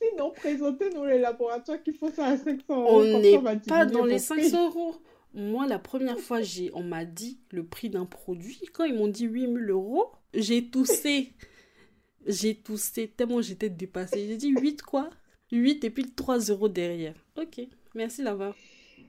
Sinon, 0.00 0.30
présentez-nous 0.30 1.04
les 1.04 1.18
laboratoires 1.18 1.82
qui 1.82 1.92
font 1.92 2.10
ça 2.12 2.26
à 2.26 2.36
500 2.36 2.56
euros. 2.70 3.00
On 3.02 3.18
n'est 3.20 3.38
pas 3.66 3.84
dans 3.84 4.04
les 4.04 4.18
vos 4.18 4.34
prix. 4.34 4.44
500 4.48 4.66
euros. 4.68 4.94
Moi, 5.34 5.66
la 5.66 5.78
première 5.80 6.18
fois, 6.20 6.40
j'ai, 6.40 6.70
on 6.72 6.82
m'a 6.84 7.04
dit 7.04 7.40
le 7.50 7.66
prix 7.66 7.90
d'un 7.90 8.06
produit. 8.06 8.60
Quand 8.72 8.84
ils 8.84 8.94
m'ont 8.94 9.08
dit 9.08 9.24
8000 9.24 9.68
euros, 9.70 10.06
j'ai 10.32 10.70
toussé. 10.70 11.32
J'ai 12.26 12.54
toussé 12.54 13.08
tellement 13.08 13.42
j'étais 13.42 13.68
dépassée. 13.70 14.26
J'ai 14.28 14.36
dit 14.36 14.50
8 14.50 14.82
quoi 14.82 15.10
8 15.52 15.84
et 15.84 15.90
puis 15.90 16.04
3 16.12 16.38
euros 16.50 16.68
derrière. 16.68 17.14
Ok, 17.36 17.60
merci 17.94 18.22
là-bas. 18.22 18.54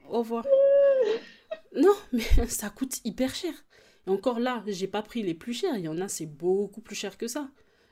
Au 0.09 0.19
revoir. 0.19 0.45
Non, 1.75 1.93
mais 2.11 2.21
ça 2.47 2.69
coûte 2.69 2.99
hyper 3.05 3.33
cher. 3.35 3.53
Et 4.05 4.09
encore 4.09 4.39
là, 4.39 4.63
j'ai 4.67 4.88
pas 4.88 5.01
pris 5.01 5.21
les 5.23 5.33
plus 5.33 5.53
chers. 5.53 5.75
Il 5.77 5.83
y 5.85 5.88
en 5.88 5.99
a, 5.99 6.07
c'est 6.07 6.25
beaucoup 6.25 6.81
plus 6.81 6.95
cher 6.95 7.17
que 7.17 7.27
ça. 7.27 7.49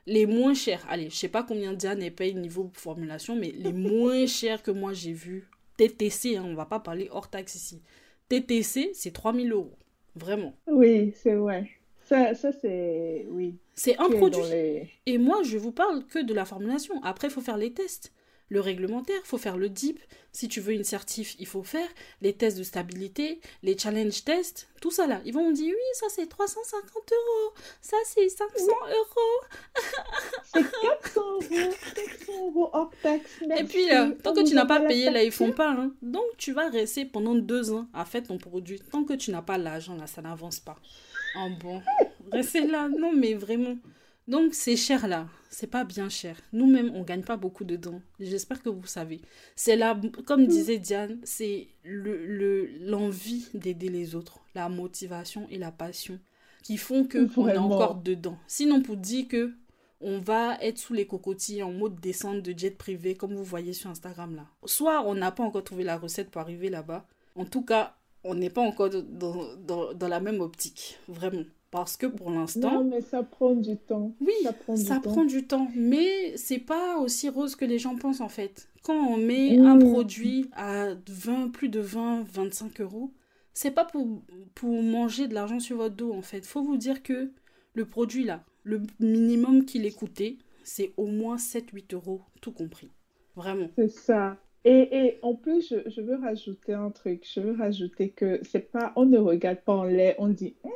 Les 0.07 0.25
moins 0.27 0.53
chers, 0.53 0.85
allez, 0.87 1.09
je 1.09 1.15
sais 1.15 1.27
pas 1.29 1.41
combien 1.43 1.73
Diane 1.73 2.09
paye 2.11 2.35
niveau 2.35 2.69
formulation, 2.73 3.35
mais 3.35 3.51
les 3.51 3.73
moins 3.73 4.27
chers 4.27 4.61
que 4.61 4.69
moi 4.71 4.93
j'ai 4.93 5.13
vu, 5.13 5.49
TTC, 5.77 6.37
hein, 6.37 6.43
on 6.45 6.53
va 6.53 6.65
pas 6.65 6.79
parler 6.79 7.07
hors 7.11 7.29
taxe 7.29 7.55
ici. 7.55 7.81
TTC, 8.29 8.91
c'est 8.93 9.11
3000 9.11 9.51
euros. 9.51 9.77
Vraiment. 10.15 10.55
Oui, 10.67 11.11
c'est 11.15 11.33
vrai. 11.35 11.69
Ça, 12.05 12.35
ça 12.35 12.51
c'est. 12.51 13.25
Oui. 13.29 13.57
C'est 13.73 13.97
un 13.97 14.09
produit. 14.09 14.41
les- 14.51 14.89
Et 15.07 15.17
moi, 15.17 15.41
je 15.43 15.57
vous 15.57 15.71
parle 15.71 16.05
que 16.05 16.19
de 16.19 16.33
la 16.33 16.45
formulation. 16.45 17.03
Après, 17.03 17.27
il 17.27 17.31
faut 17.31 17.41
faire 17.41 17.57
les 17.57 17.73
tests. 17.73 18.13
Le 18.49 18.59
réglementaire, 18.61 19.19
il 19.23 19.27
faut 19.27 19.37
faire 19.39 19.57
le 19.57 19.69
DIP. 19.69 19.99
Si 20.31 20.47
tu 20.47 20.59
veux 20.59 20.73
une 20.73 20.83
certif, 20.83 21.35
il 21.39 21.47
faut 21.47 21.63
faire 21.63 21.87
les 22.21 22.33
tests 22.33 22.57
de 22.57 22.63
stabilité, 22.63 23.39
les 23.63 23.77
challenge 23.77 24.23
tests, 24.23 24.67
tout 24.81 24.91
ça 24.91 25.07
là. 25.07 25.21
Ils 25.25 25.33
vont 25.33 25.49
me 25.49 25.53
dire, 25.53 25.73
oui, 25.73 25.81
ça 25.93 26.07
c'est 26.09 26.27
350 26.27 26.91
euros, 26.93 27.53
ça 27.81 27.97
c'est 28.05 28.27
500 28.29 28.65
euros. 28.89 29.41
C'est 30.53 30.61
400 30.61 31.21
euros. 31.21 31.73
400 31.95 32.33
euros 32.47 32.69
hors 32.73 32.91
taxe. 33.01 33.31
Et 33.57 33.63
puis 33.63 33.87
là, 33.87 34.11
tant 34.21 34.31
On 34.31 34.33
que 34.35 34.47
tu 34.47 34.53
n'as 34.53 34.65
pas 34.65 34.81
payé 34.81 35.09
là, 35.09 35.23
ils 35.23 35.31
font 35.31 35.51
pas. 35.51 35.71
hein. 35.71 35.91
Donc 36.01 36.25
tu 36.37 36.51
vas 36.51 36.69
rester 36.69 37.05
pendant 37.05 37.33
deux 37.35 37.71
ans 37.71 37.87
à 37.93 38.05
faire 38.05 38.23
ton 38.23 38.37
produit. 38.37 38.79
Tant 38.91 39.05
que 39.05 39.13
tu 39.13 39.31
n'as 39.31 39.41
pas 39.41 39.57
l'argent 39.57 39.95
là, 39.95 40.05
ça 40.05 40.21
n'avance 40.21 40.59
pas. 40.59 40.77
En 41.35 41.49
bon, 41.49 41.81
restez 42.31 42.67
là. 42.67 42.89
Non 42.89 43.11
mais 43.13 43.33
vraiment. 43.33 43.77
Donc 44.27 44.55
c'est 44.55 44.75
cher 44.75 45.07
là, 45.07 45.27
c'est 45.51 45.67
pas 45.67 45.83
bien 45.83 46.09
cher. 46.09 46.35
Nous-mêmes, 46.51 46.91
on 46.95 47.03
gagne 47.03 47.21
pas 47.21 47.37
beaucoup 47.37 47.63
dedans. 47.63 48.01
J'espère 48.19 48.61
que 48.63 48.69
vous 48.69 48.87
savez. 48.87 49.21
C'est 49.55 49.75
là, 49.75 49.99
comme 50.25 50.47
disait 50.47 50.79
Diane, 50.79 51.19
c'est 51.23 51.67
le 51.83 52.25
le- 52.25 52.69
l'envie 52.81 53.47
d'aider 53.53 53.89
les 53.89 54.15
autres, 54.15 54.39
la 54.55 54.67
motivation 54.69 55.47
et 55.51 55.57
la 55.59 55.71
passion 55.71 56.19
qui 56.63 56.77
font 56.77 57.03
que 57.05 57.19
on 57.37 57.47
est 57.47 57.57
encore 57.57 57.95
dedans. 57.95 58.37
Sinon, 58.47 58.81
pour 58.81 58.97
dire 58.97 59.27
que 59.27 59.53
on 60.01 60.19
va 60.19 60.57
être 60.61 60.77
sous 60.79 60.93
les 60.93 61.05
cocotilles 61.07 61.63
en 61.63 61.71
mode 61.71 61.99
descente 62.01 62.41
de 62.41 62.57
jet 62.57 62.71
privé, 62.71 63.15
comme 63.15 63.33
vous 63.35 63.43
voyez 63.43 63.73
sur 63.73 63.89
Instagram 63.91 64.35
là. 64.35 64.47
Soit 64.65 65.05
on 65.07 65.13
n'a 65.13 65.31
pas 65.31 65.43
encore 65.43 65.63
trouvé 65.63 65.83
la 65.83 65.97
recette 65.97 66.31
pour 66.31 66.41
arriver 66.41 66.69
là-bas. 66.69 67.05
En 67.35 67.45
tout 67.45 67.61
cas, 67.63 67.95
on 68.23 68.33
n'est 68.33 68.49
pas 68.49 68.61
encore 68.61 68.89
dans, 68.89 69.55
dans, 69.57 69.93
dans 69.93 70.07
la 70.07 70.19
même 70.19 70.41
optique, 70.41 70.97
vraiment. 71.07 71.43
Parce 71.75 71.97
que 71.97 72.05
pour 72.05 72.31
l'instant, 72.31 72.71
Non, 72.71 72.83
mais 72.85 73.01
ça 73.01 73.21
prend 73.21 73.53
du 73.53 73.75
temps. 73.75 74.15
oui, 74.21 74.31
ça 74.43 74.53
prend 74.53 74.75
du 74.75 74.85
temps. 74.85 75.25
du 75.25 75.45
temps, 75.45 75.67
mais 75.75 76.37
c'est 76.37 76.59
pas 76.59 76.99
aussi 76.99 77.27
rose 77.27 77.57
que 77.57 77.65
les 77.65 77.79
gens 77.79 77.97
pensent 77.97 78.21
en 78.21 78.29
fait. 78.29 78.69
Quand 78.81 78.95
on 78.95 79.17
met 79.17 79.57
un 79.59 79.77
produit 79.77 80.49
à 80.53 80.93
20, 81.09 81.49
plus 81.49 81.67
de 81.67 81.81
20, 81.81 82.23
25 82.31 82.79
euros, 82.79 83.11
c'est 83.53 83.71
pas 83.71 83.83
pour, 83.83 84.07
pour 84.53 84.81
manger 84.83 85.27
de 85.27 85.33
l'argent 85.33 85.59
sur 85.59 85.75
votre 85.75 85.97
dos 85.97 86.13
en 86.13 86.21
fait. 86.21 86.45
Faut 86.45 86.63
vous 86.63 86.77
dire 86.77 87.03
que 87.03 87.33
le 87.73 87.85
produit 87.85 88.23
là, 88.23 88.45
le 88.63 88.81
minimum 89.01 89.65
qu'il 89.65 89.85
ait 89.85 89.91
coûté, 89.91 90.37
c'est 90.63 90.93
au 90.95 91.07
moins 91.07 91.35
7-8 91.35 91.93
euros, 91.93 92.21
tout 92.39 92.53
compris. 92.53 92.89
Vraiment. 93.35 93.67
C'est 93.75 93.89
ça. 93.89 94.37
Et, 94.63 94.97
et, 94.97 95.19
en 95.23 95.35
plus, 95.35 95.67
je, 95.69 95.89
je, 95.89 95.99
veux 95.99 96.15
rajouter 96.15 96.71
un 96.71 96.89
truc. 96.89 97.27
Je 97.29 97.41
veux 97.41 97.57
rajouter 97.57 98.11
que 98.11 98.39
c'est 98.43 98.71
pas, 98.71 98.93
on 98.95 99.05
ne 99.05 99.17
regarde 99.17 99.59
pas 99.59 99.73
en 99.73 99.83
lait, 99.83 100.15
on 100.19 100.29
dit, 100.29 100.55
hum, 100.63 100.71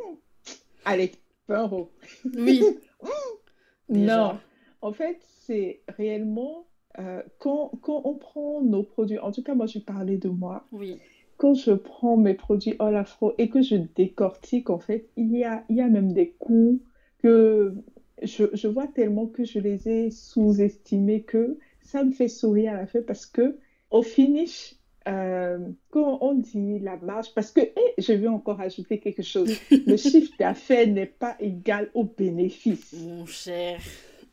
allez, 0.85 1.11
20 1.47 1.63
euros. 1.63 1.89
Oui. 2.37 2.63
non. 3.89 4.37
En 4.81 4.93
fait, 4.93 5.19
c'est 5.45 5.81
réellement 5.87 6.67
euh, 6.99 7.21
quand, 7.39 7.71
quand, 7.81 8.01
on 8.05 8.15
prend 8.15 8.61
nos 8.61 8.83
produits, 8.83 9.19
en 9.19 9.31
tout 9.31 9.43
cas, 9.43 9.55
moi, 9.55 9.65
je 9.65 9.79
parlais 9.79 10.17
de 10.17 10.29
moi. 10.29 10.65
Oui. 10.71 10.97
Quand 11.37 11.53
je 11.53 11.71
prends 11.71 12.17
mes 12.17 12.33
produits 12.33 12.75
All 12.79 12.95
Afro 12.95 13.33
et 13.37 13.49
que 13.49 13.61
je 13.61 13.75
décortique, 13.95 14.69
en 14.69 14.79
fait, 14.79 15.07
il 15.15 15.35
y 15.35 15.43
a, 15.43 15.63
il 15.69 15.77
y 15.77 15.81
a 15.81 15.87
même 15.87 16.11
des 16.11 16.31
coûts 16.31 16.81
que 17.21 17.75
je, 18.21 18.45
je 18.53 18.67
vois 18.67 18.87
tellement 18.87 19.27
que 19.27 19.45
je 19.45 19.59
les 19.59 19.87
ai 19.87 20.11
sous-estimés 20.11 21.21
que 21.21 21.57
ça 21.81 22.03
me 22.03 22.11
fait 22.11 22.27
sourire 22.27 22.73
à 22.73 22.77
la 22.77 22.87
fin 22.87 23.01
parce 23.01 23.25
que 23.25 23.57
au 23.91 24.01
finish, 24.01 24.75
euh, 25.09 25.57
quand 25.89 26.19
on 26.21 26.35
dit 26.35 26.79
la 26.79 26.97
marge, 26.97 27.33
parce 27.33 27.51
que 27.51 27.61
et 27.61 27.93
je 27.97 28.13
vais 28.13 28.27
encore 28.27 28.61
ajouter 28.61 28.99
quelque 28.99 29.23
chose, 29.23 29.51
le 29.71 29.97
chiffre 29.97 30.31
d'affaires 30.37 30.87
n'est 30.87 31.05
pas 31.05 31.35
égal 31.39 31.89
au 31.93 32.03
bénéfice. 32.03 32.93
Mon 32.93 33.25
cher. 33.25 33.79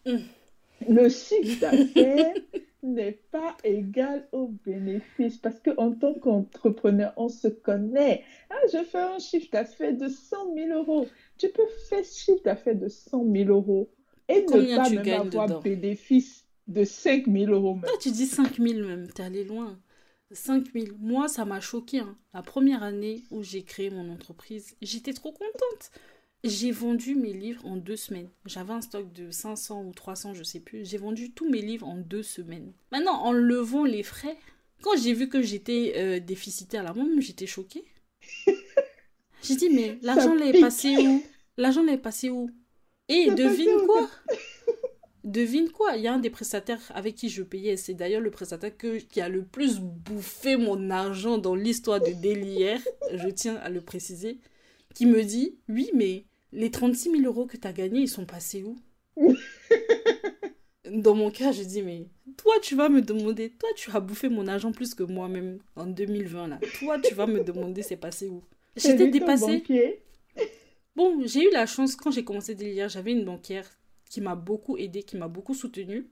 Le 0.05 1.09
chiffre 1.09 1.61
d'affaires 1.61 2.35
n'est 2.83 3.18
pas 3.31 3.57
égal 3.64 4.29
au 4.33 4.49
bénéfice 4.64 5.39
parce 5.39 5.59
qu'en 5.61 5.93
tant 5.93 6.14
qu'entrepreneur, 6.14 7.12
on 7.16 7.29
se 7.29 7.49
connaît. 7.49 8.22
Ah, 8.51 8.55
je 8.72 8.85
fais 8.85 8.99
un 8.99 9.18
chiffre 9.18 9.49
d'affaires 9.53 9.97
de 9.97 10.09
100 10.09 10.55
000 10.55 10.79
euros. 10.79 11.07
Tu 11.39 11.49
peux 11.49 11.66
faire 11.89 12.05
chiffre 12.05 12.43
d'affaires 12.45 12.77
de 12.77 12.89
100 12.89 13.24
000 13.33 13.51
euros 13.51 13.89
et 14.29 14.43
ne 14.43 14.77
pas 14.77 14.91
même 14.91 15.20
avoir 15.20 15.61
bénéfice 15.61 16.45
de 16.68 16.85
5 16.85 17.27
000 17.27 17.53
euros. 17.53 17.74
Même. 17.74 17.85
Toi, 17.85 17.99
tu 18.01 18.11
dis 18.11 18.27
5 18.27 18.57
000 18.57 18.87
même, 18.87 19.09
t'es 19.09 19.22
allé 19.22 19.45
loin. 19.45 19.79
5 20.33 20.72
000. 20.74 20.97
Moi, 20.99 21.29
ça 21.29 21.45
m'a 21.45 21.61
choqué. 21.61 22.01
Hein. 22.01 22.16
La 22.35 22.43
première 22.43 22.83
année 22.83 23.22
où 23.31 23.43
j'ai 23.43 23.62
créé 23.62 23.91
mon 23.91 24.11
entreprise, 24.12 24.77
j'étais 24.83 25.12
trop 25.12 25.33
contente. 25.33 25.91
J'ai 26.45 26.70
vendu 26.70 27.14
mes 27.14 27.33
livres 27.33 27.64
en 27.66 27.77
deux 27.77 27.97
semaines. 27.97 28.29
J'avais 28.45 28.72
un 28.72 28.81
stock 28.81 29.12
de 29.12 29.31
500 29.31 29.85
ou 29.85 29.93
300, 29.93 30.35
je 30.35 30.43
sais 30.43 30.61
plus. 30.61 30.89
J'ai 30.89 30.99
vendu 30.99 31.33
tous 31.33 31.49
mes 31.49 31.61
livres 31.61 31.87
en 31.87 31.97
deux 31.97 32.22
semaines. 32.22 32.72
Maintenant, 32.93 33.20
en 33.22 33.33
levant 33.33 33.85
les 33.85 34.03
frais, 34.03 34.37
quand 34.83 34.97
j'ai 34.97 35.12
vu 35.12 35.29
que 35.29 35.43
j'étais 35.43 35.95
euh, 35.97 36.20
déficitaire 36.20 36.83
là, 36.83 36.93
moi 36.93 37.07
j'étais 37.18 37.47
choquée. 37.47 37.85
j'ai 39.43 39.57
dit, 39.57 39.70
mais 39.70 39.99
l'argent 40.03 40.35
l'est 40.35 40.61
passé 40.61 40.97
où? 40.99 41.22
L'argent 41.57 41.83
l'est 41.83 41.99
passé 41.99 42.31
où? 42.31 42.51
Et 43.09 43.31
devine 43.31 43.87
quoi? 43.87 44.09
Devine 45.27 45.70
quoi 45.70 45.97
Il 45.97 46.05
y 46.05 46.07
a 46.07 46.14
un 46.14 46.20
des 46.20 46.31
prestataires 46.31 46.81
avec 46.95 47.16
qui 47.16 47.29
je 47.29 47.43
payais. 47.43 47.77
C'est 47.77 47.95
d'ailleurs 47.95 48.20
le 48.20 48.31
prestataire 48.31 48.77
que, 48.77 48.99
qui 48.99 49.20
a 49.20 49.29
le 49.29 49.45
plus 49.45 49.81
bouffé 49.81 50.57
mon 50.57 50.89
argent 50.89 51.37
dans 51.37 51.57
l'histoire 51.57 52.01
de 52.01 52.12
Délire, 52.12 52.81
je 53.12 53.29
tiens 53.31 53.57
à 53.57 53.68
le 53.68 53.81
préciser, 53.81 54.39
qui 54.95 55.05
me 55.05 55.24
dit 55.24 55.59
Oui, 55.68 55.91
mais 55.95 56.27
les 56.53 56.70
36 56.70 57.11
000 57.11 57.22
euros 57.24 57.47
que 57.47 57.57
tu 57.57 57.66
as 57.66 57.72
gagnés, 57.72 58.03
ils 58.03 58.09
sont 58.09 58.24
passés 58.24 58.62
où? 58.62 58.77
Dans 60.89 61.16
mon 61.16 61.33
cas, 61.33 61.51
je 61.51 61.64
dis 61.64 61.83
Mais 61.83 62.07
toi, 62.37 62.55
tu 62.62 62.77
vas 62.77 62.89
me 62.89 63.03
demander, 63.03 63.51
toi, 63.51 63.68
tu 63.74 63.91
as 63.91 63.99
bouffé 63.99 64.29
mon 64.29 64.47
argent 64.47 64.70
plus 64.70 64.95
que 64.95 65.03
moi-même 65.03 65.59
en 65.74 65.87
2020. 65.87 66.47
là. 66.47 66.61
Toi, 66.79 67.01
tu 67.01 67.14
vas 67.14 67.27
me 67.27 67.43
demander 67.43 67.83
c'est 67.83 67.97
passé 67.97 68.29
où? 68.29 68.45
J'étais 68.77 69.09
dépassée. 69.09 69.64
Bon, 70.95 71.20
j'ai 71.27 71.43
eu 71.43 71.51
la 71.51 71.66
chance, 71.66 71.97
quand 71.97 72.12
j'ai 72.12 72.22
commencé 72.22 72.55
Délire, 72.55 72.89
j'avais 72.89 73.11
une 73.11 73.24
banquière 73.24 73.68
qui 74.11 74.21
m'a 74.21 74.35
beaucoup 74.35 74.77
aidé, 74.77 75.03
qui 75.03 75.17
m'a 75.17 75.29
beaucoup 75.29 75.55
soutenu 75.55 76.09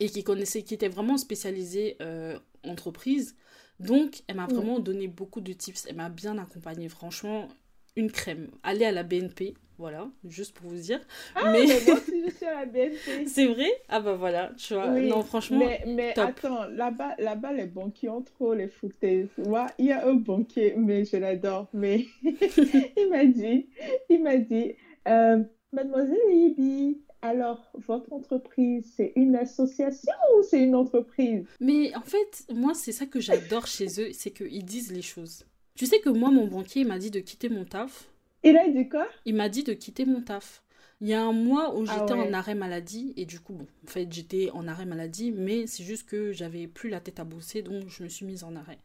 et 0.00 0.08
qui 0.08 0.24
connaissait, 0.24 0.62
qui 0.62 0.74
était 0.74 0.88
vraiment 0.88 1.16
spécialisée 1.16 1.96
euh, 2.00 2.38
entreprise. 2.64 3.36
Donc, 3.80 4.22
elle 4.28 4.36
m'a 4.36 4.46
vraiment 4.46 4.78
donné 4.78 5.08
beaucoup 5.08 5.40
de 5.40 5.52
tips. 5.52 5.86
Elle 5.88 5.96
m'a 5.96 6.08
bien 6.08 6.38
accompagnée. 6.38 6.88
Franchement, 6.88 7.48
une 7.96 8.10
crème. 8.10 8.50
Allez 8.62 8.84
à 8.84 8.92
la 8.92 9.02
BNP, 9.02 9.54
voilà, 9.78 10.08
juste 10.28 10.56
pour 10.56 10.70
vous 10.70 10.76
dire. 10.76 11.00
Ah, 11.34 11.50
mais, 11.50 11.66
mais 11.66 11.80
moi 11.86 11.94
aussi, 11.98 12.22
je 12.24 12.30
suis 12.30 12.46
à 12.46 12.60
la 12.60 12.66
BNP. 12.66 13.26
C'est 13.26 13.46
vrai? 13.46 13.70
Ah 13.88 14.00
bah 14.00 14.14
voilà, 14.14 14.52
tu 14.56 14.74
vois. 14.74 14.90
Oui, 14.90 15.08
non, 15.08 15.22
franchement. 15.22 15.58
Mais, 15.58 15.82
mais 15.86 16.18
attends, 16.18 16.66
là-bas, 16.68 17.16
là-bas, 17.18 17.52
les 17.52 17.66
banquiers 17.66 18.08
ont 18.08 18.22
trop 18.22 18.54
les 18.54 18.68
foutaises. 18.68 19.28
Moi, 19.38 19.66
il 19.78 19.86
y 19.86 19.92
a 19.92 20.06
un 20.06 20.14
banquier, 20.14 20.74
mais 20.76 21.04
je 21.04 21.16
l'adore. 21.16 21.68
Mais 21.72 22.06
il 22.22 23.08
m'a 23.10 23.24
dit, 23.24 23.68
il 24.08 24.22
m'a 24.22 24.36
dit, 24.36 24.74
euh, 25.08 25.42
Mademoiselle 25.72 26.18
Ibi, 26.30 27.00
alors, 27.24 27.72
votre 27.86 28.12
entreprise, 28.12 28.92
c'est 28.96 29.14
une 29.16 29.34
association 29.34 30.12
ou 30.36 30.42
c'est 30.42 30.62
une 30.62 30.74
entreprise? 30.74 31.46
Mais 31.58 31.94
en 31.96 32.02
fait, 32.02 32.44
moi, 32.52 32.74
c'est 32.74 32.92
ça 32.92 33.06
que 33.06 33.18
j'adore 33.18 33.66
chez 33.66 33.86
eux, 33.98 34.10
c'est 34.12 34.30
qu'ils 34.30 34.64
disent 34.64 34.92
les 34.92 35.00
choses. 35.00 35.46
Tu 35.74 35.86
sais 35.86 36.00
que 36.00 36.10
moi, 36.10 36.30
mon 36.30 36.46
banquier 36.46 36.84
m'a 36.84 36.98
dit 36.98 37.10
de 37.10 37.20
quitter 37.20 37.48
mon 37.48 37.64
taf. 37.64 38.10
Il 38.42 38.58
a 38.58 38.68
dit 38.68 38.90
quoi? 38.90 39.08
Il 39.24 39.36
m'a 39.36 39.48
dit 39.48 39.62
de 39.62 39.72
quitter 39.72 40.04
mon 40.04 40.20
taf. 40.20 40.62
Il 41.00 41.08
y 41.08 41.14
a 41.14 41.22
un 41.22 41.32
mois 41.32 41.74
où 41.74 41.86
j'étais 41.86 42.12
ah 42.12 42.14
ouais. 42.14 42.28
en 42.28 42.32
arrêt 42.34 42.54
maladie 42.54 43.14
et 43.16 43.24
du 43.24 43.40
coup, 43.40 43.54
bon, 43.54 43.66
en 43.84 43.90
fait, 43.90 44.12
j'étais 44.12 44.50
en 44.50 44.68
arrêt 44.68 44.84
maladie, 44.84 45.32
mais 45.32 45.66
c'est 45.66 45.82
juste 45.82 46.06
que 46.06 46.30
j'avais 46.32 46.66
plus 46.66 46.90
la 46.90 47.00
tête 47.00 47.20
à 47.20 47.24
bosser, 47.24 47.62
donc 47.62 47.88
je 47.88 48.02
me 48.02 48.08
suis 48.10 48.26
mise 48.26 48.44
en 48.44 48.54
arrêt. 48.54 48.78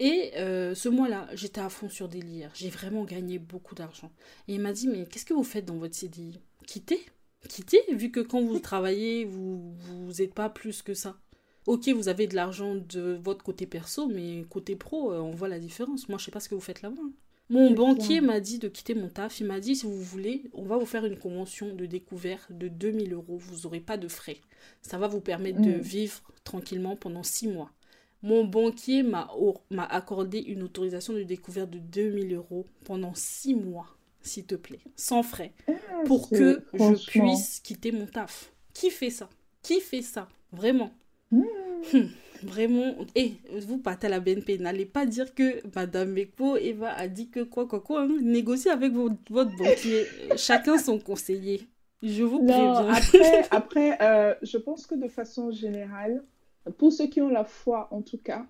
Et 0.00 0.32
euh, 0.36 0.74
ce 0.74 0.90
mois-là, 0.90 1.28
j'étais 1.32 1.62
à 1.62 1.70
fond 1.70 1.88
sur 1.88 2.08
délire. 2.08 2.50
J'ai 2.54 2.68
vraiment 2.68 3.04
gagné 3.04 3.38
beaucoup 3.38 3.74
d'argent. 3.74 4.12
Et 4.48 4.54
il 4.54 4.60
m'a 4.60 4.72
dit, 4.72 4.86
mais 4.86 5.06
qu'est-ce 5.06 5.24
que 5.24 5.34
vous 5.34 5.44
faites 5.44 5.64
dans 5.64 5.76
votre 5.76 5.94
CDI 5.94 6.40
Quitter? 6.66 7.00
Quitter, 7.48 7.80
vu 7.92 8.10
que 8.10 8.20
quand 8.20 8.42
vous 8.42 8.58
travaillez, 8.58 9.24
vous 9.24 9.74
n'êtes 10.18 10.34
pas 10.34 10.48
plus 10.48 10.82
que 10.82 10.94
ça. 10.94 11.16
Ok, 11.66 11.88
vous 11.88 12.08
avez 12.08 12.26
de 12.26 12.34
l'argent 12.34 12.74
de 12.74 13.18
votre 13.22 13.44
côté 13.44 13.66
perso, 13.66 14.06
mais 14.06 14.44
côté 14.48 14.76
pro, 14.76 15.12
on 15.12 15.30
voit 15.30 15.48
la 15.48 15.58
différence. 15.58 16.08
Moi, 16.08 16.18
je 16.18 16.24
sais 16.24 16.30
pas 16.30 16.40
ce 16.40 16.48
que 16.48 16.54
vous 16.54 16.60
faites 16.60 16.82
là-bas. 16.82 17.02
Mon 17.50 17.72
banquier 17.72 18.20
m'a 18.20 18.38
dit 18.38 18.58
de 18.58 18.68
quitter 18.68 18.94
mon 18.94 19.08
taf. 19.08 19.40
Il 19.40 19.46
m'a 19.46 19.58
dit, 19.58 19.74
si 19.74 19.84
vous 19.84 20.00
voulez, 20.00 20.44
on 20.52 20.62
va 20.62 20.78
vous 20.78 20.86
faire 20.86 21.04
une 21.04 21.18
convention 21.18 21.74
de 21.74 21.84
découvert 21.84 22.46
de 22.48 22.68
2000 22.68 23.12
euros. 23.12 23.36
Vous 23.38 23.62
n'aurez 23.62 23.80
pas 23.80 23.96
de 23.96 24.06
frais. 24.06 24.38
Ça 24.82 24.98
va 24.98 25.08
vous 25.08 25.20
permettre 25.20 25.60
de 25.60 25.72
vivre 25.72 26.22
tranquillement 26.44 26.94
pendant 26.94 27.24
six 27.24 27.48
mois. 27.48 27.72
Mon 28.22 28.44
banquier 28.44 29.02
m'a 29.02 29.28
accordé 29.90 30.38
une 30.38 30.62
autorisation 30.62 31.12
de 31.12 31.24
découvert 31.24 31.66
de 31.66 31.78
2000 31.78 32.34
euros 32.34 32.66
pendant 32.84 33.14
six 33.14 33.54
mois 33.54 33.96
s'il 34.22 34.44
te 34.46 34.54
plaît, 34.54 34.80
sans 34.96 35.22
frais, 35.22 35.52
pour 36.04 36.28
que 36.28 36.62
je 36.74 37.06
puisse 37.06 37.60
quitter 37.60 37.92
mon 37.92 38.06
taf. 38.06 38.52
Qui 38.74 38.90
fait 38.90 39.10
ça? 39.10 39.28
Qui 39.62 39.80
fait 39.80 40.02
ça? 40.02 40.28
Vraiment. 40.52 40.90
Mmh. 41.30 41.44
Vraiment. 42.42 42.94
Et 43.14 43.34
vous 43.60 43.78
partez 43.78 44.06
à 44.06 44.10
la 44.10 44.20
BNP, 44.20 44.58
n'allez 44.58 44.86
pas 44.86 45.06
dire 45.06 45.34
que 45.34 45.62
Madame 45.74 46.12
Mekpo 46.12 46.56
Eva 46.56 46.92
a 46.92 47.08
dit 47.08 47.28
que 47.28 47.40
quoi, 47.40 47.66
quoi, 47.66 47.80
quoi. 47.80 48.02
Hein. 48.02 48.18
Négociez 48.22 48.70
avec 48.70 48.92
votre, 48.92 49.16
votre 49.28 49.56
banquier. 49.56 50.06
Chacun 50.36 50.78
son 50.78 50.98
conseiller. 50.98 51.68
Je 52.02 52.22
vous 52.22 52.38
préviens. 52.38 52.88
Après, 52.88 53.44
après 53.50 54.02
euh, 54.02 54.34
je 54.42 54.56
pense 54.56 54.86
que 54.86 54.94
de 54.94 55.08
façon 55.08 55.50
générale, 55.50 56.22
pour 56.78 56.92
ceux 56.92 57.08
qui 57.08 57.20
ont 57.20 57.28
la 57.28 57.44
foi 57.44 57.88
en 57.90 58.00
tout 58.00 58.18
cas, 58.18 58.46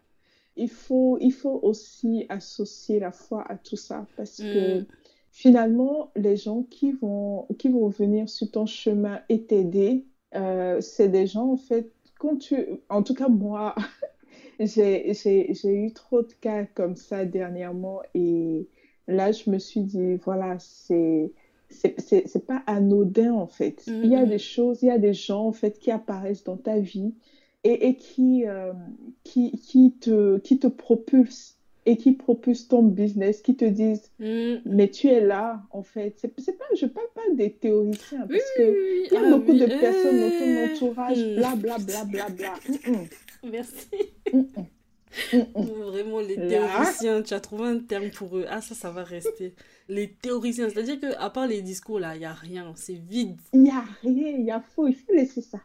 il 0.57 0.71
faut, 0.71 1.19
il 1.21 1.33
faut 1.33 1.59
aussi 1.63 2.27
associer 2.29 3.01
la 3.01 3.13
foi 3.13 3.45
à 3.51 3.57
tout 3.57 3.77
ça 3.77 4.07
parce 4.17 4.37
que 4.37 4.85
finalement, 5.31 6.11
les 6.17 6.37
gens 6.37 6.63
qui 6.65 6.93
vont, 6.93 7.47
qui 7.59 7.69
vont 7.69 7.89
venir 7.89 8.29
sur 8.29 8.51
ton 8.51 8.67
chemin 8.67 9.21
et 9.29 9.43
t'aider, 9.43 10.05
euh, 10.35 10.81
c'est 10.81 11.09
des 11.09 11.27
gens, 11.27 11.53
en 11.53 11.57
fait, 11.57 11.91
quand 12.19 12.37
tu... 12.37 12.57
En 12.89 13.03
tout 13.03 13.15
cas, 13.15 13.29
moi, 13.29 13.75
j'ai 14.61 15.15
eu 15.65 15.93
trop 15.93 16.23
de 16.23 16.33
cas 16.41 16.65
comme 16.67 16.97
ça 16.97 17.25
dernièrement 17.25 18.03
et 18.15 18.69
là, 19.09 19.33
je 19.33 19.51
me 19.51 19.59
suis 19.59 19.83
dit, 19.83 20.17
voilà, 20.17 20.59
c'est 20.59 21.33
c'est 21.71 22.47
pas 22.47 22.63
anodin 22.67 23.33
en 23.33 23.47
fait. 23.47 23.87
Mm 23.87 23.93
-hmm. 23.93 24.01
Il 24.05 24.11
y 24.11 24.17
a 24.17 24.27
des 24.27 24.39
choses, 24.39 24.83
il 24.83 24.87
y 24.87 24.91
a 24.91 24.99
des 24.99 25.15
gens 25.15 25.47
en 25.47 25.53
fait 25.53 25.79
qui 25.79 25.91
apparaissent 25.91 26.45
dans 26.45 26.57
ta 26.57 26.79
vie 26.81 27.15
et, 27.65 27.89
et 27.89 27.97
qui, 27.97 28.47
euh, 28.47 28.73
qui, 29.25 29.53
qui, 29.53 29.93
te, 29.93 30.39
qui 30.39 30.59
te 30.59 30.67
propulsent 30.67 31.60
et 31.91 31.97
qui 31.97 32.13
propulsent 32.13 32.69
ton 32.69 32.83
business, 32.83 33.43
qui 33.43 33.57
te 33.57 33.65
disent 33.65 34.11
mm. 34.21 34.61
mais 34.65 34.89
tu 34.89 35.09
es 35.09 35.21
là 35.21 35.63
en 35.73 35.83
fait. 35.83 36.15
C'est, 36.19 36.29
pas, 36.29 36.65
je 36.75 36.87
parle 36.87 37.09
pas 37.15 37.23
des 37.35 37.53
théoriciens 37.53 38.21
parce 38.21 38.33
oui, 38.33 38.41
que 38.57 39.07
il 39.07 39.13
y 39.13 39.17
a 39.17 39.21
ah, 39.25 39.31
beaucoup 39.31 39.53
oui, 39.53 39.59
de 39.59 39.67
personnes 39.67 40.21
dans 40.21 40.31
ton 40.31 40.45
euh, 40.45 40.67
entourage, 40.73 41.19
mm. 41.19 41.37
bla 41.37 41.57
bla 41.57 41.79
bla 41.79 42.05
bla 42.05 42.29
bla. 42.29 42.55
Mm. 42.87 43.51
Merci. 43.51 43.89
Mm. 44.33 44.43
Vraiment, 45.83 46.21
les 46.21 46.37
Là. 46.37 46.49
théoriciens, 46.49 47.23
tu 47.23 47.35
as 47.35 47.41
trouvé 47.41 47.65
un 47.65 47.79
terme 47.81 48.11
pour 48.11 48.39
eux. 48.39 48.47
Ah, 48.49 48.61
ça, 48.61 48.77
ça 48.77 48.93
va 48.93 49.03
rester. 49.03 49.55
Les 49.89 50.09
théoriciens, 50.09 50.69
c'est-à-dire 50.71 51.01
que 51.01 51.19
à 51.19 51.31
part 51.31 51.49
les 51.49 51.63
discours, 51.63 51.99
là, 51.99 52.15
il 52.15 52.21
n'y 52.21 52.25
a 52.25 52.33
rien. 52.33 52.73
C'est 52.77 52.95
vide. 52.95 53.37
Il 53.53 53.63
n'y 53.63 53.71
a 53.71 53.85
rien, 54.03 54.29
il 54.29 54.45
y 54.45 54.53
a 54.53 54.61
faux, 54.61 54.87
il 54.87 54.95
faut 54.95 55.13
laisser 55.13 55.43
ça. 55.43 55.59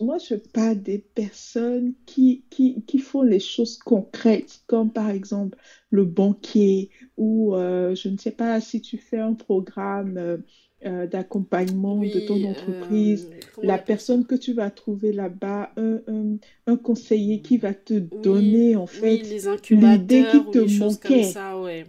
Moi, 0.00 0.18
je 0.18 0.34
parle 0.34 0.82
des 0.82 0.98
personnes 0.98 1.94
qui, 2.06 2.44
qui, 2.50 2.82
qui 2.82 2.98
font 2.98 3.22
les 3.22 3.40
choses 3.40 3.78
concrètes, 3.78 4.60
comme 4.66 4.90
par 4.92 5.10
exemple 5.10 5.58
le 5.90 6.04
banquier 6.04 6.90
ou 7.16 7.54
euh, 7.54 7.94
je 7.94 8.08
ne 8.08 8.16
sais 8.16 8.30
pas 8.30 8.60
si 8.60 8.80
tu 8.80 8.98
fais 8.98 9.18
un 9.18 9.34
programme 9.34 10.16
euh, 10.18 10.38
euh, 10.84 11.06
d'accompagnement 11.06 11.98
de 11.98 12.20
ton 12.20 12.42
entreprise, 12.44 13.30
la 13.62 13.78
personne 13.78 14.26
que 14.26 14.34
tu 14.34 14.52
vas 14.52 14.70
trouver 14.70 15.12
là-bas, 15.12 15.72
un, 15.76 16.36
un, 16.66 16.76
conseiller 16.76 17.40
qui 17.40 17.56
va 17.56 17.72
te 17.72 17.94
donner 17.94 18.76
en 18.76 18.86
fait 18.86 19.22
l'idée 19.70 20.24
qui 20.30 20.50
te 20.50 20.78
manquait. 20.78 21.22
Ça, 21.22 21.60
ouais. 21.60 21.86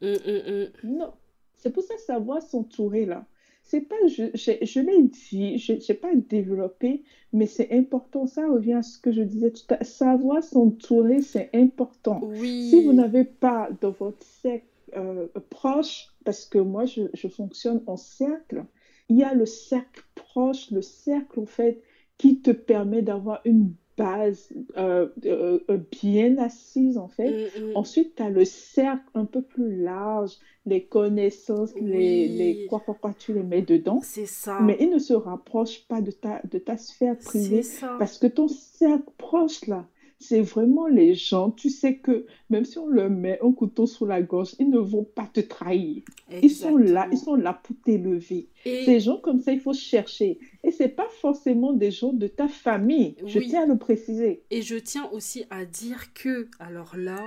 Hum, 0.00 0.16
hum, 0.26 0.40
hum. 0.46 0.68
Non, 0.84 1.12
c'est 1.56 1.70
pour 1.70 1.82
ça 1.82 1.98
savoir 1.98 2.40
s'entourer 2.42 3.04
là 3.04 3.26
c'est 3.68 3.82
pas, 3.82 3.96
je, 4.06 4.24
je, 4.34 4.80
l'ai 4.80 5.02
dit, 5.02 5.58
je 5.58 5.74
n'ai 5.74 5.98
pas 5.98 6.14
développé, 6.14 7.02
mais 7.34 7.44
c'est 7.44 7.70
important. 7.70 8.24
Ça 8.24 8.48
revient 8.48 8.72
à 8.72 8.82
ce 8.82 8.98
que 8.98 9.12
je 9.12 9.20
disais 9.20 9.50
tout 9.50 9.62
à 9.68 9.74
l'heure. 9.74 9.86
Savoir 9.86 10.42
s'entourer, 10.42 11.20
c'est 11.20 11.50
important. 11.52 12.20
Oui. 12.22 12.70
Si 12.70 12.82
vous 12.82 12.94
n'avez 12.94 13.24
pas 13.24 13.68
dans 13.82 13.90
votre 13.90 14.24
cercle 14.24 14.64
euh, 14.96 15.28
proche, 15.50 16.08
parce 16.24 16.46
que 16.46 16.58
moi, 16.58 16.86
je, 16.86 17.02
je, 17.12 17.28
fonctionne 17.28 17.82
en 17.86 17.98
cercle, 17.98 18.64
il 19.10 19.18
y 19.18 19.22
a 19.22 19.34
le 19.34 19.44
cercle 19.44 20.02
proche, 20.14 20.70
le 20.70 20.80
cercle, 20.80 21.40
en 21.40 21.46
fait, 21.46 21.82
qui 22.16 22.40
te 22.40 22.50
permet 22.50 23.02
d'avoir 23.02 23.42
une 23.44 23.74
base 23.98 24.52
euh, 24.76 25.08
euh, 25.26 25.58
euh, 25.68 25.78
bien 25.90 26.38
assise, 26.38 26.96
en 26.96 27.08
fait. 27.08 27.50
Mm, 27.58 27.70
mm. 27.70 27.76
Ensuite, 27.76 28.14
tu 28.16 28.22
as 28.22 28.30
le 28.30 28.44
cercle 28.44 29.04
un 29.14 29.24
peu 29.24 29.42
plus 29.42 29.76
large, 29.76 30.32
les 30.64 30.84
connaissances, 30.84 31.74
les, 31.80 32.28
les 32.28 32.66
quoi, 32.66 32.80
quoi, 32.80 32.94
quoi, 32.94 33.12
tu 33.18 33.34
les 33.34 33.42
mets 33.42 33.62
dedans. 33.62 34.00
C'est 34.02 34.26
ça. 34.26 34.60
Mais 34.60 34.76
ils 34.80 34.90
ne 34.90 34.98
se 34.98 35.14
rapprochent 35.14 35.86
pas 35.88 36.00
de 36.00 36.10
ta, 36.10 36.40
de 36.50 36.58
ta 36.58 36.76
sphère 36.76 37.18
privée. 37.18 37.62
Parce 37.98 38.18
que 38.18 38.26
ton 38.26 38.48
cercle 38.48 39.10
proche, 39.18 39.66
là, 39.66 39.86
c'est 40.20 40.40
vraiment 40.40 40.88
les 40.88 41.14
gens, 41.14 41.50
tu 41.50 41.70
sais 41.70 41.98
que 41.98 42.26
même 42.50 42.64
si 42.64 42.78
on 42.78 42.88
leur 42.88 43.08
met 43.08 43.38
un 43.40 43.52
couteau 43.52 43.86
sous 43.86 44.04
la 44.04 44.20
gorge, 44.20 44.54
ils 44.58 44.68
ne 44.68 44.78
vont 44.78 45.04
pas 45.04 45.30
te 45.32 45.40
trahir. 45.40 46.02
Ils 46.42 46.50
sont 46.50 46.76
là, 46.76 47.08
ils 47.12 47.18
sont 47.18 47.36
là 47.36 47.58
pour 47.62 47.76
t'élever. 47.84 48.48
Et... 48.64 48.84
Ces 48.84 49.00
gens 49.00 49.18
comme 49.18 49.40
ça, 49.40 49.52
il 49.52 49.60
faut 49.60 49.72
chercher. 49.72 50.40
Et 50.64 50.72
c'est 50.72 50.88
pas 50.88 51.08
forcément 51.20 51.72
des 51.72 51.92
gens 51.92 52.12
de 52.12 52.26
ta 52.26 52.48
famille. 52.48 53.14
Je 53.24 53.38
tiens 53.38 53.62
à 53.62 53.66
le 53.66 53.78
préciser. 53.78 54.42
Et 54.50 54.62
je 54.62 54.76
tiens 54.76 55.08
aussi 55.12 55.44
à 55.50 55.64
dire 55.64 56.12
que, 56.14 56.48
alors 56.58 56.96
là, 56.96 57.24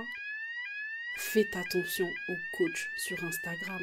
faites 1.16 1.46
attention 1.54 2.04
aux 2.04 2.58
coachs 2.58 2.86
sur 3.06 3.24
Instagram. 3.24 3.80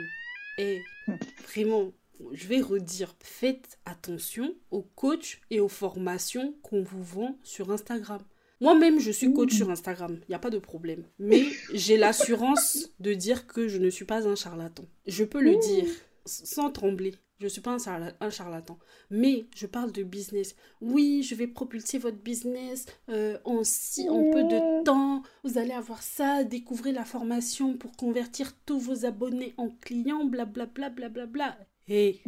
Et 0.59 0.81
vraiment, 1.51 1.91
je 2.31 2.47
vais 2.47 2.61
redire, 2.61 3.15
faites 3.21 3.79
attention 3.85 4.53
aux 4.69 4.83
coachs 4.83 5.39
et 5.49 5.59
aux 5.59 5.67
formations 5.67 6.53
qu'on 6.61 6.83
vous 6.83 7.03
vend 7.03 7.37
sur 7.43 7.71
Instagram. 7.71 8.21
Moi-même, 8.61 8.99
je 8.99 9.11
suis 9.11 9.31
coach 9.33 9.53
sur 9.53 9.69
Instagram, 9.69 10.17
il 10.21 10.29
n'y 10.29 10.35
a 10.35 10.39
pas 10.39 10.49
de 10.49 10.59
problème. 10.59 11.03
Mais 11.17 11.43
j'ai 11.73 11.97
l'assurance 11.97 12.89
de 12.99 13.13
dire 13.13 13.47
que 13.47 13.67
je 13.67 13.77
ne 13.77 13.89
suis 13.89 14.05
pas 14.05 14.27
un 14.27 14.35
charlatan. 14.35 14.85
Je 15.07 15.23
peux 15.23 15.41
le 15.41 15.55
dire 15.55 15.85
sans 16.25 16.69
trembler. 16.71 17.15
Je 17.39 17.45
ne 17.45 17.49
suis 17.49 17.61
pas 17.61 17.77
un, 18.19 18.29
charlatan. 18.29 18.77
Mais 19.09 19.45
je 19.55 19.65
parle 19.65 19.93
de 19.93 20.03
business. 20.03 20.55
Oui, 20.81 21.23
je 21.23 21.35
vais 21.35 21.47
propulser 21.47 21.97
votre 21.97 22.17
business 22.17 22.85
euh, 23.07 23.37
en, 23.45 23.63
si, 23.63 24.09
en 24.09 24.29
peu 24.29 24.43
de 24.43 24.83
temps. 24.83 25.23
Vous 25.45 25.57
allez 25.57 25.71
avoir 25.71 26.03
ça, 26.03 26.43
découvrir 26.43 26.93
la 26.95 27.05
formation 27.05 27.77
pour 27.77 27.93
convertir 27.93 28.53
tous 28.65 28.79
vos 28.79 29.05
abonnés 29.05 29.53
en 29.55 29.69
clients, 29.69 30.25
blablabla. 30.25 30.89
Bla, 30.89 31.07
bla, 31.07 31.25
bla, 31.25 31.25
bla. 31.27 31.57
Et 31.87 32.21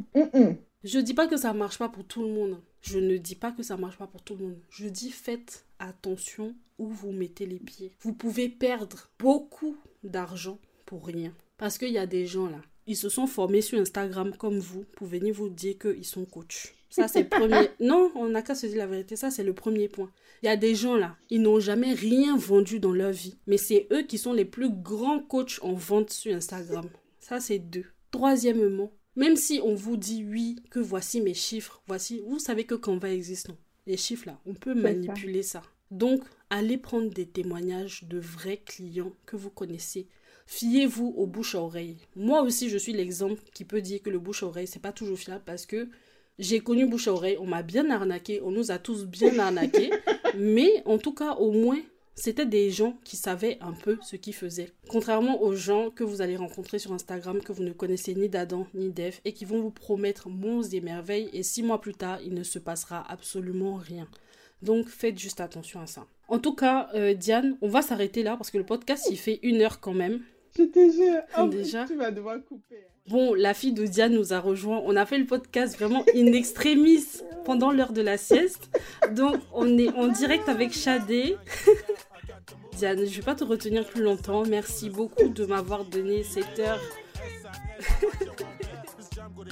je 0.85 0.99
dis 0.99 1.13
pas 1.13 1.27
que 1.27 1.35
ça 1.35 1.51
marche 1.53 1.77
pas 1.77 1.89
pour 1.89 2.05
tout 2.05 2.21
le 2.21 2.29
monde. 2.29 2.61
Je 2.81 2.99
ne 2.99 3.17
dis 3.17 3.35
pas 3.35 3.51
que 3.51 3.63
ça 3.63 3.77
marche 3.77 3.97
pas 3.97 4.07
pour 4.07 4.21
tout 4.21 4.35
le 4.35 4.45
monde. 4.45 4.59
Je 4.69 4.87
dis 4.87 5.11
faites 5.11 5.65
attention 5.79 6.55
où 6.79 6.89
vous 6.89 7.11
mettez 7.11 7.45
les 7.45 7.59
pieds. 7.59 7.91
Vous 8.01 8.13
pouvez 8.13 8.49
perdre 8.49 9.09
beaucoup 9.19 9.77
d'argent 10.03 10.59
pour 10.85 11.05
rien. 11.05 11.33
Parce 11.57 11.77
qu'il 11.77 11.91
y 11.91 11.99
a 11.99 12.07
des 12.07 12.25
gens 12.25 12.47
là, 12.47 12.61
ils 12.87 12.97
se 12.97 13.09
sont 13.09 13.27
formés 13.27 13.61
sur 13.61 13.79
Instagram 13.79 14.35
comme 14.37 14.59
vous 14.59 14.83
pour 14.95 15.07
venir 15.07 15.33
vous 15.33 15.49
dire 15.49 15.77
qu'ils 15.77 16.05
sont 16.05 16.25
coach. 16.25 16.73
Ça, 16.89 17.07
c'est 17.07 17.23
le 17.23 17.29
premier. 17.29 17.69
Non, 17.79 18.11
on 18.15 18.29
n'a 18.29 18.41
qu'à 18.41 18.55
se 18.55 18.67
dire 18.67 18.79
la 18.79 18.87
vérité. 18.87 19.15
Ça, 19.15 19.31
c'est 19.31 19.43
le 19.43 19.53
premier 19.53 19.87
point. 19.87 20.11
Il 20.43 20.47
y 20.47 20.49
a 20.49 20.57
des 20.57 20.75
gens 20.75 20.95
là, 20.95 21.15
ils 21.29 21.41
n'ont 21.41 21.59
jamais 21.59 21.93
rien 21.93 22.35
vendu 22.35 22.79
dans 22.79 22.91
leur 22.91 23.11
vie. 23.11 23.37
Mais 23.47 23.57
c'est 23.57 23.87
eux 23.93 24.01
qui 24.03 24.17
sont 24.17 24.33
les 24.33 24.43
plus 24.45 24.71
grands 24.71 25.19
coachs 25.19 25.59
en 25.61 25.73
vente 25.73 26.09
sur 26.09 26.35
Instagram. 26.35 26.89
Ça, 27.19 27.39
c'est 27.39 27.59
deux. 27.59 27.85
Troisièmement, 28.09 28.91
même 29.15 29.35
si 29.35 29.59
on 29.63 29.75
vous 29.75 29.97
dit 29.97 30.25
oui, 30.25 30.57
que 30.69 30.79
voici 30.79 31.21
mes 31.21 31.33
chiffres, 31.33 31.81
voici, 31.87 32.21
vous 32.25 32.39
savez 32.39 32.63
que 32.63 32.75
Canva 32.75 33.11
existe, 33.11 33.49
non 33.49 33.57
Les 33.87 33.97
chiffres 33.97 34.27
là, 34.27 34.39
on 34.45 34.53
peut 34.53 34.73
manipuler 34.73 35.43
ça. 35.43 35.61
Donc, 35.89 36.23
allez 36.49 36.77
prendre 36.77 37.09
des 37.09 37.25
témoignages 37.25 38.05
de 38.05 38.17
vrais 38.17 38.57
clients 38.57 39.11
que 39.25 39.35
vous 39.35 39.49
connaissez. 39.49 40.07
Fiez-vous 40.47 41.13
au 41.17 41.27
bouche 41.27 41.55
à 41.55 41.61
oreille. 41.61 41.97
Moi 42.15 42.41
aussi, 42.41 42.69
je 42.69 42.77
suis 42.77 42.93
l'exemple 42.93 43.41
qui 43.53 43.65
peut 43.65 43.81
dire 43.81 44.01
que 44.01 44.09
le 44.09 44.19
bouche 44.19 44.43
à 44.43 44.47
oreille, 44.47 44.67
c'est 44.67 44.81
pas 44.81 44.93
toujours 44.93 45.17
fiable 45.17 45.43
parce 45.45 45.65
que 45.65 45.89
j'ai 46.39 46.61
connu 46.61 46.87
bouche 46.87 47.07
à 47.07 47.13
oreille, 47.13 47.37
on 47.39 47.45
m'a 47.45 47.61
bien 47.61 47.89
arnaqué, 47.89 48.41
on 48.41 48.51
nous 48.51 48.71
a 48.71 48.79
tous 48.79 49.05
bien 49.05 49.37
arnaqué. 49.39 49.91
mais 50.37 50.81
en 50.85 50.97
tout 50.97 51.13
cas, 51.13 51.33
au 51.33 51.51
moins, 51.51 51.79
c'était 52.15 52.45
des 52.45 52.71
gens 52.71 52.97
qui 53.03 53.15
savaient 53.15 53.57
un 53.61 53.73
peu 53.73 53.97
ce 54.01 54.15
qu'ils 54.15 54.35
faisaient. 54.35 54.71
Contrairement 54.89 55.41
aux 55.41 55.55
gens 55.55 55.89
que 55.89 56.03
vous 56.03 56.21
allez 56.21 56.35
rencontrer 56.35 56.79
sur 56.79 56.91
Instagram 56.91 57.41
que 57.41 57.51
vous 57.51 57.63
ne 57.63 57.71
connaissez 57.71 58.13
ni 58.15 58.29
d'Adam 58.29 58.67
ni 58.73 58.89
d'Eve 58.89 59.19
et 59.25 59.33
qui 59.33 59.45
vont 59.45 59.61
vous 59.61 59.71
promettre 59.71 60.29
monts 60.29 60.63
et 60.63 60.81
merveilles 60.81 61.29
et 61.33 61.43
six 61.43 61.63
mois 61.63 61.81
plus 61.81 61.95
tard, 61.95 62.19
il 62.21 62.33
ne 62.33 62.43
se 62.43 62.59
passera 62.59 63.03
absolument 63.09 63.75
rien. 63.75 64.07
Donc 64.61 64.87
faites 64.87 65.17
juste 65.17 65.41
attention 65.41 65.79
à 65.79 65.87
ça. 65.87 66.05
En 66.27 66.39
tout 66.39 66.53
cas, 66.53 66.89
euh, 66.93 67.13
Diane, 67.13 67.57
on 67.61 67.67
va 67.69 67.81
s'arrêter 67.81 68.23
là 68.23 68.37
parce 68.37 68.51
que 68.51 68.57
le 68.57 68.65
podcast 68.65 69.07
il 69.09 69.17
fait 69.17 69.39
une 69.41 69.61
heure 69.61 69.79
quand 69.79 69.93
même. 69.93 70.21
Je 70.57 70.63
te 70.63 70.91
jure. 70.91 71.21
Oh, 71.39 71.47
Déjà. 71.47 71.85
Tu 71.85 71.95
vas 71.95 72.11
devoir 72.11 72.43
couper. 72.43 72.85
Bon, 73.09 73.33
la 73.33 73.53
fille 73.53 73.73
de 73.73 73.85
Diane 73.85 74.13
nous 74.13 74.31
a 74.31 74.39
rejoint. 74.39 74.81
On 74.85 74.95
a 74.95 75.05
fait 75.05 75.17
le 75.17 75.25
podcast 75.25 75.75
vraiment 75.77 76.05
in 76.15 76.27
extremis 76.27 77.03
pendant 77.45 77.71
l'heure 77.71 77.93
de 77.93 78.01
la 78.01 78.17
sieste. 78.17 78.69
Donc, 79.11 79.37
on 79.53 79.77
est 79.77 79.89
en 79.89 80.07
direct 80.07 80.47
avec 80.47 80.71
Shadé. 80.71 81.35
Diane, 82.77 82.99
je 82.99 83.03
ne 83.03 83.09
vais 83.09 83.21
pas 83.21 83.35
te 83.35 83.43
retenir 83.43 83.85
plus 83.85 84.03
longtemps. 84.03 84.45
Merci 84.45 84.89
beaucoup 84.89 85.27
de 85.27 85.45
m'avoir 85.45 85.85
donné 85.85 86.23
cette 86.23 86.59
heure. 86.59 86.79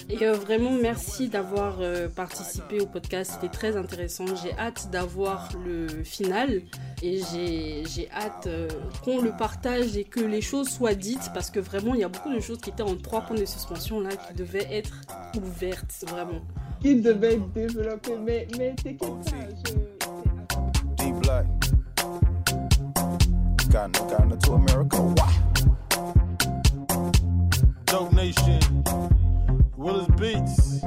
Et 0.10 0.26
euh, 0.26 0.34
vraiment, 0.34 0.72
merci 0.72 1.30
d'avoir 1.30 1.82
euh, 1.82 2.10
participé 2.10 2.82
au 2.82 2.88
podcast. 2.88 3.34
C'était 3.36 3.56
très 3.56 3.78
intéressant. 3.78 4.26
J'ai 4.44 4.58
hâte 4.58 4.90
d'avoir 4.92 5.50
le 5.64 5.88
final. 6.04 6.64
Et 7.04 7.22
j'ai 7.86 8.10
hâte 8.12 8.48
euh, 8.48 8.68
qu'on 9.04 9.22
le 9.22 9.30
partage 9.32 9.96
et 9.98 10.06
que 10.06 10.20
les 10.20 10.42
choses 10.42 10.68
soient 10.68 10.96
dites. 10.96 11.30
Parce 11.34 11.52
que 11.52 11.60
vraiment, 11.60 11.94
il 11.94 12.02
y 12.02 12.04
a 12.04 12.10
beaucoup 12.10 12.34
de 12.34 12.40
choses 12.40 12.58
qui 12.60 12.72
étaient 12.72 12.82
en 12.82 12.96
trois 12.96 13.22
points 13.22 13.38
de 13.38 13.46
suspension 13.46 14.02
là 14.02 14.10
qui 14.10 14.34
devaient 14.34 14.68
être 14.72 15.00
ouvertes. 15.38 16.04
Vraiment. 16.08 16.42
Qui 16.82 17.02
devaient 17.02 17.36
être 17.36 17.54
développées. 17.54 18.18
Mais, 18.26 18.48
mais 18.58 18.74
t'inquiète 18.76 19.00
pas. 19.00 19.20
Je... 19.68 19.74
America. 24.52 25.20
Willis 29.80 30.08
Beats. 30.18 30.84